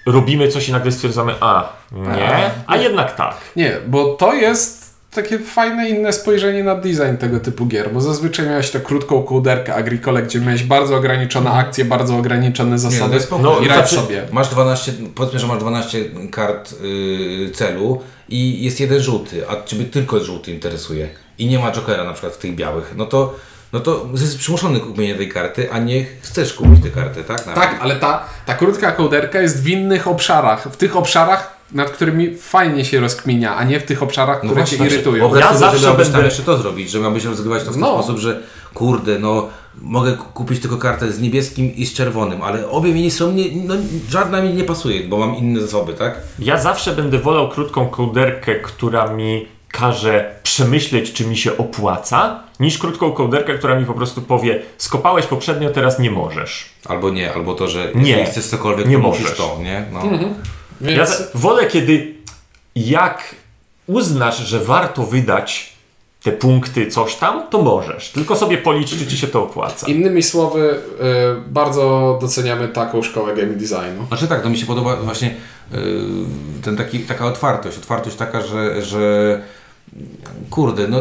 robimy 0.06 0.48
coś 0.48 0.68
i 0.68 0.72
nagle 0.72 0.92
stwierdzamy, 0.92 1.34
a 1.40 1.72
nie, 1.92 2.50
a 2.66 2.76
jednak 2.76 3.16
tak. 3.16 3.36
Nie, 3.56 3.76
bo 3.86 4.14
to 4.14 4.34
jest 4.34 4.82
takie 5.14 5.38
fajne 5.38 5.88
inne 5.88 6.12
spojrzenie 6.12 6.64
na 6.64 6.74
design 6.74 7.16
tego 7.18 7.40
typu 7.40 7.66
gier, 7.66 7.92
bo 7.92 8.00
zazwyczaj 8.00 8.46
miałeś 8.46 8.70
tę 8.70 8.80
krótką 8.80 9.22
kołderkę 9.22 9.74
Agricole, 9.74 10.22
gdzie 10.22 10.40
miałeś 10.40 10.62
bardzo 10.64 10.96
ograniczone 10.96 11.50
akcje, 11.50 11.84
bardzo 11.84 12.16
ograniczone 12.16 12.70
Nie, 12.70 12.78
zasady 12.78 13.14
no 13.14 13.20
spoko. 13.20 13.42
No, 13.42 13.60
i 13.60 13.68
radź 13.68 13.76
znaczy- 13.76 13.94
sobie. 13.94 14.22
Masz 14.32 14.48
12, 14.48 14.92
powiedzmy, 15.14 15.38
że 15.38 15.46
masz 15.46 15.58
12 15.58 15.98
kart 16.30 16.74
yy, 16.82 17.50
celu 17.50 18.02
i 18.28 18.64
jest 18.64 18.80
jeden 18.80 19.00
żółty, 19.00 19.48
a 19.48 19.64
Ciebie 19.64 19.84
tylko 19.84 20.20
żółty 20.20 20.52
interesuje 20.52 21.08
i 21.38 21.46
nie 21.46 21.58
ma 21.58 21.72
jokera 21.72 22.04
na 22.04 22.12
przykład 22.12 22.32
w 22.32 22.38
tych 22.38 22.54
białych, 22.54 22.94
no 22.96 23.06
to, 23.06 23.34
no 23.72 23.80
to 23.80 24.06
jesteś 24.12 24.40
przymuszony 24.40 24.80
kupienie 24.80 25.14
tej 25.14 25.28
karty, 25.28 25.72
a 25.72 25.78
nie 25.78 26.04
chcesz 26.22 26.52
kupić 26.54 26.82
tej 26.82 26.90
karty, 26.90 27.24
tak? 27.24 27.46
Na 27.46 27.52
Tak, 27.52 27.78
ale 27.80 27.96
ta, 27.96 28.24
ta 28.46 28.54
krótka 28.54 28.92
kołderka 28.92 29.40
jest 29.40 29.62
w 29.62 29.68
innych 29.68 30.08
obszarach, 30.08 30.68
w 30.72 30.76
tych 30.76 30.96
obszarach, 30.96 31.56
nad 31.72 31.90
którymi 31.90 32.36
fajnie 32.36 32.84
się 32.84 33.00
rozkminia, 33.00 33.56
a 33.56 33.64
nie 33.64 33.80
w 33.80 33.82
tych 33.82 34.02
obszarach, 34.02 34.38
które 34.38 34.54
właśnie, 34.54 34.70
cię 34.70 34.76
znaczy, 34.76 34.94
irytują. 34.94 35.18
Wyobraź 35.28 35.40
Ja 35.42 35.48
sobie, 35.48 35.58
zawsze 35.60 35.78
że 35.78 35.86
miałbyś 35.86 36.06
tam 36.06 36.12
będę- 36.12 36.28
jeszcze 36.28 36.42
to 36.42 36.56
zrobić, 36.58 36.90
że 36.90 37.00
miałbyś 37.00 37.24
rozgrywać 37.24 37.64
to 37.64 37.70
w 37.70 37.72
ten 37.72 37.80
No. 37.80 37.92
sposób, 37.94 38.18
że 38.18 38.40
kurde, 38.74 39.18
no 39.18 39.48
mogę 39.82 40.12
ku- 40.12 40.24
kupić 40.34 40.60
tylko 40.60 40.76
kartę 40.76 41.12
z 41.12 41.20
niebieskim 41.20 41.76
i 41.76 41.86
z 41.86 41.94
czerwonym, 41.94 42.42
ale 42.42 42.68
obie 42.68 42.94
mi 42.94 43.02
nie 43.02 43.10
są, 43.10 43.32
nie, 43.32 43.44
no, 43.64 43.74
żadna 44.10 44.42
mi 44.42 44.54
nie 44.54 44.64
pasuje, 44.64 45.04
bo 45.08 45.16
mam 45.18 45.36
inne 45.36 45.60
zasoby, 45.60 45.94
tak? 45.94 46.20
Ja 46.38 46.58
zawsze 46.58 46.92
będę 46.96 47.18
wolał 47.18 47.48
krótką 47.50 47.86
kołderkę, 47.86 48.54
która 48.54 49.12
mi 49.12 49.46
każe 49.72 50.34
przemyśleć, 50.42 51.12
czy 51.12 51.24
mi 51.24 51.36
się 51.36 51.56
opłaca, 51.56 52.40
niż 52.60 52.78
krótką 52.78 53.12
kołderkę, 53.12 53.58
która 53.58 53.80
mi 53.80 53.86
po 53.86 53.94
prostu 53.94 54.22
powie, 54.22 54.62
skopałeś 54.78 55.26
poprzednio, 55.26 55.70
teraz 55.70 55.98
nie 55.98 56.10
możesz. 56.10 56.70
Albo 56.86 57.10
nie, 57.10 57.34
albo 57.34 57.54
to, 57.54 57.68
że 57.68 57.90
Nie. 57.94 58.24
chcesz 58.24 58.46
cokolwiek, 58.46 58.88
Nie 58.88 58.98
możesz. 58.98 59.36
to, 59.36 59.58
nie? 59.62 59.84
No. 59.92 60.02
Więc 60.80 61.10
Ja 61.20 61.26
wolę, 61.34 61.66
kiedy 61.66 62.14
jak 62.76 63.34
uznasz, 63.86 64.38
że 64.38 64.60
warto 64.60 65.02
wydać 65.02 65.72
te 66.22 66.32
punkty, 66.32 66.86
coś 66.86 67.14
tam, 67.16 67.48
to 67.50 67.62
możesz. 67.62 68.10
Tylko 68.10 68.36
sobie 68.36 68.58
policz, 68.58 68.90
czy 68.98 69.06
ci 69.06 69.18
się 69.18 69.26
to 69.26 69.42
opłaca. 69.42 69.86
innymi 69.86 70.22
słowy, 70.22 70.70
y, 70.70 71.50
bardzo 71.50 72.18
doceniamy 72.20 72.68
taką 72.68 73.02
szkołę 73.02 73.34
game 73.36 73.52
designu. 73.52 74.06
Znaczy 74.08 74.28
tak, 74.28 74.42
to 74.42 74.50
mi 74.50 74.58
się 74.58 74.66
podoba 74.66 74.96
właśnie 74.96 75.34
yy, 75.72 75.78
ten 76.64 76.76
taki, 76.76 77.00
taka 77.00 77.26
otwartość, 77.26 77.78
otwartość 77.78 78.16
taka, 78.16 78.40
że, 78.42 78.82
że 78.82 79.40
kurde, 80.50 80.88
no 80.88 80.98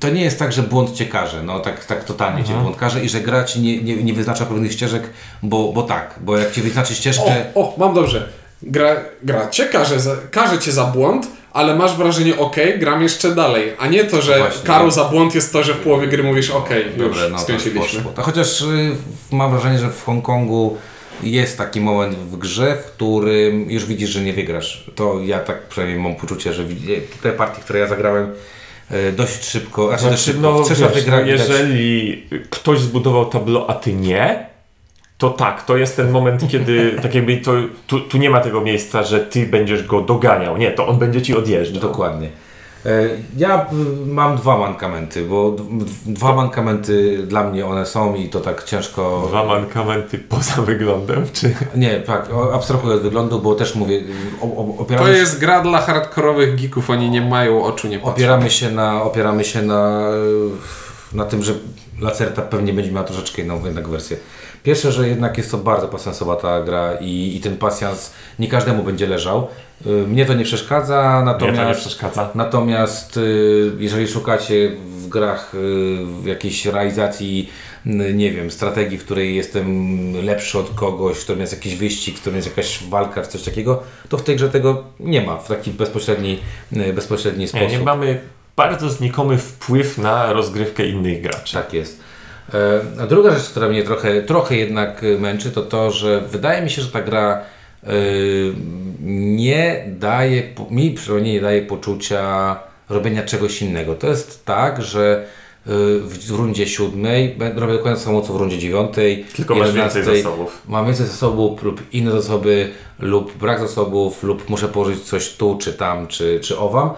to 0.00 0.10
nie 0.10 0.22
jest 0.22 0.38
tak, 0.38 0.52
że 0.52 0.62
błąd 0.62 0.92
cię 0.92 1.06
karze, 1.06 1.42
no 1.42 1.60
tak, 1.60 1.84
tak 1.84 2.04
totalnie 2.04 2.44
cię 2.44 2.52
błąd 2.54 2.76
karze 2.76 3.04
i 3.04 3.08
że 3.08 3.20
gra 3.20 3.44
ci 3.44 3.60
nie, 3.60 3.82
nie, 3.82 3.96
nie 3.96 4.12
wyznacza 4.12 4.46
pewnych 4.46 4.72
ścieżek, 4.72 5.10
bo, 5.42 5.72
bo 5.72 5.82
tak, 5.82 6.14
bo 6.20 6.38
jak 6.38 6.52
ci 6.52 6.62
wyznaczy 6.62 6.94
ścieżkę, 6.94 7.44
O, 7.54 7.60
o, 7.60 7.74
mam 7.78 7.94
dobrze. 7.94 8.28
Gra, 8.62 8.96
gra 9.22 9.48
cię 9.50 9.64
każe, 9.64 10.00
za, 10.00 10.16
cię 10.60 10.72
za 10.72 10.84
błąd, 10.84 11.26
ale 11.52 11.76
masz 11.76 11.96
wrażenie, 11.96 12.38
ok, 12.38 12.56
gram 12.78 13.02
jeszcze 13.02 13.34
dalej, 13.34 13.72
a 13.78 13.86
nie 13.86 14.04
to, 14.04 14.22
że 14.22 14.38
Właśnie. 14.38 14.66
karą 14.66 14.90
za 14.90 15.04
błąd 15.04 15.34
jest 15.34 15.52
to, 15.52 15.62
że 15.62 15.74
w 15.74 15.78
połowie 15.78 16.06
gry 16.06 16.22
mówisz, 16.22 16.50
ok, 16.50 16.70
już 16.96 17.08
Dobra, 17.08 17.28
no 17.28 17.38
skończyliśmy. 17.38 18.02
To 18.14 18.22
chociaż 18.22 18.60
y, 18.60 18.96
mam 19.32 19.50
wrażenie, 19.50 19.78
że 19.78 19.90
w 19.90 20.04
Hongkongu 20.04 20.76
jest 21.22 21.58
taki 21.58 21.80
moment 21.80 22.16
w 22.16 22.38
grze, 22.38 22.76
w 22.76 22.84
którym 22.84 23.70
już 23.70 23.86
widzisz, 23.86 24.10
że 24.10 24.20
nie 24.20 24.32
wygrasz. 24.32 24.90
To 24.94 25.20
ja 25.24 25.38
tak 25.38 25.62
przynajmniej 25.62 26.00
mam 26.00 26.16
poczucie, 26.16 26.52
że 26.52 26.64
te 27.22 27.32
partie, 27.32 27.62
które 27.62 27.78
ja 27.78 27.86
zagrałem 27.86 28.32
y, 28.90 29.12
dość 29.12 29.44
szybko, 29.44 29.88
znaczy 29.88 30.04
dość 30.04 30.22
szybko, 30.22 30.40
no, 30.40 30.64
wiesz, 30.64 30.94
wygrach 30.94 31.20
no, 31.20 31.26
jeżeli 31.26 32.22
ktoś 32.50 32.80
zbudował 32.80 33.26
tablo, 33.26 33.70
a 33.70 33.74
ty 33.74 33.92
nie, 33.92 34.46
to 35.18 35.30
tak, 35.30 35.64
to 35.64 35.76
jest 35.76 35.96
ten 35.96 36.10
moment, 36.10 36.50
kiedy 36.50 36.92
tak 37.02 37.14
jakby 37.14 37.36
to, 37.36 37.52
tu, 37.86 38.00
tu 38.00 38.18
nie 38.18 38.30
ma 38.30 38.40
tego 38.40 38.60
miejsca, 38.60 39.02
że 39.02 39.20
ty 39.20 39.46
będziesz 39.46 39.86
go 39.86 40.00
doganiał. 40.00 40.56
Nie, 40.56 40.70
to 40.70 40.86
on 40.86 40.98
będzie 40.98 41.22
ci 41.22 41.36
odjeżdżał. 41.36 41.82
Dokładnie. 41.82 42.28
E, 42.86 43.08
Ja 43.36 43.66
y, 43.72 44.06
mam 44.06 44.36
dwa 44.36 44.58
mankamenty, 44.58 45.24
bo 45.24 45.56
dwa 46.06 46.34
mankamenty 46.34 47.18
dla 47.26 47.44
mnie 47.50 47.66
one 47.66 47.86
są 47.86 48.14
i 48.14 48.28
to 48.28 48.40
tak 48.40 48.64
ciężko... 48.64 49.24
Dwa 49.28 49.44
mankamenty 49.44 50.18
poza 50.18 50.62
wyglądem, 50.62 51.26
czy... 51.32 51.54
Nie, 51.76 52.00
tak, 52.00 52.28
abstrahuję 52.52 52.94
od 52.94 53.02
wyglądu, 53.02 53.38
bo 53.40 53.54
też 53.54 53.74
mówię, 53.74 54.02
To 54.40 54.46
opieramy, 54.82 55.12
się, 55.12 55.18
jest 55.18 55.40
gra 55.40 55.62
dla 55.62 55.80
hardkorowych 55.80 56.60
geeków, 56.60 56.90
oni 56.90 57.10
nie 57.10 57.20
mają 57.20 57.64
oczu, 57.64 57.88
nie 57.88 57.98
patrzą. 57.98 58.12
opieramy 58.12 58.50
się 58.50 58.70
na, 58.70 59.02
opieramy 59.02 59.44
się 59.44 59.62
na, 59.62 60.00
na 61.12 61.24
tym, 61.24 61.42
że 61.42 61.52
Lacerta 62.00 62.42
pewnie 62.42 62.72
będzie 62.72 62.92
miała 62.92 63.06
troszeczkę 63.06 63.42
inną 63.42 63.64
jednak 63.64 63.88
wersję. 63.88 64.16
Pierwsze, 64.66 64.92
że 64.92 65.08
jednak 65.08 65.38
jest 65.38 65.50
to 65.50 65.58
bardzo 65.58 65.88
pasjansowa 65.88 66.36
ta 66.36 66.62
gra 66.62 66.92
i, 67.00 67.36
i 67.36 67.40
ten 67.40 67.56
pasjans 67.56 68.12
nie 68.38 68.48
każdemu 68.48 68.82
będzie 68.82 69.06
leżał. 69.06 69.48
Y, 69.86 69.90
Mnie 69.90 70.26
to 70.26 70.34
nie 70.34 70.44
przeszkadza, 70.44 71.12
to 71.38 71.46
nie 71.46 71.52
natomiast... 71.52 71.80
przeszkadza. 71.80 72.30
Natomiast 72.34 73.16
y, 73.16 73.72
jeżeli 73.78 74.08
szukacie 74.08 74.72
w 74.86 75.08
grach 75.08 75.54
y, 75.54 75.58
w 76.22 76.26
jakiejś 76.26 76.66
realizacji, 76.66 77.50
nie 78.14 78.32
wiem, 78.32 78.50
strategii, 78.50 78.98
w 78.98 79.04
której 79.04 79.36
jestem 79.36 79.66
lepszy 80.24 80.58
od 80.58 80.70
kogoś, 80.74 81.16
w 81.16 81.22
którym 81.24 81.40
jest 81.40 81.52
jakiś 81.52 81.76
wyścig, 81.76 82.16
w 82.16 82.20
którym 82.20 82.36
jest 82.36 82.48
jakaś 82.48 82.84
walka 82.84 83.22
czy 83.22 83.28
coś 83.28 83.42
takiego, 83.42 83.82
to 84.08 84.18
w 84.18 84.22
tej 84.22 84.36
grze 84.36 84.48
tego 84.48 84.84
nie 85.00 85.22
ma 85.22 85.36
w 85.36 85.48
taki 85.48 85.70
bezpośredni, 85.70 86.38
bezpośredni 86.94 87.40
Nie, 87.40 87.48
sposób. 87.48 87.70
nie 87.70 87.78
mamy 87.78 88.20
bardzo 88.56 88.90
znikomy 88.90 89.38
wpływ 89.38 89.98
na 89.98 90.32
rozgrywkę 90.32 90.86
innych 90.86 91.22
graczy. 91.22 91.54
Tak 91.54 91.72
jest. 91.72 92.05
E, 92.54 92.80
A 93.02 93.06
druga 93.06 93.30
rzecz, 93.30 93.48
która 93.48 93.68
mnie 93.68 93.82
trochę, 93.82 94.22
trochę 94.22 94.56
jednak 94.56 95.02
y, 95.04 95.18
męczy, 95.18 95.50
to 95.50 95.62
to, 95.62 95.90
że 95.90 96.20
wydaje 96.20 96.62
mi 96.62 96.70
się, 96.70 96.82
że 96.82 96.88
ta 96.88 97.02
gra 97.02 97.40
y, 97.88 98.52
nie 99.00 99.84
daje, 99.88 100.42
mi 100.70 100.90
przynajmniej 100.90 101.34
nie 101.34 101.40
daje 101.40 101.62
poczucia 101.62 102.56
robienia 102.88 103.22
czegoś 103.22 103.62
innego. 103.62 103.94
To 103.94 104.06
jest 104.08 104.44
tak, 104.44 104.82
że 104.82 105.26
w 106.02 106.30
rundzie 106.30 106.66
siódmej 106.66 107.36
robię 107.56 107.72
dokładnie 107.72 108.00
samo 108.00 108.20
co 108.20 108.32
w 108.32 108.36
rundzie 108.36 108.58
dziewiątej. 108.58 109.24
Tylko 109.36 109.54
masz 109.54 109.72
więcej 109.72 110.00
11. 110.00 110.22
zasobów. 110.22 110.62
Mam 110.68 110.86
więcej 110.86 111.06
zasobów 111.06 111.62
lub 111.62 111.94
inne 111.94 112.12
zasoby 112.12 112.70
lub 112.98 113.36
brak 113.36 113.60
zasobów 113.60 114.22
lub 114.22 114.50
muszę 114.50 114.68
położyć 114.68 115.02
coś 115.02 115.36
tu, 115.36 115.58
czy 115.60 115.72
tam, 115.72 116.06
czy, 116.06 116.40
czy 116.40 116.58
owam. 116.58 116.90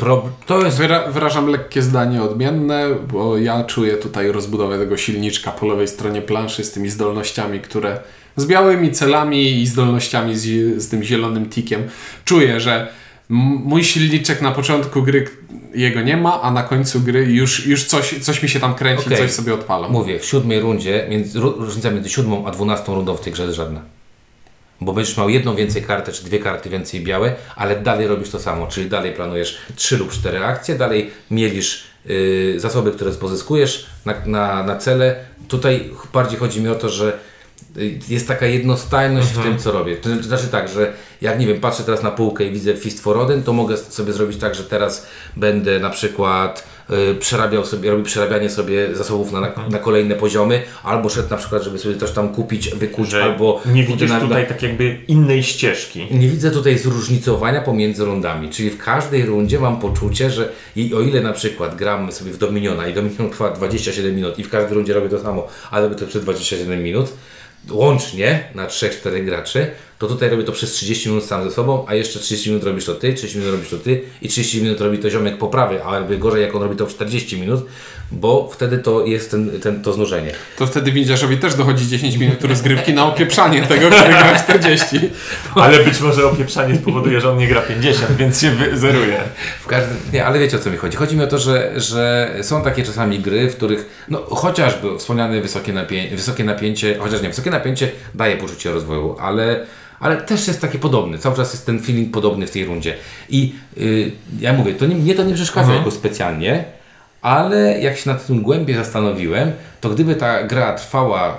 Pro, 0.00 0.28
to 0.46 0.64
jest 0.64 0.78
Wyra 0.78 1.06
wyrażam 1.06 1.46
lekkie 1.48 1.82
zdanie 1.82 2.22
odmienne, 2.22 2.86
bo 3.12 3.38
ja 3.38 3.64
czuję 3.64 3.96
tutaj 3.96 4.32
rozbudowę 4.32 4.78
tego 4.78 4.96
silniczka 4.96 5.50
po 5.50 5.66
lewej 5.66 5.88
stronie 5.88 6.22
planszy 6.22 6.64
z 6.64 6.72
tymi 6.72 6.90
zdolnościami, 6.90 7.60
które 7.60 8.00
z 8.36 8.46
białymi 8.46 8.92
celami 8.92 9.52
i 9.52 9.66
zdolnościami 9.66 10.36
z, 10.36 10.42
z 10.82 10.88
tym 10.88 11.02
zielonym 11.02 11.48
tikiem. 11.48 11.82
Czuję, 12.24 12.60
że 12.60 12.92
mój 13.28 13.84
silniczek 13.84 14.42
na 14.42 14.52
początku 14.52 15.02
gry 15.02 15.28
jego 15.74 16.02
nie 16.02 16.16
ma, 16.16 16.42
a 16.42 16.50
na 16.50 16.62
końcu 16.62 17.00
gry 17.00 17.24
już, 17.24 17.66
już 17.66 17.84
coś, 17.84 18.14
coś 18.20 18.42
mi 18.42 18.48
się 18.48 18.60
tam 18.60 18.74
kręci, 18.74 19.06
Okej. 19.06 19.18
coś 19.18 19.30
sobie 19.30 19.54
odpalam. 19.54 19.92
Mówię, 19.92 20.18
w 20.18 20.24
siódmej 20.24 20.60
rundzie, 20.60 21.06
między, 21.10 21.38
ró- 21.40 21.54
różnica 21.56 21.90
między 21.90 22.08
siódmą 22.08 22.46
a 22.46 22.50
dwunastą 22.50 22.94
rundą 22.94 23.16
w 23.16 23.20
tej 23.20 23.32
grze 23.32 23.42
jest 23.42 23.56
żadna. 23.56 23.80
Bo 24.80 24.92
będziesz 24.92 25.16
miał 25.16 25.28
jedną 25.28 25.54
więcej 25.54 25.82
kartę, 25.82 26.12
czy 26.12 26.24
dwie 26.24 26.38
karty 26.38 26.70
więcej 26.70 27.00
białe, 27.00 27.34
ale 27.56 27.80
dalej 27.80 28.06
robisz 28.06 28.30
to 28.30 28.38
samo, 28.38 28.66
czyli 28.66 28.88
dalej 28.88 29.12
planujesz 29.12 29.58
trzy 29.76 29.96
lub 29.96 30.12
cztery 30.12 30.44
akcje, 30.44 30.74
dalej 30.74 31.10
mielisz 31.30 31.84
y, 32.10 32.54
zasoby, 32.56 32.92
które 32.92 33.12
pozyskujesz 33.12 33.86
na, 34.04 34.14
na, 34.26 34.62
na 34.62 34.76
cele. 34.76 35.16
Tutaj 35.48 35.90
bardziej 36.12 36.38
chodzi 36.38 36.60
mi 36.60 36.68
o 36.68 36.74
to, 36.74 36.88
że 36.88 37.18
y, 37.76 37.98
jest 38.08 38.28
taka 38.28 38.46
jednostajność 38.46 39.28
w 39.28 39.42
tym, 39.42 39.58
co 39.58 39.72
robię. 39.72 39.96
To 39.96 40.22
znaczy 40.22 40.48
tak, 40.48 40.68
że 40.68 40.92
jak 41.20 41.38
nie 41.38 41.46
wiem, 41.46 41.60
patrzę 41.60 41.82
teraz 41.82 42.02
na 42.02 42.10
półkę 42.10 42.44
i 42.44 42.50
widzę 42.50 42.76
Fist 42.76 43.00
for 43.00 43.18
Odin, 43.18 43.42
to 43.42 43.52
mogę 43.52 43.76
sobie 43.76 44.12
zrobić 44.12 44.38
tak, 44.38 44.54
że 44.54 44.64
teraz 44.64 45.06
będę 45.36 45.78
na 45.78 45.90
przykład 45.90 46.64
przerabiał 47.20 47.64
sobie, 47.66 47.90
robił 47.90 48.04
przerabianie 48.04 48.50
sobie 48.50 48.94
zasobów 48.94 49.32
na, 49.32 49.40
na, 49.70 49.78
kolejne 49.78 50.14
poziomy, 50.14 50.62
albo 50.82 51.08
szedł 51.08 51.30
na 51.30 51.36
przykład, 51.36 51.62
żeby 51.62 51.78
sobie 51.78 51.96
coś 51.96 52.10
tam 52.10 52.28
kupić, 52.34 52.68
wykuć, 52.74 53.10
Że 53.10 53.24
albo 53.24 53.60
nie 53.66 53.84
widzisz 53.84 54.10
na- 54.10 54.20
tutaj 54.20 54.46
tak 54.48 54.62
jakby 54.62 54.98
innej 55.08 55.42
ścieżki. 55.42 56.06
nie 56.10 56.28
widzę 56.28 56.50
tutaj 56.50 56.78
zróżnicowania 56.78 57.60
pomiędzy 57.60 58.04
rundami, 58.04 58.48
czyli 58.50 58.70
w 58.70 58.78
każdej 58.78 59.26
rundzie 59.26 59.60
mam 59.60 59.80
poczucie, 59.80 60.30
że 60.30 60.48
i 60.76 60.94
o 60.94 61.00
ile 61.00 61.20
na 61.20 61.32
przykład 61.32 61.76
gramy 61.76 62.12
sobie 62.12 62.30
w 62.32 62.38
Dominiona 62.38 62.88
i 62.88 62.94
Dominion 62.94 63.30
trwa 63.30 63.50
27 63.50 64.16
minut 64.16 64.38
i 64.38 64.44
w 64.44 64.50
każdej 64.50 64.74
rundzie 64.74 64.94
robię 64.94 65.08
to 65.08 65.18
samo, 65.20 65.48
ale 65.70 65.82
robię 65.88 65.96
to 66.00 66.06
przez 66.06 66.22
27 66.22 66.82
minut, 66.82 67.12
łącznie 67.70 68.44
na 68.54 68.66
3-4 68.66 69.24
graczy, 69.24 69.66
to 70.00 70.06
tutaj 70.06 70.30
robię 70.30 70.44
to 70.44 70.52
przez 70.52 70.72
30 70.72 71.08
minut 71.08 71.24
sam 71.24 71.44
ze 71.44 71.50
sobą, 71.50 71.84
a 71.88 71.94
jeszcze 71.94 72.18
30 72.18 72.50
minut 72.50 72.64
robisz 72.64 72.84
to 72.84 72.94
ty, 72.94 73.14
30 73.14 73.38
minut 73.38 73.52
robisz 73.52 73.70
to 73.70 73.78
ty 73.78 74.02
i 74.22 74.28
30 74.28 74.62
minut 74.62 74.80
robi 74.80 74.98
to 74.98 75.10
ziomek 75.10 75.38
po 75.38 75.46
prawej, 75.46 75.78
a 75.86 75.94
jakby 75.94 76.18
gorzej 76.18 76.42
jak 76.42 76.54
on 76.54 76.62
robi 76.62 76.76
to 76.76 76.86
w 76.86 76.90
40 76.90 77.40
minut, 77.40 77.66
bo 78.12 78.50
wtedy 78.52 78.78
to 78.78 79.06
jest 79.06 79.30
ten, 79.30 79.60
ten, 79.60 79.82
to 79.82 79.92
znużenie. 79.92 80.32
To 80.58 80.66
wtedy 80.66 80.92
windziarzowi 80.92 81.36
też 81.36 81.54
dochodzi 81.54 81.88
10 81.88 82.16
minut 82.16 82.44
rozgrywki 82.44 82.94
na 82.94 83.06
opieprzanie 83.06 83.62
tego, 83.62 83.90
który 83.90 84.08
gra 84.08 84.38
40. 84.38 85.00
Ale 85.54 85.84
być 85.84 86.00
może 86.00 86.26
opieprzanie 86.26 86.76
spowoduje, 86.76 87.20
że 87.20 87.30
on 87.30 87.38
nie 87.38 87.48
gra 87.48 87.60
50, 87.60 88.16
więc 88.16 88.40
się 88.40 88.52
zeruje. 88.74 89.20
W 89.60 89.66
każdym, 89.66 89.96
nie, 90.12 90.26
ale 90.26 90.38
wiecie 90.38 90.56
o 90.56 90.60
co 90.60 90.70
mi 90.70 90.76
chodzi. 90.76 90.96
Chodzi 90.96 91.16
mi 91.16 91.24
o 91.24 91.26
to, 91.26 91.38
że, 91.38 91.72
że 91.80 92.34
są 92.42 92.62
takie 92.62 92.84
czasami 92.84 93.18
gry, 93.18 93.50
w 93.50 93.56
których, 93.56 94.04
no 94.08 94.18
chociażby 94.18 94.98
wspomniane 94.98 95.40
wysokie, 95.40 95.72
napię 95.72 96.08
wysokie 96.16 96.44
napięcie, 96.44 96.96
chociaż 96.98 97.22
nie, 97.22 97.28
wysokie 97.28 97.50
napięcie 97.50 97.90
daje 98.14 98.36
poczucie 98.36 98.70
rozwoju, 98.70 99.16
ale, 99.18 99.66
ale 100.00 100.16
też 100.16 100.48
jest 100.48 100.60
taki 100.60 100.78
podobny. 100.78 101.18
Cały 101.18 101.36
czas 101.36 101.52
jest 101.52 101.66
ten 101.66 101.80
feeling 101.82 102.12
podobny 102.14 102.46
w 102.46 102.50
tej 102.50 102.64
rundzie. 102.64 102.94
I 103.28 103.54
y, 103.78 104.12
ja 104.40 104.52
mówię, 104.52 104.74
to 104.74 104.86
nie, 104.86 104.94
mnie 104.94 105.14
to 105.14 105.24
nie 105.24 105.34
przeszkadza 105.34 105.60
Mhm. 105.60 105.78
jakoś 105.78 105.94
specjalnie, 105.94 106.64
ale 107.22 107.80
jak 107.80 107.96
się 107.96 108.10
nad 108.10 108.26
tym 108.26 108.42
głębiej 108.42 108.76
zastanowiłem, 108.76 109.52
to 109.80 109.90
gdyby 109.90 110.14
ta 110.14 110.42
gra 110.44 110.72
trwała 110.74 111.38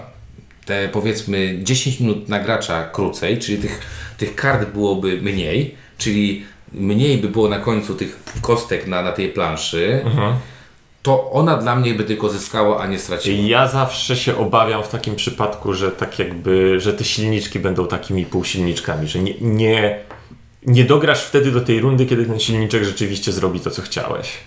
te 0.65 0.89
powiedzmy 0.89 1.59
10 1.63 1.99
minut 1.99 2.29
na 2.29 2.39
gracza 2.39 2.83
krócej, 2.83 3.39
czyli 3.39 3.57
tych, 3.57 3.81
tych 4.17 4.35
kart 4.35 4.69
byłoby 4.69 5.21
mniej, 5.21 5.75
czyli 5.97 6.45
mniej 6.73 7.17
by 7.17 7.29
było 7.29 7.49
na 7.49 7.59
końcu 7.59 7.95
tych 7.95 8.19
kostek 8.41 8.87
na, 8.87 9.01
na 9.01 9.11
tej 9.11 9.29
planszy, 9.29 10.01
to 11.01 11.31
ona 11.31 11.57
dla 11.57 11.75
mnie 11.75 11.93
by 11.93 12.03
tylko 12.03 12.29
zyskała, 12.29 12.79
a 12.79 12.87
nie 12.87 12.99
straciła. 12.99 13.47
Ja 13.47 13.67
zawsze 13.67 14.15
się 14.15 14.37
obawiam 14.37 14.83
w 14.83 14.87
takim 14.87 15.15
przypadku, 15.15 15.73
że 15.73 15.91
tak 15.91 16.19
jakby, 16.19 16.79
że 16.79 16.93
te 16.93 17.03
silniczki 17.03 17.59
będą 17.59 17.87
takimi 17.87 18.25
półsilniczkami, 18.25 19.07
że 19.07 19.19
nie, 19.19 19.33
nie, 19.41 19.99
nie 20.65 20.83
dograsz 20.83 21.23
wtedy 21.23 21.51
do 21.51 21.61
tej 21.61 21.79
rundy, 21.79 22.05
kiedy 22.05 22.25
ten 22.25 22.39
silniczek 22.39 22.83
rzeczywiście 22.83 23.31
zrobi 23.31 23.59
to, 23.59 23.71
co 23.71 23.81
chciałeś, 23.81 24.37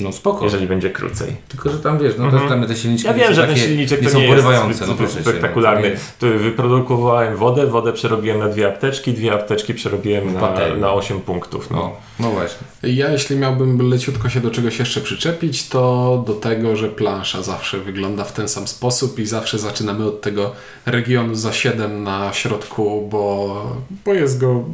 No 0.00 0.12
spoko. 0.12 0.44
jeżeli 0.44 0.66
będzie 0.66 0.90
krócej. 0.90 1.36
Tylko, 1.48 1.70
że 1.70 1.78
tam 1.78 1.98
wiesz, 1.98 2.14
no 2.18 2.30
też 2.30 2.42
dla 2.46 2.56
mnie 2.56 2.66
te 2.66 2.76
silniczki 2.76 3.06
Ja 3.08 3.14
wiem, 3.14 3.34
że 3.34 3.46
ten 3.46 3.56
silniczek 3.56 4.00
nie 4.02 4.06
to 4.06 4.12
są 4.12 4.18
nie 4.18 4.24
jest 4.24 4.42
porywające. 4.42 4.74
zbyt, 4.86 4.88
no 4.88 4.94
no, 5.00 5.08
to 5.08 5.22
spektakularny. 5.22 5.82
nie 5.82 5.88
jest- 5.88 6.18
To 6.18 6.26
wyprodukowałem 6.26 7.36
wodę, 7.36 7.66
wodę 7.66 7.92
przerobiłem 7.92 8.38
na 8.38 8.48
dwie 8.48 8.68
apteczki, 8.68 9.12
dwie 9.12 9.32
apteczki 9.32 9.74
przerobiłem 9.74 10.34
na, 10.34 10.40
na 10.76 10.92
8 10.92 11.20
punktów. 11.20 11.70
No. 11.70 11.76
No, 11.76 11.92
no 12.20 12.30
właśnie. 12.30 12.66
Ja, 12.82 13.10
jeśli 13.10 13.36
miałbym 13.36 13.90
leciutko 13.90 14.28
się 14.28 14.40
do 14.40 14.50
czegoś 14.50 14.78
jeszcze 14.78 15.00
przyczepić, 15.00 15.68
to 15.68 16.22
do 16.26 16.34
tego, 16.34 16.76
że 16.76 16.88
plansza 16.88 17.42
zawsze 17.42 17.78
wygląda 17.80 18.24
w 18.24 18.32
ten 18.32 18.48
sam 18.48 18.66
sposób 18.68 19.18
i 19.18 19.26
zawsze 19.26 19.58
zaczynamy 19.58 20.04
od 20.04 20.20
tego 20.20 20.52
regionu 20.86 21.34
za 21.34 21.52
7 21.52 22.02
na 22.02 22.32
środku, 22.32 23.08
bo, 23.10 23.76
bo 24.04 24.14
jest 24.14 24.40
go, 24.40 24.64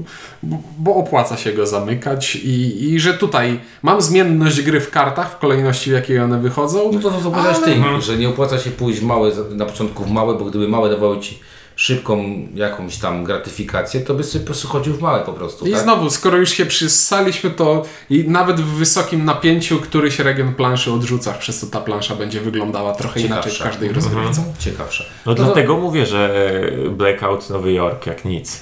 bo- 0.42 0.62
bo 0.78 0.94
opłaca 0.94 1.36
się 1.36 1.52
go 1.52 1.66
zamykać 1.66 2.36
i, 2.36 2.84
i 2.92 3.00
że 3.00 3.14
tutaj 3.14 3.60
mam 3.82 4.00
zmienność 4.02 4.62
gry 4.62 4.80
w 4.80 4.90
kartach 4.90 5.09
w 5.10 5.38
kolejności, 5.38 5.90
w 5.90 5.92
jakiej 5.92 6.18
one 6.18 6.40
wychodzą. 6.40 6.90
No 6.92 7.00
to 7.00 7.10
to 7.10 7.22
co 7.22 7.30
powiedziałeś 7.30 7.58
ty, 7.64 8.02
że 8.02 8.16
nie 8.16 8.28
opłaca 8.28 8.58
się 8.58 8.70
pójść 8.70 9.00
w 9.00 9.04
małe, 9.04 9.30
na 9.50 9.66
początku 9.66 10.04
w 10.04 10.10
małe, 10.10 10.34
bo 10.34 10.44
gdyby 10.44 10.68
małe 10.68 10.90
dawały 10.90 11.20
ci 11.20 11.38
szybką 11.76 12.24
jakąś 12.54 12.98
tam 12.98 13.24
gratyfikację, 13.24 14.00
to 14.00 14.14
byś 14.14 14.26
sobie 14.26 14.40
po 14.40 14.46
prostu 14.46 14.68
chodził 14.68 14.94
w 14.94 15.00
małe 15.00 15.20
po 15.20 15.32
prostu. 15.32 15.66
I 15.66 15.72
tak? 15.72 15.82
znowu, 15.82 16.10
skoro 16.10 16.36
już 16.36 16.50
się 16.50 16.66
przyssaliśmy, 16.66 17.50
to 17.50 17.82
i 18.10 18.24
nawet 18.28 18.60
w 18.60 18.64
wysokim 18.64 19.24
napięciu 19.24 19.78
któryś 19.80 20.18
region 20.18 20.54
planszy 20.54 20.92
odrzucasz, 20.92 21.38
przez 21.38 21.58
co 21.58 21.66
ta 21.66 21.80
plansza 21.80 22.14
będzie 22.16 22.40
wyglądała 22.40 22.94
trochę 22.94 23.20
inaczej 23.20 23.52
w 23.52 23.54
Ciekawsza. 23.54 23.64
każdej 23.64 23.92
rozgrywce. 23.92 24.44
Ciekawsze. 24.58 25.04
No 25.26 25.34
to- 25.34 25.44
dlatego 25.44 25.76
mówię, 25.76 26.06
że 26.06 26.50
Blackout 26.90 27.50
Nowy 27.50 27.72
Jork 27.72 28.06
jak 28.06 28.24
nic. 28.24 28.60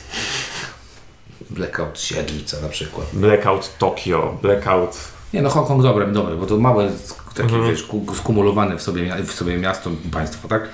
Blackout 1.51 2.01
Siedlica 2.01 2.61
na 2.61 2.69
przykład. 2.69 3.07
Blackout 3.13 3.79
Tokio, 3.79 4.39
Blackout... 4.43 4.99
Nie 5.35 5.43
no, 5.43 5.49
Hongkong 5.51 5.83
dobre, 5.83 6.07
dobre, 6.07 6.37
bo 6.37 6.47
to 6.47 6.57
małe, 6.59 6.89
takie 7.35 7.43
Mhm. 7.55 7.71
wiesz, 7.71 7.83
ku- 7.83 8.07
skumulowane 8.15 8.77
w 8.77 8.83
sobie, 8.83 9.17
w 9.27 9.33
sobie 9.33 9.57
miasto, 9.57 9.91
państwo, 10.13 10.49
tak? 10.49 10.69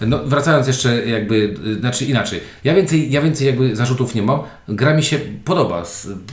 No, 0.00 0.18
wracając 0.24 0.66
jeszcze 0.66 1.06
jakby, 1.06 1.54
znaczy 1.80 2.04
inaczej, 2.04 2.40
ja 2.64 2.74
więcej, 2.74 3.10
ja 3.12 3.22
więcej 3.22 3.46
jakby 3.46 3.76
zarzutów 3.76 4.14
nie 4.14 4.22
mam, 4.22 4.40
gra 4.68 4.94
mi 4.94 5.02
się 5.02 5.18
podoba, 5.44 5.82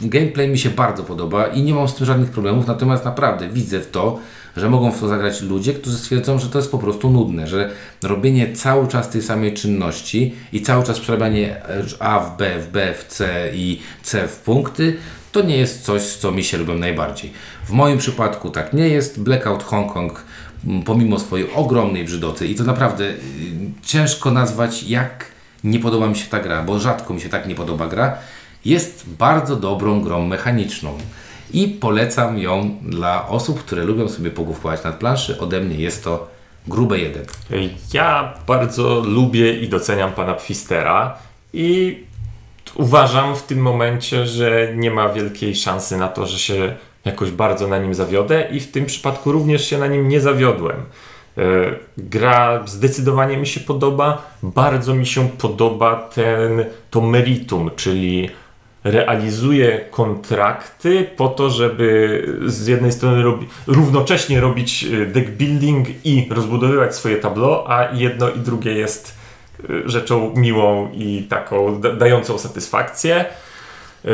gameplay 0.02 0.48
mi 0.50 0.58
się 0.58 0.70
bardzo 0.70 1.04
podoba 1.04 1.48
i 1.48 1.62
nie 1.62 1.74
mam 1.74 1.88
z 1.88 1.96
tym 1.96 2.06
żadnych 2.06 2.30
problemów, 2.30 2.68
natomiast 2.68 3.06
naprawdę 3.06 3.50
widzę 3.50 3.80
w 3.80 3.92
to, 3.92 4.20
że 4.58 4.70
mogą 4.70 4.91
w 4.91 4.99
to 4.99 5.08
zagrać 5.08 5.41
ludzie, 5.41 5.74
którzy 5.74 5.97
stwierdzą, 5.97 6.39
że 6.39 6.49
to 6.49 6.60
jest 6.60 6.72
po 6.72 6.78
prostu 6.78 7.10
nudne, 7.10 7.47
że 7.47 7.72
robienie 8.03 8.53
cały 8.53 8.88
czas 8.88 9.10
tej 9.10 9.22
samej 9.22 9.53
czynności 9.53 10.36
i 10.53 10.62
cały 10.62 10.84
czas 10.84 10.99
przerabianie 10.99 11.62
A 11.99 12.20
w 12.20 12.38
B, 12.38 12.60
w 12.60 12.72
B 12.72 12.93
w 12.93 13.05
C 13.05 13.49
i 13.53 13.80
C 14.03 14.28
w 14.28 14.36
punkty, 14.36 14.97
to 15.32 15.41
nie 15.41 15.58
jest 15.58 15.86
coś, 15.86 16.01
co 16.01 16.32
mi 16.32 16.43
się 16.43 16.58
lubią 16.58 16.78
najbardziej. 16.78 17.34
W 17.66 17.72
moim 17.72 17.97
przypadku 17.97 18.49
tak 18.49 18.74
nie 18.74 18.89
jest. 18.89 19.24
Blackout 19.24 19.64
Hongkong, 19.64 20.24
m, 20.68 20.84
pomimo 20.84 21.20
swojej 21.20 21.53
ogromnej 21.53 22.05
brzydoty, 22.05 22.47
i 22.47 22.55
to 22.55 22.64
naprawdę 22.64 23.05
y, 23.05 23.16
ciężko 23.84 24.32
nazwać, 24.32 24.84
jak 24.84 25.26
nie 25.64 25.80
podoba 25.80 26.08
mi 26.08 26.16
się 26.16 26.28
ta 26.30 26.39
gra, 26.39 26.64
bo 26.64 26.80
rzadko 26.80 27.14
mi 27.14 27.22
się 27.22 27.30
tak 27.30 27.47
nie 27.47 27.55
podoba 27.55 27.88
gra, 27.88 28.18
jest 28.66 29.05
bardzo 29.20 29.55
dobrą 29.55 30.01
grą 30.01 30.28
mechaniczną. 30.28 30.97
I 31.54 31.68
polecam 31.68 32.38
ją 32.38 32.78
dla 32.82 33.28
osób, 33.28 33.60
które 33.60 33.84
lubią 33.84 34.10
sobie 34.10 34.32
pogłówkować 34.32 34.84
nad 34.84 34.95
planszy. 34.95 35.39
Ode 35.39 35.60
mnie 35.62 35.76
jest 35.76 36.04
to 36.04 36.28
grube 36.68 37.00
jeden. 37.00 37.26
Ja 37.93 38.34
bardzo 38.48 39.00
lubię 39.00 39.54
i 39.54 39.70
doceniam 39.70 40.12
pana 40.12 40.34
Pfistera 40.34 41.18
i 41.54 41.98
uważam 42.76 43.36
w 43.36 43.43
tym 43.43 43.60
momencie, 43.60 44.28
że 44.28 44.74
nie 44.76 44.91
ma 44.91 45.10
wielkiej 45.10 45.56
szansy 45.56 45.98
na 45.98 46.08
to, 46.08 46.28
że 46.28 46.39
się 46.39 46.76
jakoś 47.06 47.32
bardzo 47.32 47.68
na 47.68 47.78
nim 47.78 47.93
zawiodę 47.93 48.48
i 48.52 48.60
w 48.60 48.72
tym 48.72 48.86
przypadku 48.86 49.32
również 49.32 49.70
się 49.70 49.78
na 49.78 49.88
nim 49.88 50.08
nie 50.08 50.22
zawiodłem. 50.22 50.76
E, 51.38 51.41
Gra 51.98 52.64
zdecydowanie 52.66 53.38
mi 53.38 53.48
się 53.48 53.60
podoba. 53.60 54.22
Bardzo 54.43 54.95
mi 54.95 55.06
się 55.06 55.30
podoba 55.30 55.95
ten, 55.95 56.66
to 56.91 57.02
meritum, 57.02 57.72
czyli 57.76 58.30
realizuje 58.92 59.86
kontrakty 59.92 61.10
po 61.18 61.28
to, 61.28 61.50
żeby 61.50 62.24
z 62.46 62.68
jednej 62.68 62.92
strony 62.92 63.24
robi, 63.24 63.48
równocześnie 63.68 64.42
robić 64.42 64.84
e, 64.84 65.06
deck 65.06 65.30
building 65.30 65.88
i 66.06 66.28
rozbudowywać 66.32 66.96
swoje 66.96 67.18
tableau, 67.18 67.64
a 67.68 67.90
jedno 67.94 68.30
i 68.30 68.40
drugie 68.40 68.74
jest 68.74 69.18
e, 69.64 69.90
rzeczą 69.90 70.34
miłą 70.36 70.92
i 70.94 71.24
taką 71.30 71.82
da, 71.82 71.94
dającą 71.94 72.38
satysfakcję. 72.38 73.26
E, 74.06 74.10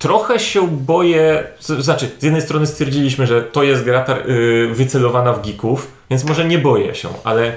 Trochę 0.00 0.38
się 0.38 0.68
boję, 0.68 1.44
znaczy 1.58 2.10
z 2.18 2.22
jednej 2.22 2.42
strony 2.42 2.66
stwierdziliśmy, 2.66 3.26
że 3.26 3.42
to 3.42 3.62
jest 3.62 3.84
gra 3.84 4.04
y, 4.28 4.68
wycelowana 4.72 5.32
w 5.32 5.46
geeków, 5.46 5.92
więc 6.10 6.24
może 6.24 6.44
nie 6.44 6.58
boję 6.58 6.94
się, 6.94 7.08
ale 7.24 7.52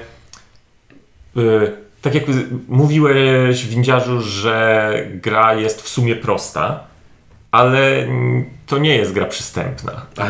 y, 1.36 1.72
tak 2.04 2.14
jak 2.14 2.24
mówiłeś 2.68 3.66
windziarzu, 3.66 4.20
że 4.20 4.92
gra 5.14 5.54
jest 5.54 5.82
w 5.82 5.88
sumie 5.88 6.16
prosta, 6.16 6.80
ale 7.50 8.06
to 8.66 8.78
nie 8.78 8.96
jest 8.96 9.12
gra 9.12 9.26
przystępna. 9.26 10.06
A 10.16 10.26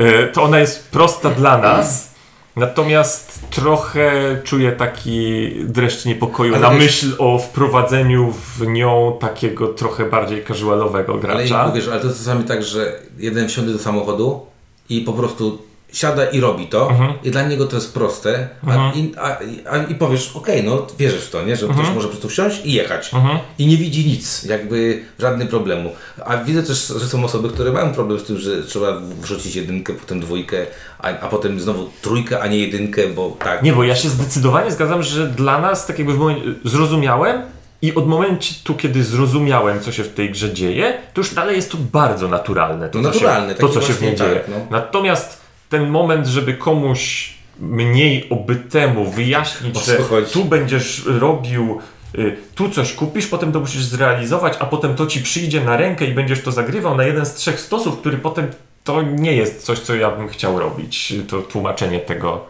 Y, 0.00 0.32
To 0.32 0.42
ona 0.42 0.58
jest 0.58 0.90
prosta 0.90 1.30
dla 1.30 1.58
nas, 1.58 2.14
natomiast 2.56 3.50
trochę 3.50 4.12
czuję 4.44 4.72
taki 4.72 5.50
dreszcz 5.64 6.04
niepokoju 6.04 6.54
Ale 6.54 6.62
na 6.68 6.70
wiesz- 6.74 6.78
myśl 7.04 7.14
o 7.18 7.38
wprowadzeniu 7.38 8.32
w 8.32 8.66
nią 8.66 9.16
takiego 9.20 9.68
trochę 9.68 10.04
bardziej 10.04 10.44
casualowego 10.44 11.12
Ale 11.12 11.20
gracza. 11.20 11.68
i 11.72 11.76
wiesz, 11.76 11.88
ale 11.88 12.00
to 12.00 12.06
jest 12.06 12.18
czasami 12.18 12.44
tak, 12.44 12.62
że 12.64 12.98
jeden 13.18 13.48
wsiądzie 13.48 13.72
do 13.72 13.78
samochodu 13.78 14.46
i 14.88 15.00
po 15.00 15.12
prostu 15.12 15.62
siada 15.96 16.24
i 16.26 16.40
robi 16.40 16.66
to 16.66 16.92
i 17.24 17.30
dla 17.30 17.42
niego 17.42 17.66
to 17.66 17.76
jest 17.76 17.94
proste 17.94 18.48
a, 18.66 18.92
i, 18.94 19.12
a, 19.18 19.36
a, 19.70 19.76
i 19.78 19.94
powiesz, 19.94 20.36
okej, 20.36 20.64
no 20.64 20.86
wierzysz 20.98 21.24
w 21.24 21.30
to, 21.30 21.42
nie? 21.44 21.56
że 21.56 21.66
ktoś 21.66 21.88
może 21.94 22.06
po 22.08 22.10
prostu 22.12 22.28
wsiąść 22.28 22.60
i 22.64 22.72
jechać 22.72 23.10
i 23.58 23.66
nie 23.66 23.76
widzi 23.76 24.06
nic, 24.06 24.44
jakby 24.44 25.02
żadnego 25.18 25.50
problemu. 25.50 25.90
A 26.24 26.36
widzę 26.36 26.62
też, 26.62 26.92
że 27.00 27.06
są 27.08 27.24
osoby, 27.24 27.48
które 27.48 27.72
mają 27.72 27.92
problem 27.92 28.20
z 28.20 28.24
tym, 28.24 28.38
że 28.38 28.62
trzeba 28.62 29.00
wrzucić 29.20 29.54
jedynkę, 29.56 29.92
potem 29.92 30.20
dwójkę, 30.20 30.66
a, 30.98 31.08
a 31.08 31.28
potem 31.28 31.60
znowu 31.60 31.90
trójkę, 32.02 32.40
a 32.40 32.46
nie 32.46 32.58
jedynkę, 32.58 33.08
bo 33.08 33.36
tak. 33.44 33.62
Nie, 33.62 33.72
bo 33.72 33.84
ja 33.84 33.96
się 33.96 34.08
zdecydowanie 34.08 34.70
zgadzam, 34.70 35.02
że 35.02 35.26
dla 35.26 35.60
nas, 35.60 35.86
tak 35.86 35.98
jakby 35.98 36.14
w 36.14 36.18
momencie, 36.18 36.42
zrozumiałem 36.64 37.42
i 37.82 37.94
od 37.94 38.06
momentu, 38.06 38.74
kiedy 38.74 39.04
zrozumiałem, 39.04 39.80
co 39.80 39.92
się 39.92 40.04
w 40.04 40.14
tej 40.14 40.30
grze 40.30 40.54
dzieje, 40.54 40.98
to 41.14 41.20
już 41.20 41.34
dalej 41.34 41.56
jest 41.56 41.72
to 41.72 41.78
bardzo 41.92 42.28
naturalne. 42.28 42.88
To, 42.88 42.98
No 42.98 43.08
co 43.12 43.18
się- 43.18 43.24
naturalne, 43.24 43.54
to, 43.54 43.68
co 43.68 43.80
się 43.80 43.92
w 43.92 44.02
niej 44.02 44.10
właśnie 44.10 44.28
dzieje. 44.28 44.40
tak, 44.40 44.48
no. 44.48 44.56
Natomiast 44.70 45.45
ten 45.68 45.88
moment, 45.88 46.26
żeby 46.26 46.54
komuś 46.54 47.34
mniej 47.60 48.28
obytemu 48.30 49.10
wyjaśnić, 49.10 49.84
że 49.84 49.98
tu 50.32 50.44
będziesz 50.44 51.04
robił 51.06 51.78
y, 52.18 52.36
tu 52.54 52.70
coś 52.70 52.92
kupisz, 52.92 53.26
potem 53.26 53.52
to 53.52 53.60
musisz 53.60 53.84
zrealizować, 53.84 54.54
a 54.60 54.66
potem 54.66 54.94
to 54.94 55.06
ci 55.06 55.20
przyjdzie 55.20 55.64
na 55.64 55.76
rękę 55.76 56.06
i 56.06 56.14
będziesz 56.14 56.42
to 56.42 56.52
zagrywał 56.52 56.96
na 56.96 57.04
jeden 57.04 57.26
z 57.26 57.34
trzech 57.34 57.60
stosów, 57.60 57.98
który 57.98 58.18
potem 58.18 58.46
to 58.84 59.02
nie 59.02 59.32
jest 59.32 59.62
coś, 59.62 59.78
co 59.78 59.94
ja 59.94 60.10
bym 60.10 60.28
chciał 60.28 60.58
robić. 60.58 61.14
To 61.28 61.42
tłumaczenie 61.42 62.00
tego 62.00 62.46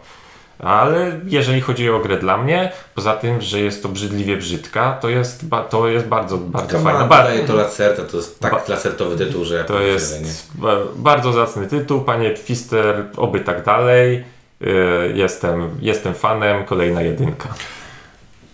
Ale 0.59 1.19
jeżeli 1.27 1.61
chodzi 1.61 1.89
o 1.89 1.99
grę 1.99 2.17
dla 2.17 2.37
mnie, 2.37 2.71
poza 2.95 3.13
tym, 3.13 3.41
że 3.41 3.59
jest 3.59 3.83
to 3.83 3.89
brzydliwie 3.89 4.37
brzydka, 4.37 4.97
to 5.01 5.09
jest, 5.09 5.45
ba, 5.47 5.63
to 5.63 5.87
jest 5.87 6.07
bardzo, 6.07 6.37
bardzo 6.37 6.79
fajna. 6.79 7.03
Ba- 7.03 7.23
daje 7.23 7.43
to 7.43 7.55
Lacerta, 7.55 8.03
to 8.03 8.17
jest 8.17 8.41
Ba- 8.41 8.49
tak 8.49 8.67
lacertowy 8.69 9.17
tytuł, 9.25 9.45
że 9.45 9.55
ja 9.55 9.63
To 9.63 9.79
jest 9.81 10.51
ba- 10.55 10.77
bardzo 10.95 11.33
zacny 11.33 11.67
tytuł, 11.67 12.01
panie 12.01 12.31
Pfister, 12.31 13.05
oby 13.17 13.39
tak 13.39 13.63
dalej. 13.65 14.23
Yy, 14.61 14.67
Jestem, 15.15 15.69
jestem 15.81 16.13
fanem, 16.13 16.65
kolejna 16.65 17.01
jedynka. 17.01 17.49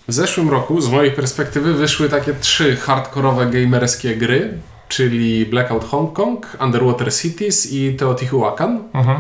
W 0.08 0.14
zeszłym 0.14 0.50
roku, 0.50 0.82
z 0.82 0.90
mojej 0.90 1.12
perspektywy, 1.12 1.74
wyszły 1.74 2.10
takie 2.10 2.34
trzy 2.34 2.76
hardkorowe 2.76 3.46
gamerskie 3.46 4.16
gry, 4.16 4.54
czyli 4.90 5.46
Blackout 5.46 5.86
Hong 5.86 6.14
Kong, 6.14 6.58
Underwater 6.62 7.14
Cities 7.14 7.74
i 7.74 7.96
Teotihuacan. 7.96 8.84
Mhm. 8.94 9.18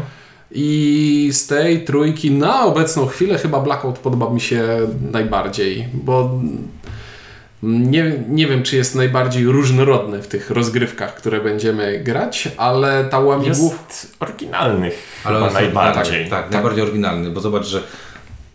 I 0.55 1.29
z 1.33 1.47
tej 1.47 1.83
trójki 1.83 2.31
na 2.31 2.65
obecną 2.65 3.05
chwilę 3.05 3.37
chyba 3.37 3.59
Blackout 3.59 3.99
podoba 3.99 4.29
mi 4.29 4.41
się 4.41 4.63
najbardziej, 5.11 5.87
bo 5.93 6.39
nie, 7.63 8.13
nie 8.29 8.47
wiem, 8.47 8.63
czy 8.63 8.75
jest 8.75 8.95
najbardziej 8.95 9.45
różnorodny 9.45 10.21
w 10.21 10.27
tych 10.27 10.49
rozgrywkach, 10.49 11.15
które 11.15 11.41
będziemy 11.41 11.99
grać, 11.99 12.49
ale 12.57 13.05
ta 13.05 13.19
łamigłów... 13.19 13.79
Jest 13.89 14.15
oryginalnych 14.19 15.21
Ale 15.23 15.39
chyba 15.39 15.53
najbardziej. 15.53 16.29
Tak, 16.29 16.43
tak, 16.43 16.51
najbardziej 16.51 16.83
oryginalny, 16.83 17.29
bo 17.29 17.41
zobacz, 17.41 17.65
że 17.65 17.83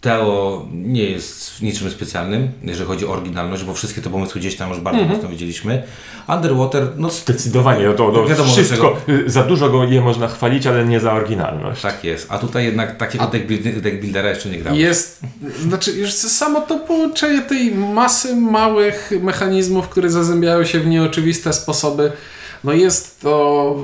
Teo 0.01 0.67
nie 0.73 1.05
jest 1.05 1.63
niczym 1.63 1.91
specjalnym, 1.91 2.49
jeżeli 2.65 2.87
chodzi 2.89 3.07
o 3.07 3.11
oryginalność, 3.13 3.65
bo 3.65 3.75
wszystkie 3.75 4.01
te 4.01 4.11
pomysły 4.11 4.41
gdzieś 4.41 4.57
tam 4.57 4.71
już 4.71 4.81
bardzo 4.81 5.01
Mhm. 5.01 5.17
mocno 5.17 5.31
widzieliśmy. 5.31 5.83
Underwater, 6.29 6.87
no 6.97 7.11
Zdecydowanie, 7.11 7.85
to, 7.97 8.13
to 8.13 8.27
Wiadomo, 8.27 8.53
wszystko, 8.53 8.97
y, 9.09 9.31
za 9.31 9.43
dużo 9.43 9.71
go 9.71 9.85
je 9.85 10.01
można 10.01 10.29
chwalić, 10.29 10.67
ale 10.67 10.85
nie 10.85 11.01
za 11.01 11.13
oryginalność. 11.13 11.83
tak 11.83 12.05
jest. 12.05 12.27
A 12.31 12.39
tutaj 12.39 12.65
jednak 12.65 12.97
takiego 12.97 13.27
deck, 13.27 13.47
build- 13.47 13.81
deck 13.81 13.97
buildera 14.01 14.29
jeszcze 14.31 14.49
nie 14.49 14.59
grałem. 14.59 14.81
Jest, 14.81 15.21
znaczy 15.63 15.93
już 15.93 16.13
samo 16.13 16.61
to 16.61 16.79
połączenie 16.79 17.43
tej 17.43 17.75
masy 17.75 18.37
małych 18.37 19.11
mechanizmów, 19.23 19.89
które 19.89 20.11
zazębiają 20.11 20.65
się 20.65 20.81
w 20.81 20.87
nieoczywiste 20.87 21.53
sposoby, 21.53 22.13
no 22.65 22.73
jest 22.73 23.21
to... 23.21 23.77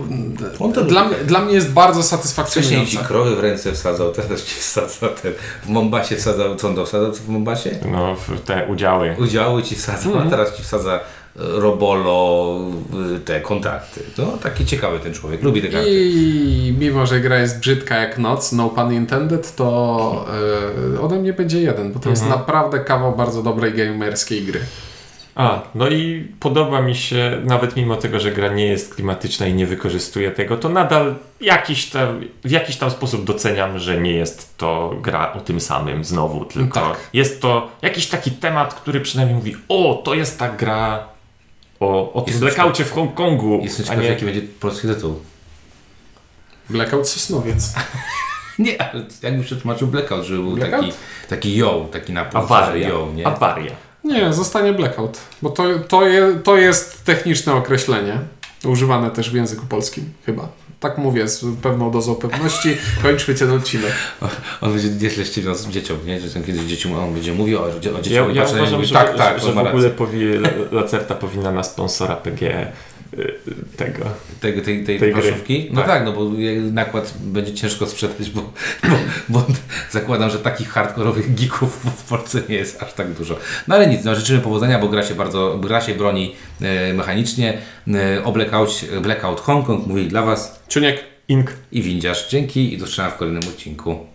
On 0.59 0.73
to 0.73 0.85
Dla, 0.85 1.09
dla 1.27 1.41
mnie 1.41 1.55
jest 1.55 1.71
bardzo 1.73 2.01
Wcześniej 2.03 2.11
ci 2.15 2.17
satysfakcjonujące. 2.17 2.97
krowy 3.09 3.37
w 3.37 3.41
ręce 3.41 3.73
wsadzał, 3.73 4.13
teraz 4.13 4.43
ci 4.45 4.55
wsadzał 4.55 5.11
ten, 5.23 5.33
w 5.65 5.69
Mombasie 5.69 6.17
wsadzał, 6.17 6.57
co 6.57 6.69
on 6.69 6.75
to 6.75 6.87
wsadzał 6.87 7.13
w 7.13 7.29
Mombasie? 7.29 7.71
No, 7.93 8.15
w 8.15 8.41
te 8.41 8.67
udziały. 8.69 9.17
Udziały 9.19 9.63
ci 9.63 9.75
wsadza, 9.75 10.09
Mhm. 10.09 10.27
a 10.27 10.31
teraz 10.31 10.57
ci 10.57 10.63
wsadza 10.63 10.95
e, 10.95 11.01
Robolo, 11.37 12.59
y, 13.17 13.21
te 13.21 13.41
kontakty. 13.41 14.01
No 14.19 14.27
taki 14.43 14.67
ciekawy 14.67 14.99
ten 15.01 15.15
człowiek, 15.15 15.43
lubi 15.43 15.63
te 15.63 15.69
karty. 15.69 15.91
I 15.91 16.75
mimo, 16.79 17.07
że 17.07 17.21
gra 17.21 17.39
jest 17.39 17.59
brzydka 17.59 17.97
jak 17.97 18.19
noc, 18.19 18.53
no 18.53 18.69
pun 18.69 18.93
intended, 18.93 19.57
to 19.57 20.27
yy, 20.93 21.01
ode 21.01 21.17
mnie 21.19 21.33
będzie 21.33 21.61
jeden, 21.61 21.93
bo 21.93 22.01
to 22.01 22.11
jest 22.11 22.23
Mhm. 22.23 22.41
naprawdę 22.41 22.81
kawał 22.81 23.17
bardzo 23.17 23.43
dobrej 23.43 23.73
gamerskiej 23.75 24.43
gry. 24.43 24.61
A, 25.35 25.63
no 25.75 25.89
i 25.89 26.29
podoba 26.41 26.83
mi 26.83 26.95
się, 26.95 27.41
nawet 27.45 27.77
mimo 27.77 27.97
tego, 27.97 28.21
że 28.21 28.33
gra 28.33 28.49
nie 28.49 28.67
jest 28.67 28.95
klimatyczna 28.95 29.47
i 29.47 29.55
nie 29.55 29.67
wykorzystuje 29.67 30.31
tego, 30.31 30.57
to 30.57 30.69
nadal 30.69 31.15
jakiś 31.41 31.87
tam, 31.91 32.21
w 32.45 32.51
jakiś 32.51 32.77
tam 32.77 32.91
sposób 32.91 33.25
doceniam, 33.25 33.79
że 33.79 34.01
nie 34.01 34.13
jest 34.13 34.59
to 34.59 34.95
gra 35.01 35.33
o 35.33 35.41
tym 35.41 35.61
samym 35.61 36.05
znowu, 36.05 36.45
tylko 36.45 36.81
Tak. 36.81 36.97
jest 37.13 37.43
to 37.43 37.71
jakiś 37.83 38.07
taki 38.07 38.31
temat, 38.31 38.75
który 38.75 39.01
przynajmniej 39.01 39.37
mówi, 39.37 39.57
o, 39.69 40.03
to 40.05 40.15
jest 40.15 40.39
ta 40.39 40.49
gra 40.49 41.09
o, 41.81 42.13
o 42.13 42.21
tym 42.23 42.39
blackoutie 42.39 42.85
w 42.85 42.93
Hongkongu, 42.93 43.61
Jestem 43.63 43.87
ciekaw, 43.87 44.03
nie... 44.03 44.09
jaki 44.09 44.25
będzie 44.25 44.43
polski 44.61 44.89
tytuł. 44.89 45.21
Blackout 46.71 47.09
Sosnowiec. 47.09 47.75
Nie, 48.59 48.83
ale 48.83 49.05
jakby 49.23 49.43
przetłumaczył 49.45 49.89
Blackout, 49.89 50.25
żeby 50.25 50.43
był 50.43 50.53
Blackout? 50.53 50.81
taki, 50.81 50.97
taki 51.29 51.57
yo, 51.57 51.89
taki 51.93 52.13
napój, 52.13 52.41
Awaria. 52.41 52.89
yo, 52.89 53.09
nie? 53.15 53.27
Awaria. 53.27 53.73
Nie, 54.05 54.33
zostanie 54.33 54.73
Blackout, 54.73 55.19
bo 55.43 55.51
to, 55.51 55.65
to, 55.89 56.07
je, 56.07 56.39
to 56.45 56.57
jest 56.57 57.05
techniczne 57.05 57.55
określenie, 57.55 58.19
używane 58.65 59.11
też 59.11 59.31
w 59.31 59.35
języku 59.35 59.67
polskim, 59.67 60.05
chyba. 60.27 60.49
Tak 60.81 60.99
mówię 60.99 61.29
z 61.29 61.45
pewną 61.63 61.91
dozą 61.91 62.15
pewności. 62.15 62.77
Kończmy 63.03 63.35
ten 63.35 63.51
odcinek. 63.51 63.93
On 64.61 64.73
będzie 64.73 64.89
nieźle 64.89 65.25
ściemniał 65.25 65.55
z 65.55 65.69
dzieciom, 65.69 65.99
nie? 66.07 66.21
Że 66.21 66.41
kiedyś 66.41 66.63
dzieci, 66.63 66.95
on 66.95 67.15
będzie 67.15 67.33
mówił 67.33 67.59
o, 67.59 67.65
o 67.65 67.81
dzieciach. 67.81 68.35
Ja, 68.35 68.43
ja 68.43 68.51
uważam, 68.51 68.85
że, 68.85 68.95
tak, 68.95 69.17
tak, 69.17 69.41
że, 69.41 69.47
że 69.47 69.53
w 69.53 69.59
ogóle 69.59 69.73
rację. 69.73 69.91
powi, 69.91 70.25
Lacerta 70.73 71.15
powinna 71.15 71.53
na 71.53 71.63
sponsora 71.63 72.17
PG 72.17 72.43
y, 72.43 72.73
tego. 73.77 74.05
Tego, 74.41 74.61
tej, 74.61 74.85
tej, 74.85 74.99
tej 74.99 75.13
gry. 75.13 75.23
planszówki? 75.23 75.69
No 75.73 75.81
Tak. 75.81 75.91
tak. 75.91 76.05
no 76.05 76.13
bo 76.13 76.31
nakład 76.73 77.15
będzie 77.21 77.55
ciężko 77.55 77.87
sprzedać, 77.87 78.31
bo, 78.31 78.53
bo, 78.83 78.97
bo 79.29 79.47
zakładam, 79.91 80.31
że 80.31 80.39
takich 80.39 80.69
hardkorowych 80.69 81.35
geeków 81.35 81.87
w 81.97 82.09
Polsce 82.09 82.43
nie 82.49 82.55
jest 82.55 82.83
aż 82.83 82.93
tak 82.93 83.13
dużo. 83.13 83.37
No 83.69 83.75
ale 83.75 83.87
nic, 83.87 84.05
no 84.05 84.15
życzymy 84.15 84.41
powodzenia, 84.41 84.79
bo 84.79 84.89
gra 84.89 85.03
się 85.03 85.15
bardzo, 85.15 85.59
gra 85.59 85.81
się 85.81 85.95
broni 85.95 86.35
e, 86.61 86.95
mechanicznie. 86.95 87.59
E, 87.95 88.25
o 88.25 88.33
Blackout, 88.33 88.81
Blackout 89.03 89.41
Hong 89.41 89.67
Kong 89.67 89.87
mówili 89.87 90.09
dla 90.09 90.23
Was 90.23 90.63
Ciuniek. 90.69 91.05
Ink. 91.29 91.53
i 91.73 91.83
Windziarz. 91.83 92.29
Dzięki 92.29 92.75
i 92.75 92.79
do 92.79 92.85
zobaczenia 92.87 93.11
w 93.11 93.17
kolejnym 93.17 93.43
odcinku. 93.49 93.99